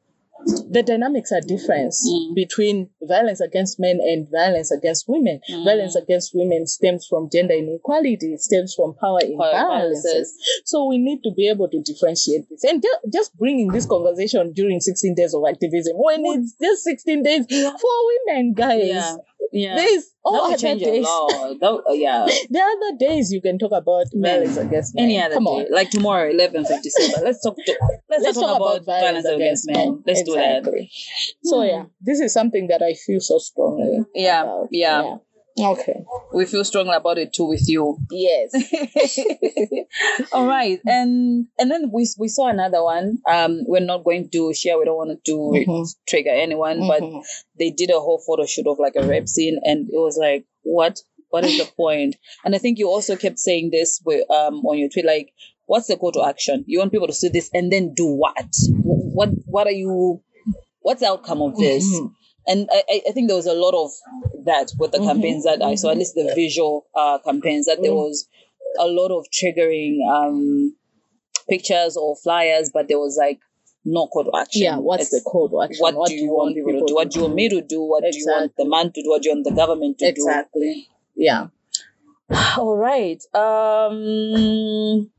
the 0.72 0.82
dynamics 0.84 1.32
are 1.34 1.42
different 1.42 1.92
Mm. 1.94 2.34
between 2.34 2.90
violence 3.02 3.42
against 3.42 3.78
men 3.78 4.00
and 4.02 4.26
violence 4.32 4.72
against 4.72 5.04
women. 5.10 5.42
Mm. 5.52 5.66
Violence 5.66 5.96
against 5.98 6.32
women 6.34 6.66
stems 6.66 7.06
from 7.08 7.30
gender 7.30 7.54
inequality, 7.56 8.34
it 8.34 8.40
stems 8.42 8.74
from 8.74 8.96
power 8.96 9.20
imbalances. 9.20 10.06
imbalances. 10.06 10.28
So 10.64 10.86
we 10.86 10.98
need 10.98 11.24
to 11.24 11.32
be 11.36 11.50
able 11.50 11.68
to 11.70 11.82
differentiate 11.82 12.48
this. 12.50 12.64
And 12.64 12.82
ju- 12.82 13.10
just 13.12 13.36
bringing 13.38 13.68
this 13.72 13.86
conversation 13.86 14.54
during 14.54 14.80
16 14.80 15.14
days 15.14 15.34
of 15.34 15.44
activism, 15.48 15.94
when 15.98 16.22
it's 16.26 16.56
just 16.62 16.84
16 16.84 17.22
days 17.24 17.46
for 17.50 17.92
women, 18.28 18.54
guys. 18.54 18.88
Yeah. 18.88 19.16
Yeah. 19.52 19.76
There's 19.76 20.06
all 20.24 20.50
that 20.50 20.64
other 20.64 20.76
days. 20.80 21.06
That, 21.06 21.84
uh, 21.90 21.94
yeah. 21.94 22.26
The 22.50 22.60
other 22.60 22.98
days 23.00 23.32
you 23.32 23.42
can 23.42 23.58
talk 23.58 23.72
about 23.72 24.06
Men. 24.14 24.40
violence 24.42 24.58
against 24.58 24.96
men. 24.96 25.06
Any 25.06 25.22
other 25.22 25.36
Come 25.36 25.46
day, 25.46 25.50
on. 25.50 25.72
like 25.72 25.90
tomorrow, 25.90 26.32
11th 26.32 26.70
of 26.76 26.84
December. 26.84 27.26
Let's 27.26 27.42
talk. 27.44 27.56
To, 27.56 27.80
let's, 28.10 28.24
Let's 28.24 28.40
talk, 28.40 28.58
about, 28.58 28.86
violence 28.86 29.26
against 29.26 29.66
men. 29.68 30.04
Let's 30.06 30.24
do 30.24 30.36
that. 30.36 30.66
So 31.44 31.62
Hmm. 31.62 31.68
yeah, 31.68 31.84
this 32.02 32.20
is 32.20 32.34
something 32.34 32.68
that 32.68 32.82
I 32.82 32.94
feel 32.94 33.20
so 33.20 33.38
strongly. 33.40 34.06
Yeah, 34.14 34.44
about. 34.44 34.68
yeah. 34.72 35.02
Yeah. 35.04 35.16
Okay. 35.60 36.06
We 36.34 36.46
feel 36.46 36.64
strongly 36.64 36.96
about 36.96 37.18
it 37.18 37.34
too 37.34 37.46
with 37.46 37.68
you. 37.68 37.98
Yes. 38.12 38.54
All 40.32 40.46
right, 40.48 40.80
and 40.86 41.48
and 41.58 41.72
then 41.72 41.92
we 41.92 42.08
we 42.18 42.28
saw 42.28 42.48
another 42.48 42.84
one. 42.84 43.18
Um, 43.28 43.64
we're 43.68 43.80
not 43.86 44.04
going 44.04 44.30
to 44.32 44.54
share. 44.54 44.78
We 44.78 44.86
don't 44.86 44.98
want 44.98 45.24
to 45.26 45.32
Mhm. 45.32 45.96
trigger 46.08 46.30
anyone, 46.32 46.80
but 46.88 47.02
Mhm. 47.02 47.24
they 47.58 47.72
did 47.72 47.90
a 47.90 48.00
whole 48.00 48.20
photo 48.20 48.46
shoot 48.46 48.68
of 48.68 48.80
like 48.80 48.96
a 48.96 49.06
rap 49.06 49.28
scene, 49.28 49.60
and 49.64 49.90
it 49.90 49.98
was 49.98 50.18
like, 50.18 50.46
what? 50.64 51.00
What 51.30 51.44
is 51.46 51.58
the 51.58 51.66
point? 51.78 52.16
And 52.44 52.56
I 52.56 52.58
think 52.58 52.80
you 52.80 52.88
also 52.90 53.16
kept 53.16 53.40
saying 53.40 53.70
this 53.72 54.02
with, 54.06 54.30
um 54.32 54.66
on 54.66 54.78
your 54.78 54.90
tweet, 54.90 55.06
like, 55.06 55.34
what's 55.66 55.88
the 55.88 55.98
call 55.98 56.12
to 56.14 56.24
action? 56.24 56.64
You 56.68 56.80
want 56.80 56.92
people 56.92 57.08
to 57.08 57.14
see 57.14 57.30
this 57.30 57.50
and 57.54 57.72
then 57.72 57.94
do 57.94 58.06
what? 58.08 58.56
What 58.84 59.30
what 59.46 59.68
are 59.68 59.72
you? 59.86 60.22
What's 60.82 61.02
the 61.02 61.08
outcome 61.08 61.42
of 61.42 61.58
this? 61.58 61.84
Mhm. 61.86 62.14
And 62.50 62.68
I, 62.72 62.84
I- 62.90 63.02
I 63.10 63.12
think 63.14 63.28
there 63.28 63.38
was 63.38 63.46
a 63.46 63.54
lot 63.54 63.74
of 63.76 63.92
that 64.46 64.72
with 64.80 64.92
the 64.92 64.98
Mhm. 65.00 65.06
campaigns 65.06 65.44
that 65.46 65.62
I 65.62 65.76
saw, 65.76 65.92
at 65.92 65.98
least 65.98 66.16
the 66.16 66.32
visual 66.36 66.86
uh, 66.96 67.20
campaigns, 67.20 67.66
that 67.68 67.82
there 67.82 67.92
Mm. 67.92 68.08
was 68.08 68.28
a 68.80 68.88
lot 68.88 69.12
of 69.12 69.26
triggering 69.32 69.96
um, 70.16 70.76
pictures 71.48 71.96
or 71.98 72.16
flyers, 72.16 72.70
but 72.74 72.88
there 72.88 73.00
was 73.00 73.16
like 73.18 73.40
no 73.86 74.08
call 74.08 74.24
to 74.26 74.32
action. 74.38 74.64
Yeah. 74.64 74.78
What's 74.78 75.10
the 75.10 75.18
It's- 75.18 75.32
call 75.32 75.48
to 75.50 75.62
action? 75.62 75.82
what, 75.82 76.08
do 76.10 76.16
you 76.16 76.32
want 76.32 76.56
people 76.56 76.74
to 76.74 76.86
do? 76.86 76.96
What 76.96 77.12
do 77.12 77.20
you 77.20 77.24
want 77.26 77.36
me 77.36 77.50
to 77.50 77.62
do? 77.62 77.82
What 77.82 78.04
do 78.04 78.18
you 78.18 78.26
want 78.28 78.52
the 78.58 78.66
man 78.66 78.92
to 78.92 79.02
do? 79.04 79.10
What 79.10 79.22
do 79.22 79.30
you 79.30 79.36
want 79.36 79.46
the 79.46 79.52
government 79.62 79.98
to 80.00 80.06
do? 80.06 80.10
Exactly. 80.10 80.88
Yeah. 81.16 81.48
All 82.58 82.76
right. 82.76 83.22
Um. 83.34 85.12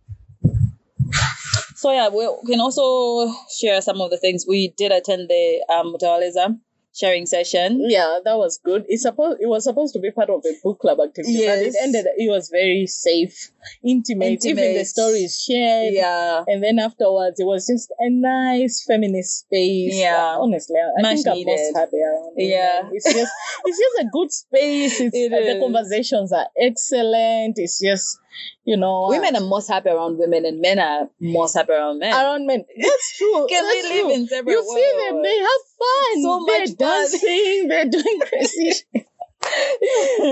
So 1.76 1.90
yeah, 1.92 2.08
we 2.10 2.28
can 2.46 2.60
also 2.60 3.32
share 3.58 3.80
some 3.80 4.00
of 4.02 4.10
the 4.10 4.18
things 4.18 4.44
we 4.46 4.68
did 4.76 4.92
attend 4.92 5.28
the 5.28 5.64
um 5.72 5.94
Mutawaliza 5.94 6.58
sharing 6.94 7.26
session. 7.26 7.84
Yeah, 7.88 8.18
that 8.24 8.36
was 8.36 8.58
good. 8.64 8.84
It's 8.88 9.02
supposed 9.02 9.38
it 9.40 9.46
was 9.46 9.64
supposed 9.64 9.94
to 9.94 10.00
be 10.00 10.10
part 10.10 10.28
of 10.30 10.42
a 10.44 10.52
book 10.62 10.80
club 10.80 10.98
activity, 11.00 11.34
but 11.38 11.58
Yes. 11.62 11.74
it 11.74 11.78
ended. 11.82 12.06
It 12.16 12.30
was 12.30 12.48
very 12.50 12.86
safe, 12.86 13.50
intimate. 13.84 14.44
Even 14.44 14.74
the 14.74 14.84
stories 14.84 15.40
shared. 15.40 15.94
Yeah. 15.94 16.44
And 16.46 16.62
then 16.62 16.78
afterwards, 16.78 17.38
it 17.40 17.44
was 17.44 17.66
just 17.66 17.90
a 17.98 18.10
nice 18.10 18.84
feminist 18.86 19.40
space. 19.40 19.94
Yeah. 19.96 20.36
honestly, 20.38 20.76
I, 20.76 21.02
Much 21.02 21.14
think 21.16 21.26
I'm 21.28 21.34
needed. 21.34 21.50
most 21.58 21.76
happy. 21.76 21.96
Yeah. 22.36 22.88
it's 22.92 23.12
just 23.12 23.32
it's 23.64 23.78
just 23.78 24.06
a 24.06 24.08
good 24.12 24.32
space. 24.32 25.00
It's, 25.00 25.16
It 25.16 25.30
the 25.30 25.60
conversations 25.60 26.32
are 26.32 26.48
excellent. 26.60 27.54
It's 27.58 27.80
just 27.80 28.18
you 28.64 28.76
know 28.76 29.08
Women 29.08 29.36
are 29.36 29.40
most 29.46 29.68
happy 29.68 29.88
around 29.90 30.18
women, 30.18 30.44
and 30.46 30.60
men 30.60 30.78
are 30.78 31.08
most 31.20 31.54
happy 31.54 31.72
around 31.72 31.98
men. 31.98 32.12
around 32.14 32.46
men. 32.46 32.64
That's 32.80 33.16
true. 33.18 33.46
Can 33.50 33.64
we 33.66 33.82
that's 33.82 33.88
live 33.94 34.00
true. 34.06 34.14
in 34.14 34.26
separate 34.28 34.52
You 34.52 34.62
see 34.64 34.92
them, 35.08 35.22
they 35.22 35.38
have 35.38 35.62
fun. 35.78 36.22
So 36.22 36.44
they're 36.46 36.60
much 36.60 36.68
fun. 36.68 36.76
dancing, 36.78 37.68
they're 37.68 37.90
doing 37.90 38.20
crazy. 38.28 38.72
shit. 38.72 39.06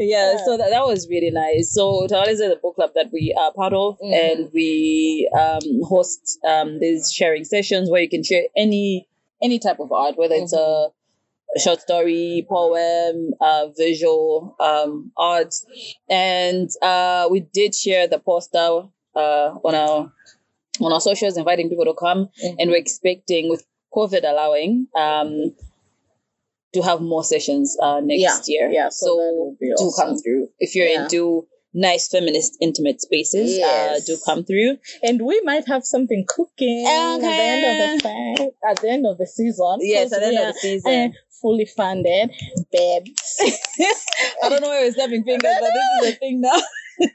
yeah, 0.00 0.36
so 0.44 0.56
that, 0.56 0.70
that 0.70 0.84
was 0.84 1.08
really 1.08 1.30
nice. 1.30 1.72
So 1.72 2.06
Tawaliza 2.08 2.30
is 2.32 2.40
a 2.40 2.56
book 2.56 2.74
club 2.76 2.90
that 2.94 3.10
we 3.12 3.34
are 3.38 3.52
part 3.52 3.72
of, 3.72 3.98
Mhm. 4.00 4.12
and 4.14 4.50
we 4.52 5.30
um, 5.38 5.62
host 5.84 6.38
um, 6.46 6.78
these 6.80 7.12
sharing 7.12 7.44
sessions 7.44 7.90
where 7.90 8.02
you 8.02 8.08
can 8.08 8.22
share 8.24 8.44
any 8.56 9.06
any 9.42 9.58
type 9.58 9.80
of 9.80 9.90
art, 9.92 10.16
whether 10.16 10.34
it's 10.36 10.52
a, 10.52 10.56
a 10.56 10.88
short 11.58 11.80
story, 11.80 12.46
poem, 12.48 13.32
uh, 13.40 13.66
visual 13.76 14.56
um, 14.60 15.12
art, 15.16 15.54
and 16.08 16.68
uh, 16.82 17.28
we 17.30 17.40
did 17.40 17.74
share 17.74 18.06
the 18.08 18.18
poster 18.18 18.82
uh, 19.14 19.48
on 19.64 19.74
our 19.74 20.12
on 20.80 20.92
our 20.92 21.00
socials, 21.00 21.36
inviting 21.36 21.68
people 21.68 21.84
to 21.84 21.94
come, 21.94 22.28
Mhm. 22.42 22.56
and 22.58 22.70
we're 22.70 22.76
expecting 22.78 23.48
with 23.50 23.64
COVID 23.94 24.24
allowing. 24.24 24.88
Um, 24.96 25.54
to 26.74 26.80
have 26.80 27.02
more 27.02 27.22
sessions 27.22 27.76
uh, 27.82 28.00
next 28.00 28.22
Yeah, 28.22 28.38
year. 28.46 28.70
yeah, 28.72 28.88
so 28.88 29.06
So, 29.06 29.16
that 29.18 29.32
would 29.34 29.58
be 29.58 29.66
do 29.68 29.74
awesome. 29.84 30.06
come 30.08 30.16
through. 30.18 30.48
If 30.58 30.74
you're 30.74 30.86
Yeah. 30.86 31.02
into 31.04 31.46
nice 31.74 32.08
feminist 32.08 32.56
intimate 32.62 33.02
spaces, 33.02 33.58
Yes. 33.58 34.00
uh, 34.00 34.00
do 34.06 34.16
come 34.24 34.42
through. 34.44 34.78
And 35.02 35.20
we 35.20 35.38
might 35.42 35.66
have 35.68 35.84
something 35.84 36.24
cooking 36.26 36.86
at 36.86 37.20
the 37.20 37.26
end 37.54 37.64
of 37.64 37.76
the 38.02 38.52
at 38.70 38.80
the 38.80 38.88
end 38.88 39.06
of 39.06 39.18
the 39.18 39.26
season. 39.26 39.78
Yes, 39.82 40.12
at 40.14 40.20
the 40.20 40.26
end 40.28 40.38
of 40.38 40.54
the 40.54 40.60
season. 40.60 41.10
uh, 41.10 41.12
fully 41.42 41.66
funded, 41.66 42.30
babes. 42.72 43.36
I 44.42 44.48
don't 44.48 44.62
know 44.62 44.68
why 44.68 44.80
we're 44.82 44.92
snapping 44.92 45.24
fingers, 45.24 45.54
but 45.60 45.70
this 45.74 46.08
is 46.10 46.14
a 46.14 46.18
thing 46.18 46.40
now. 46.40 46.60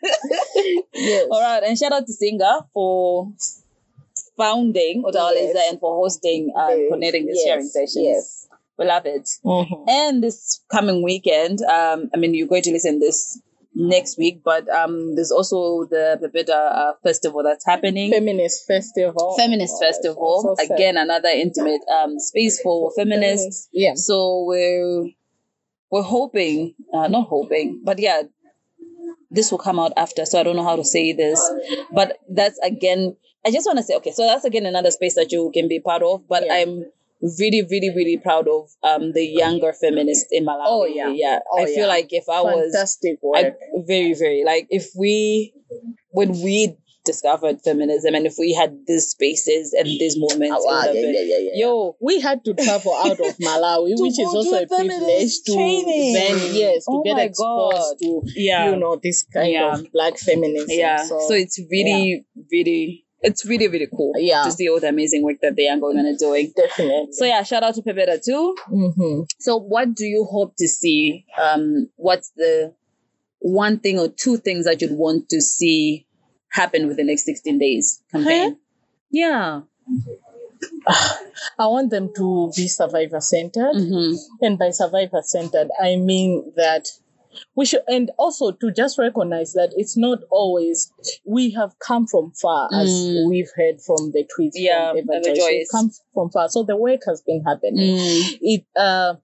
yes. 0.93 1.27
All 1.31 1.41
right, 1.41 1.63
and 1.63 1.77
shout 1.77 1.93
out 1.93 2.05
to 2.05 2.13
Singer 2.13 2.59
for 2.73 3.31
founding 4.37 5.03
Otawaliza 5.03 5.53
Yes. 5.55 5.71
and 5.71 5.79
for 5.79 5.95
hosting 5.95 6.51
and 6.55 6.69
Yes, 6.79 6.87
coordinating 6.89 7.25
these 7.25 7.37
yes, 7.37 7.45
sharing 7.47 7.67
sessions. 7.67 7.97
yes. 7.97 8.47
We 8.77 8.85
love 8.85 9.05
it. 9.07 9.27
Mhm. 9.43 9.85
And 9.89 10.23
this 10.23 10.61
coming 10.71 11.01
weekend, 11.03 11.61
um, 11.63 12.11
I 12.13 12.17
mean, 12.17 12.35
you're 12.35 12.47
going 12.47 12.61
to 12.63 12.71
listen 12.71 12.99
this 12.99 13.41
next 13.77 14.17
week, 14.17 14.41
but 14.43 14.67
um, 14.69 15.15
there's 15.15 15.31
also 15.31 15.85
the 15.85 16.17
Pepeta 16.21 16.49
uh, 16.55 16.93
festival 17.03 17.43
that's 17.43 17.65
happening. 17.65 18.11
Feminist 18.11 18.65
festival. 18.67 19.35
Feminist 19.37 19.75
Oh, 19.77 19.85
festival 19.85 20.55
so 20.57 20.73
again, 20.73 20.97
another 20.97 21.29
intimate 21.29 21.81
um 21.93 22.19
space 22.19 22.59
for 22.61 22.91
feminists. 22.95 23.69
Yeah. 23.71 23.93
So 23.95 24.43
we're 24.47 25.09
we're 25.91 26.01
hoping, 26.01 26.73
uh, 26.93 27.07
not 27.07 27.27
hoping, 27.27 27.81
but 27.83 27.99
yeah, 27.99 28.23
this 29.31 29.51
will 29.51 29.59
come 29.59 29.79
out 29.79 29.93
after. 29.95 30.25
So 30.25 30.39
I 30.39 30.43
don't 30.43 30.55
know 30.55 30.63
how 30.63 30.75
to 30.75 30.83
say 30.85 31.13
this, 31.13 31.39
but 31.93 32.17
that's 32.29 32.57
again. 32.59 33.15
I 33.45 33.51
just 33.51 33.65
want 33.65 33.77
to 33.77 33.83
say, 33.83 33.95
okay, 33.97 34.11
so 34.11 34.25
that's 34.25 34.43
again 34.43 34.65
another 34.65 34.91
space 34.91 35.15
that 35.15 35.31
you 35.31 35.51
can 35.53 35.67
be 35.69 35.79
part 35.79 36.01
of. 36.03 36.27
But 36.27 36.45
Yeah. 36.45 36.53
I'm 36.55 36.85
really, 37.39 37.63
really, 37.69 37.89
really 37.95 38.17
proud 38.17 38.47
of 38.47 38.69
um 38.83 39.11
the 39.13 39.25
younger 39.25 39.73
feminists 39.73 40.27
in 40.31 40.45
Malawi. 40.45 40.65
Oh, 40.67 40.85
yeah. 40.85 41.09
yeah. 41.15 41.39
Oh, 41.51 41.61
I 41.61 41.65
feel 41.65 41.79
yeah. 41.79 41.87
like 41.87 42.07
if 42.11 42.25
I 42.29 42.41
was 42.41 42.71
Fantastic 42.73 43.19
work. 43.21 43.37
I, 43.37 43.51
very, 43.85 44.13
very 44.13 44.43
like 44.45 44.67
if 44.69 44.89
we 44.97 45.53
when 46.11 46.31
we 46.31 46.77
discovered 47.05 47.61
feminism 47.61 48.13
and 48.15 48.25
if 48.25 48.35
we 48.37 48.53
had 48.53 48.79
these 48.85 49.07
spaces 49.11 49.73
and 49.73 49.87
these 49.87 50.17
movements, 50.19 50.57
Ah, 50.67 50.69
wow, 50.69 50.83
yeah, 50.87 50.91
been- 50.91 51.13
yeah, 51.15 51.21
yeah, 51.21 51.37
yeah. 51.39 51.51
yo, 51.65 51.95
we 52.01 52.19
had 52.19 52.43
to 52.43 52.53
travel 52.53 52.93
out 52.93 53.17
of 53.17 53.37
Malawi, 53.47 53.93
which 53.95 54.19
is 54.19 54.27
also 54.27 54.61
a 54.61 54.67
privilege 54.67 55.31
to 55.45 55.53
training. 55.53 56.13
then 56.13 56.35
yes 56.53 56.83
to 56.83 56.91
Oh 56.91 57.03
get 57.03 57.17
exposed 57.17 57.77
God. 57.77 57.95
to 58.01 58.21
yeah, 58.35 58.69
you 58.71 58.75
know 58.75 58.99
this 59.01 59.23
kind 59.33 59.55
of 59.55 59.89
black 59.93 60.17
feminism. 60.17 60.67
yeah. 60.69 60.97
So, 61.05 61.17
So, 61.29 61.33
it's 61.33 61.57
really, 61.71 62.25
really, 62.51 63.05
it's 63.21 63.45
really 63.45 63.67
really 63.67 63.87
cool 63.95 64.13
Yeah. 64.17 64.43
to 64.43 64.51
see 64.51 64.69
all 64.69 64.79
the 64.79 64.89
amazing 64.89 65.23
work 65.23 65.37
that 65.41 65.55
the 65.55 65.63
young 65.63 65.81
women 65.81 66.05
are 66.05 66.17
doing. 66.17 66.51
Definitely. 66.55 67.07
So 67.13 67.25
yeah, 67.25 67.43
shout 67.43 67.63
out 67.63 67.75
to 67.75 67.81
Pepeta 67.81 68.23
too. 68.23 68.55
hmm 68.67 69.21
So 69.39 69.57
what 69.57 69.93
do 69.95 70.05
you 70.05 70.25
hope 70.25 70.55
to 70.57 70.67
see? 70.67 71.25
Um, 71.41 71.89
what's 71.95 72.29
the 72.35 72.73
one 73.39 73.79
thing 73.79 73.99
or 73.99 74.07
two 74.09 74.37
things 74.37 74.65
that 74.65 74.81
you'd 74.81 74.91
want 74.91 75.29
to 75.29 75.41
see 75.41 76.05
happen 76.49 76.87
within 76.87 77.07
the 77.07 77.11
next 77.13 77.25
16 77.25 77.57
days 77.59 78.01
campaign? 78.11 78.57
Yeah. 79.11 79.61
I 81.59 81.67
want 81.67 81.89
them 81.91 82.11
to 82.15 82.51
be 82.55 82.67
survivor 82.67 83.19
centered. 83.21 83.73
hmm 83.73 84.13
And 84.41 84.57
by 84.57 84.71
survivor 84.71 85.21
centered, 85.23 85.69
I 85.81 85.95
mean 85.97 86.53
that 86.55 86.87
we 87.55 87.65
should, 87.65 87.81
and 87.87 88.11
also 88.17 88.51
to 88.51 88.71
just 88.71 88.97
recognize 88.97 89.53
that 89.53 89.73
it's 89.75 89.97
not 89.97 90.19
always, 90.29 90.91
we 91.25 91.51
have 91.51 91.77
come 91.79 92.07
from 92.07 92.31
far, 92.31 92.69
as 92.73 92.89
Mm. 92.89 93.29
we've 93.29 93.51
heard 93.55 93.81
from 93.81 94.11
the 94.11 94.23
tweets 94.25 94.51
Yeah, 94.55 94.91
from 94.93 95.07
Everjoice. 95.07 95.35
Joyce. 95.35 95.69
Come 95.71 95.91
from 96.13 96.29
far. 96.31 96.49
So 96.49 96.63
the 96.63 96.75
work 96.77 97.01
has 97.07 97.21
been 97.21 97.43
happening. 97.43 97.97
Mm. 97.97 98.37
It, 98.41 98.65
uh, 98.75 99.15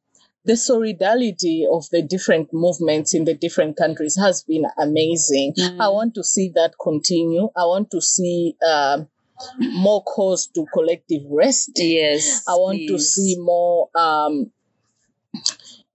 the 0.46 0.58
solidarity 0.58 1.66
of 1.72 1.90
the 1.92 2.02
different 2.02 2.50
movements 2.54 3.14
in 3.14 3.24
the 3.26 3.34
different 3.34 3.78
countries 3.78 4.18
has 4.18 4.44
been 4.44 4.66
amazing. 4.78 5.54
Mm. 5.58 5.80
I 5.80 5.88
want 5.90 6.16
to 6.16 6.24
see 6.24 6.50
that 6.56 6.74
continue. 6.82 7.50
I 7.56 7.66
want 7.66 7.90
to 7.92 8.02
see 8.02 8.58
um, 8.68 9.08
more 9.60 10.04
calls 10.04 10.48
to 10.56 10.66
collective 10.74 11.22
rest. 11.30 11.72
Yes. 11.78 12.44
I 12.48 12.56
want 12.56 12.80
to 12.88 13.00
see 13.00 13.38
more 13.40 13.90
um 13.96 14.52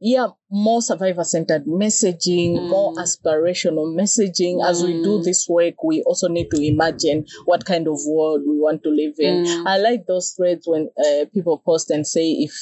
yeah, 0.01 0.28
more 0.51 0.80
survivor 0.80 1.24
centered 1.24 1.64
messaging, 1.66 2.57
Mm. 2.57 2.68
more 2.68 2.94
aspirational 2.94 3.86
messaging. 3.94 4.64
As 4.64 4.82
we 4.82 5.03
do 5.03 5.18
Mm. 5.18 5.24
this 5.24 5.49
work, 5.49 5.82
we 5.82 6.03
also 6.03 6.28
need 6.28 6.51
to 6.53 6.61
imagine 6.62 7.26
what 7.46 7.64
kind 7.64 7.88
of 7.88 7.99
world 8.07 8.42
we 8.46 8.59
want 8.59 8.82
to 8.84 8.90
live 8.90 9.14
in. 9.18 9.44
Mm. 9.44 9.66
I 9.66 9.78
like 9.78 10.07
those 10.07 10.30
threads 10.30 10.66
when 10.66 10.88
uh, 10.99 11.24
people 11.34 11.59
post 11.64 11.90
and 11.90 12.07
say, 12.07 12.30
if 12.32 12.55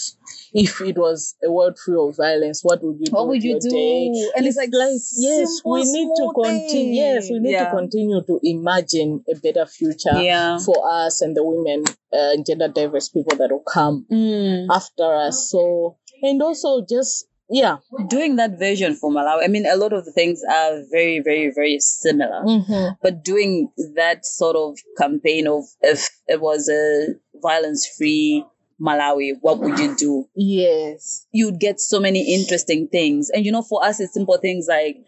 if 0.53 0.81
it 0.81 0.97
was 0.99 1.35
a 1.45 1.51
world 1.51 1.79
free 1.79 1.97
of 1.97 2.17
violence, 2.17 2.65
what 2.65 2.83
would 2.83 2.99
you 2.99 3.07
do? 3.07 3.13
What 3.13 3.29
would 3.29 3.43
you 3.43 3.61
do? 3.61 3.69
Day? 3.71 4.31
And 4.37 4.47
it's 4.47 4.57
like 4.57 4.71
yes, 4.73 5.61
we 5.65 5.83
need 5.85 6.09
to 6.17 6.33
continue. 6.35 6.95
Yes, 6.95 7.29
we 7.31 7.39
need 7.39 7.57
thing. 7.59 7.65
to 7.67 7.71
continue 7.71 8.23
to 8.27 8.41
imagine 8.43 9.25
a 9.31 9.35
better 9.39 9.67
future 9.67 10.17
Yeah. 10.23 10.59
for 10.59 10.77
us 10.91 11.21
and 11.21 11.37
the 11.37 11.45
women 11.45 11.85
uh, 12.13 12.37
gender 12.47 12.69
diverse 12.69 13.09
people 13.11 13.37
that 13.37 13.51
will 13.51 13.61
come 13.67 14.07
Mm. 14.11 14.67
after 14.71 15.15
us. 15.17 15.51
So, 15.51 15.97
and 16.23 16.43
also 16.43 16.85
just, 16.89 17.27
yeah. 17.49 17.77
Doing 18.09 18.37
that 18.37 18.59
version 18.59 18.95
for 18.95 19.11
Malawi. 19.11 19.45
I 19.45 19.49
mean, 19.49 19.67
a 19.67 19.77
lot 19.77 19.93
of 19.93 20.05
the 20.05 20.13
things 20.13 20.43
are 20.51 20.83
very, 20.91 21.21
very, 21.21 21.53
very 21.55 21.79
similar. 21.79 22.43
Mm-hmm. 22.45 22.95
but 23.03 23.23
doing 23.25 23.71
that 23.95 24.27
sort 24.27 24.57
of 24.57 24.79
campaign 24.99 25.47
of 25.47 25.65
if 25.81 26.09
it 26.27 26.41
was 26.41 26.69
a 26.69 27.15
violence 27.41 27.87
free 27.97 28.45
Malawi, 28.81 29.33
what 29.41 29.59
would 29.61 29.79
you 29.79 29.97
do? 29.97 30.29
Yes. 30.35 31.27
You'd 31.33 31.59
get 31.61 31.81
so 31.81 31.99
many 31.99 32.35
interesting 32.35 32.89
things. 32.89 33.31
And 33.31 33.47
you 33.47 33.53
know, 33.53 33.63
for 33.63 33.83
us, 33.85 34.01
it's 34.01 34.13
simple 34.13 34.37
things 34.39 34.67
like 34.69 34.99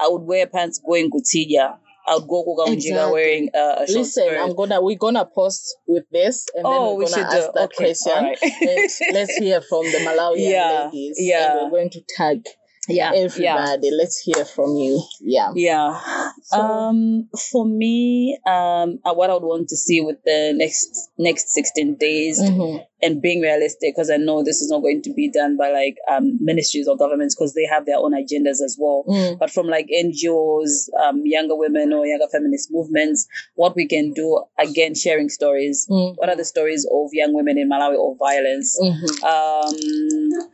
I 0.00 0.08
would 0.08 0.22
wear 0.22 0.46
pants 0.46 0.78
going 0.78 1.10
Kutija. 1.10 1.78
I 2.08 2.14
would 2.16 2.28
go 2.28 2.44
Kukaunjiga 2.44 2.72
Exactly. 2.74 3.12
wearing 3.12 3.50
uh, 3.54 3.58
a 3.58 3.86
short 3.86 3.90
Listen, 3.98 4.26
skirt. 4.28 4.40
I'm 4.40 4.54
gonna 4.56 4.80
we're 4.80 4.96
gonna 4.98 5.24
post 5.26 5.76
with 5.86 6.04
this 6.10 6.46
and 6.54 6.64
Oh, 6.66 6.70
then 6.70 6.98
we 6.98 7.04
we're 7.04 7.10
gonna 7.10 7.22
should 7.30 7.30
do- 7.30 7.36
ask 7.44 7.52
that 7.54 7.64
okay, 7.64 7.76
question. 7.76 8.12
alright. 8.12 8.38
and 8.42 9.14
let's 9.14 9.36
hear 9.36 9.60
from 9.60 9.84
the 9.84 9.98
Malawian 9.98 10.50
Yeah, 10.50 10.84
ladies. 10.92 11.16
yeah. 11.20 11.52
And 11.62 11.70
we're 11.72 11.78
going 11.78 11.90
to 11.90 12.00
tag 12.16 12.44
yeah, 12.88 13.12
yeah, 13.12 13.20
everybody. 13.20 13.90
Let's 13.90 14.18
hear 14.20 14.44
from 14.44 14.76
you. 14.76 15.02
Yeah. 15.20 15.52
yeah. 15.54 16.00
So- 16.42 16.58
um, 16.60 17.28
for 17.52 17.66
me, 17.66 18.38
um, 18.46 18.98
uh, 19.04 19.12
what 19.14 19.30
I 19.30 19.34
would 19.34 19.42
want 19.42 19.68
to 19.68 19.76
see 19.76 20.00
with 20.00 20.16
the 20.24 20.52
next 20.56 21.10
next 21.18 21.50
16 21.50 21.96
days 21.96 22.40
Mhm. 22.40 22.84
and 23.02 23.20
being 23.22 23.40
realistic 23.42 23.94
because 23.94 24.10
I 24.10 24.16
know 24.16 24.42
this 24.42 24.60
is 24.62 24.70
not 24.70 24.80
going 24.80 25.02
to 25.02 25.12
be 25.12 25.28
done 25.30 25.56
by 25.56 25.70
like 25.70 25.96
um, 26.10 26.38
ministries 26.40 26.88
or 26.88 26.96
governments 26.96 27.34
because 27.34 27.54
they 27.54 27.66
have 27.66 27.84
their 27.86 27.98
own 27.98 28.12
agendas 28.12 28.62
as 28.64 28.76
well. 28.78 29.04
Mm. 29.08 29.38
But 29.38 29.50
from 29.50 29.66
like 29.66 29.88
NGOs, 29.92 30.88
um, 31.04 31.22
younger 31.26 31.54
women 31.56 31.92
or 31.92 32.06
younger 32.06 32.26
feminist 32.32 32.70
movements, 32.72 33.26
what 33.54 33.76
we 33.76 33.86
can 33.86 34.12
do 34.14 34.42
again, 34.58 34.94
sharing 34.94 35.28
stories. 35.28 35.86
Mm. 35.90 36.16
What 36.16 36.28
are 36.28 36.36
the 36.36 36.44
stories 36.44 36.86
of 36.90 37.10
young 37.12 37.34
women 37.34 37.58
in 37.58 37.68
Malawi 37.68 37.96
of 37.98 38.16
violence? 38.18 38.78
Mhm. 38.82 39.22
Um, 39.24 40.48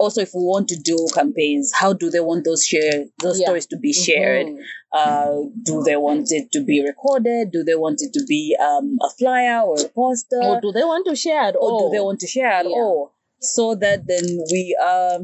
also, 0.00 0.22
if 0.22 0.30
we 0.34 0.40
want 0.42 0.66
to 0.68 0.76
do 0.76 0.96
campaigns, 1.14 1.72
how 1.80 1.92
do 1.92 2.10
they 2.10 2.20
want 2.20 2.44
those 2.44 2.64
share 2.64 3.04
those 3.22 3.38
Yeah. 3.38 3.46
stories 3.46 3.66
to 3.66 3.76
be 3.76 3.92
shared? 3.92 4.46
Mhm. 4.46 4.64
Uh, 5.00 5.34
do 5.62 5.82
they 5.88 5.96
want 5.96 6.32
it 6.38 6.50
to 6.52 6.60
be 6.70 6.82
recorded? 6.90 7.50
Do 7.52 7.62
they 7.62 7.76
want 7.84 7.98
it 8.06 8.12
to 8.14 8.24
be 8.26 8.56
um, 8.68 8.96
a 9.08 9.10
flyer 9.10 9.60
or 9.60 9.76
a 9.80 9.88
poster? 9.88 10.40
Or 10.42 10.60
do 10.60 10.72
they 10.72 10.82
want 10.92 11.06
to 11.10 11.14
share 11.14 11.42
at 11.50 11.56
or 11.56 11.70
all? 11.70 11.78
do 11.82 11.96
they 11.96 12.02
want 12.08 12.20
to 12.20 12.26
share 12.26 12.52
at 12.60 12.66
Yeah. 12.66 12.80
all 12.82 13.12
so 13.40 13.74
that 13.74 14.06
then 14.06 14.26
we 14.52 14.76
are 14.92 15.20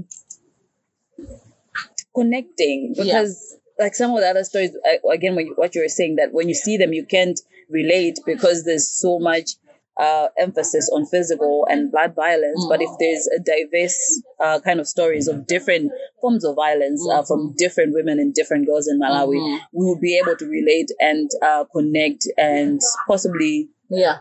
connecting 2.14 2.94
because 2.96 3.56
like 3.78 3.94
some 3.94 4.10
of 4.12 4.20
the 4.20 4.26
other 4.26 4.44
stories 4.44 4.70
again 5.12 5.36
what 5.56 5.74
you 5.74 5.82
were 5.82 5.88
saying 5.88 6.16
that 6.16 6.32
when 6.32 6.48
you 6.48 6.54
see 6.54 6.76
them 6.78 6.92
you 6.92 7.04
can't 7.04 7.40
relate 7.68 8.18
because 8.24 8.64
there's 8.64 8.88
so 8.88 9.18
much 9.18 9.50
uh, 9.98 10.28
emphasis 10.38 10.90
on 10.92 11.06
physical 11.06 11.66
and 11.70 11.90
blood 11.90 12.14
violence 12.14 12.64
but 12.68 12.82
if 12.82 12.90
there's 13.00 13.26
a 13.28 13.40
diverse 13.40 14.22
uh, 14.40 14.58
kind 14.60 14.80
of 14.80 14.86
stories 14.86 15.26
of 15.28 15.46
different 15.46 15.90
forms 16.20 16.44
of 16.44 16.54
violence 16.54 17.06
uh, 17.12 17.22
from 17.22 17.54
different 17.56 17.94
women 17.94 18.18
and 18.18 18.34
different 18.34 18.66
girls 18.66 18.86
in 18.88 18.98
malawi 19.00 19.36
Mhm. 19.40 19.58
we 19.72 19.84
will 19.86 20.00
be 20.00 20.18
able 20.18 20.36
to 20.36 20.46
relate 20.46 20.90
and 21.00 21.30
uh, 21.42 21.64
connect 21.72 22.26
and 22.36 22.80
possibly 23.08 23.68
Yeah. 23.88 24.16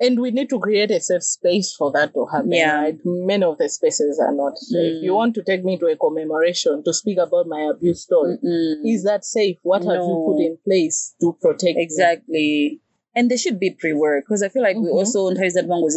And 0.00 0.20
we 0.20 0.30
need 0.30 0.48
to 0.50 0.58
create 0.64 0.92
a 0.96 1.00
safe 1.00 1.24
space 1.24 1.74
for 1.78 1.90
that 1.94 2.12
to 2.14 2.24
happen. 2.32 2.52
Yeah. 2.52 2.82
Right? 2.82 2.98
Many 3.04 3.42
of 3.44 3.58
the 3.58 3.68
spaces 3.68 4.20
are 4.20 4.32
not 4.32 4.56
safe. 4.56 4.92
Mm. 4.98 5.02
You 5.06 5.14
want 5.14 5.34
to 5.38 5.42
take 5.42 5.64
me 5.64 5.76
to 5.78 5.86
a 5.86 5.96
commemoration 5.96 6.84
to 6.84 6.92
speak 6.98 7.18
about 7.18 7.48
my 7.48 7.62
abuse 7.72 8.02
story. 8.02 8.36
Mm-mm. 8.36 8.86
Is 8.94 9.02
that 9.08 9.24
safe? 9.24 9.56
What 9.64 9.82
have 9.90 10.02
you 10.10 10.16
put 10.28 10.40
in 10.48 10.56
place 10.64 11.16
to 11.20 11.32
protect 11.40 12.28
me? 12.28 12.80
And 13.14 13.30
there 13.30 13.38
should 13.38 13.58
be 13.58 13.70
pre-work 13.70 14.24
because 14.24 14.42
I 14.42 14.48
feel 14.48 14.62
like 14.62 14.76
we 14.76 14.88
Mhm. 14.88 14.92
also 15.00 15.28
entice 15.28 15.54
that 15.54 15.66
one 15.66 15.82
was 15.82 15.94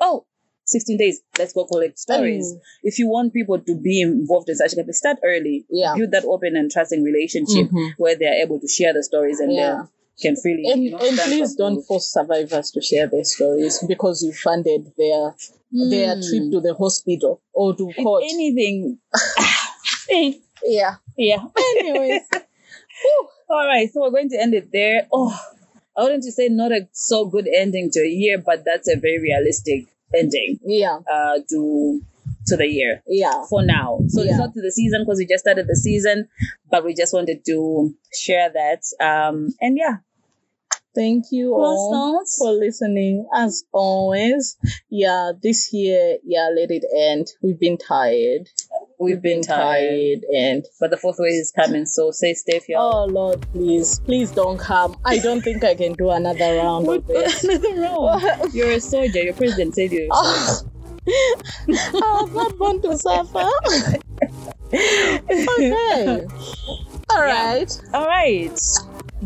oh 0.00 0.24
16 0.64 0.96
days 0.98 1.20
let's 1.38 1.52
go 1.52 1.64
collect 1.64 1.96
stories 1.96 2.52
Mm. 2.52 2.60
if 2.82 2.98
you 2.98 3.06
want 3.08 3.32
people 3.32 3.58
to 3.60 3.74
be 3.76 4.00
involved 4.00 4.48
in 4.48 4.56
such 4.56 4.72
a 4.74 4.92
start 4.92 5.18
early 5.22 5.64
Yeah. 5.70 5.94
build 5.96 6.10
that 6.10 6.24
open 6.24 6.56
and 6.56 6.70
trusting 6.70 7.04
relationship 7.04 7.68
Mhm. 7.70 7.92
where 7.98 8.16
they're 8.16 8.42
able 8.42 8.58
to 8.58 8.66
share 8.66 8.92
the 8.92 9.04
stories 9.04 9.38
and 9.38 9.52
Yeah. 9.52 9.84
they 9.84 10.22
can 10.28 10.34
freely 10.36 10.64
And, 10.72 10.82
you 10.84 10.90
know, 10.90 10.98
and 10.98 11.16
please 11.18 11.54
don't 11.54 11.82
force 11.82 12.08
survivors 12.12 12.72
to 12.72 12.82
share 12.82 13.06
their 13.06 13.22
stories 13.24 13.78
because 13.86 14.22
you 14.24 14.32
funded 14.32 14.92
their 14.98 15.34
their 15.72 16.16
Mm. 16.16 16.28
trip 16.28 16.44
to 16.52 16.60
the 16.60 16.74
hospital 16.74 17.40
or 17.52 17.74
to 17.76 17.90
If 17.90 17.96
court. 18.02 18.24
anything 18.26 18.98
eh, 20.10 20.32
yeah. 20.64 20.96
yeah 21.16 21.44
Anyways. 21.78 22.22
all 23.48 23.66
right 23.66 23.88
so 23.92 24.00
we're 24.00 24.10
going 24.10 24.28
to 24.30 24.40
end 24.40 24.54
it 24.54 24.72
there 24.72 25.06
oh 25.12 25.32
I 25.96 26.16
to 26.16 26.32
say 26.32 26.48
not 26.48 26.72
a 26.72 26.88
so 26.92 27.26
good 27.26 27.48
ending 27.48 27.90
to 27.92 28.00
a 28.00 28.08
year 28.08 28.38
but 28.38 28.64
that's 28.64 28.88
a 28.88 28.96
very 28.96 29.20
realistic 29.20 29.86
ending 30.14 30.58
yeah. 30.64 30.98
uh 31.10 31.38
to 31.50 32.00
to 32.46 32.56
the 32.56 32.66
year 32.66 33.02
Yeah. 33.08 33.44
for 33.50 33.64
now. 33.64 33.98
So 34.08 34.22
Yeah. 34.22 34.30
it's 34.30 34.38
not 34.38 34.54
to 34.54 34.62
the 34.62 34.70
season 34.70 35.02
because 35.02 35.18
we 35.18 35.26
just 35.26 35.42
started 35.42 35.66
the 35.66 35.76
season, 35.76 36.28
but 36.70 36.84
we 36.84 36.94
just 36.94 37.12
wanted 37.12 37.44
to 37.46 37.94
share 38.14 38.50
that. 38.50 38.82
Um, 39.04 39.52
and 39.60 39.76
yeah, 39.76 39.96
Thank 40.94 41.26
you 41.30 41.52
all. 41.52 42.24
for 42.38 42.52
listening 42.52 43.28
as 43.34 43.64
always. 43.70 44.56
Yeah, 44.88 45.32
this 45.42 45.70
year, 45.74 46.16
yeah, 46.24 46.48
let 46.56 46.70
it 46.70 46.84
end. 46.96 47.26
We've 47.42 47.60
been 47.60 47.76
tired. 47.76 48.48
We've 48.98 49.20
been 49.20 49.42
tired, 49.42 50.24
and 50.34 50.64
but 50.80 50.90
the 50.90 50.96
fourth 50.96 51.16
wave 51.18 51.34
is 51.34 51.52
coming. 51.54 51.84
So 51.86 52.10
stay 52.12 52.34
safe, 52.34 52.68
y'all. 52.68 52.92
oh 52.94 53.04
Lord, 53.06 53.42
please, 53.52 54.00
please 54.00 54.30
don't 54.32 54.58
come. 54.58 54.96
I 55.04 55.18
don't 55.18 55.42
think 55.42 55.64
I 55.64 55.74
can 55.74 55.94
do 55.94 56.10
another 56.10 56.56
round 56.56 56.88
of 56.88 57.06
this. 57.06 57.44
Nothing 57.44 57.78
wrong. 57.80 58.22
You're 58.52 58.70
a 58.70 58.80
soldier. 58.80 59.22
Your 59.22 59.34
president 59.34 59.74
said 59.74 59.92
you. 59.92 60.08
Oh, 60.10 60.60
I 61.08 61.12
was 61.68 62.30
not 62.34 62.58
born 62.58 62.80
to 62.82 62.96
suffer. 62.98 63.48
okay. 65.58 66.26
All 67.10 67.22
right. 67.22 67.80
All 67.92 68.06
right. 68.06 68.58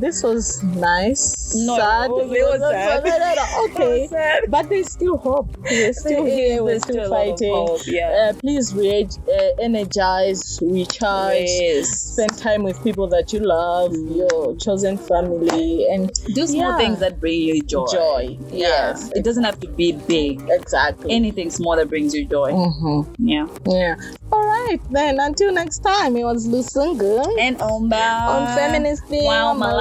This 0.01 0.23
was 0.23 0.63
nice. 0.63 1.55
No, 1.55 1.77
sad. 1.77 2.11
it 2.11 2.13
was- 2.13 2.33
it 2.33 2.45
was 2.45 2.61
sad. 2.61 3.39
Okay. 3.71 4.07
sad. 4.09 4.43
But 4.49 4.69
there's 4.69 4.91
still 4.91 5.17
hope. 5.17 5.49
We're 5.63 5.93
still 5.93 6.25
here. 6.25 6.63
We're 6.65 6.79
still 6.81 6.95
still 7.05 7.07
a 7.07 7.09
lot 7.09 7.29
of 7.29 7.39
fighting. 7.39 7.95
Yeah. 7.95 8.31
Uh, 8.31 8.33
please 8.41 8.73
re- 8.75 9.09
uh, 9.29 9.63
energize, 9.63 10.59
recharge, 10.63 11.35
yes. 11.49 11.89
spend 11.89 12.37
time 12.39 12.63
with 12.63 12.83
people 12.83 13.07
that 13.09 13.33
you 13.33 13.41
love, 13.41 13.93
your 13.95 14.57
chosen 14.57 14.97
family, 14.99 15.87
and 15.93 16.11
Do 16.35 16.47
small 16.47 16.71
yeah. 16.71 16.77
things 16.79 16.99
that 17.01 17.21
bring 17.21 17.41
you 17.41 17.63
joy. 17.63 17.87
joy. 17.93 18.39
Yeah. 18.51 18.69
Yes, 18.71 19.11
It 19.15 19.25
doesn't 19.25 19.45
have 19.45 19.59
to 19.61 19.69
be 19.69 19.93
big. 19.93 20.41
exactly. 20.49 21.11
Anything 21.13 21.51
small 21.51 21.77
that 21.77 21.89
brings 21.89 22.15
you 22.15 22.25
joy. 22.27 22.53
Mhm. 22.53 23.07
Yeah. 23.19 23.47
Yeah. 23.67 23.97
All 24.33 24.45
right, 24.47 24.81
then. 24.91 25.19
Until 25.21 25.53
next 25.53 25.81
time, 25.81 26.17
it 26.17 26.25
was 26.25 26.47
Lusungu 26.47 27.27
And 27.41 27.59
Omba. 27.59 28.29
on 28.35 28.47
Feminist 28.57 29.09
Day 29.11 29.25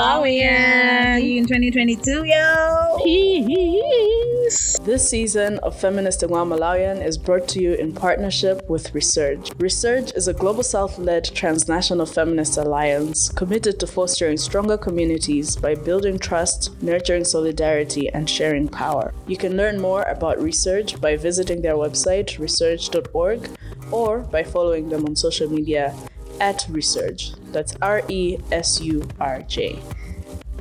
Wow, 0.09 0.23
Malawi. 0.23 1.19
Malawian 1.19 1.37
in 1.37 1.45
2022, 1.45 2.25
yo. 2.25 2.97
Peace. 3.03 4.79
This 4.79 5.07
season 5.07 5.59
of 5.59 5.79
Feminist 5.79 6.23
and 6.23 6.31
Malawian 6.31 7.05
is 7.05 7.15
brought 7.15 7.47
to 7.49 7.61
you 7.61 7.73
in 7.75 7.93
partnership 7.93 8.67
with 8.67 8.91
RESURJ. 8.91 9.53
RESURJ 9.59 10.17
is 10.17 10.27
a 10.27 10.33
global 10.33 10.63
South 10.63 10.97
led 10.97 11.25
transnational 11.35 12.07
feminist 12.07 12.57
alliance 12.57 13.29
committed 13.29 13.79
to 13.79 13.85
fostering 13.85 14.37
stronger 14.37 14.79
communities 14.79 15.55
by 15.55 15.75
building 15.75 16.17
trust, 16.17 16.81
nurturing 16.81 17.23
solidarity, 17.23 18.09
and 18.09 18.27
sharing 18.27 18.67
power. 18.67 19.13
You 19.27 19.37
can 19.37 19.55
learn 19.55 19.79
more 19.79 20.01
about 20.03 20.39
RESURJ 20.39 20.99
by 20.99 21.17
visiting 21.17 21.61
their 21.61 21.75
website, 21.75 22.39
resurj.org, 22.39 23.47
or 23.91 24.21
by 24.21 24.41
following 24.41 24.89
them 24.89 25.05
on 25.05 25.15
social 25.15 25.51
media 25.51 25.93
at 26.39 26.65
RESURJ. 26.69 27.51
That's 27.51 27.75
R 27.81 28.03
E 28.07 28.37
S 28.51 28.81
U 28.81 29.07
R 29.19 29.41
J. 29.43 29.79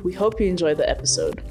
We 0.03 0.13
hope 0.13 0.39
you 0.39 0.47
enjoy 0.47 0.75
the 0.75 0.89
episode. 0.89 1.41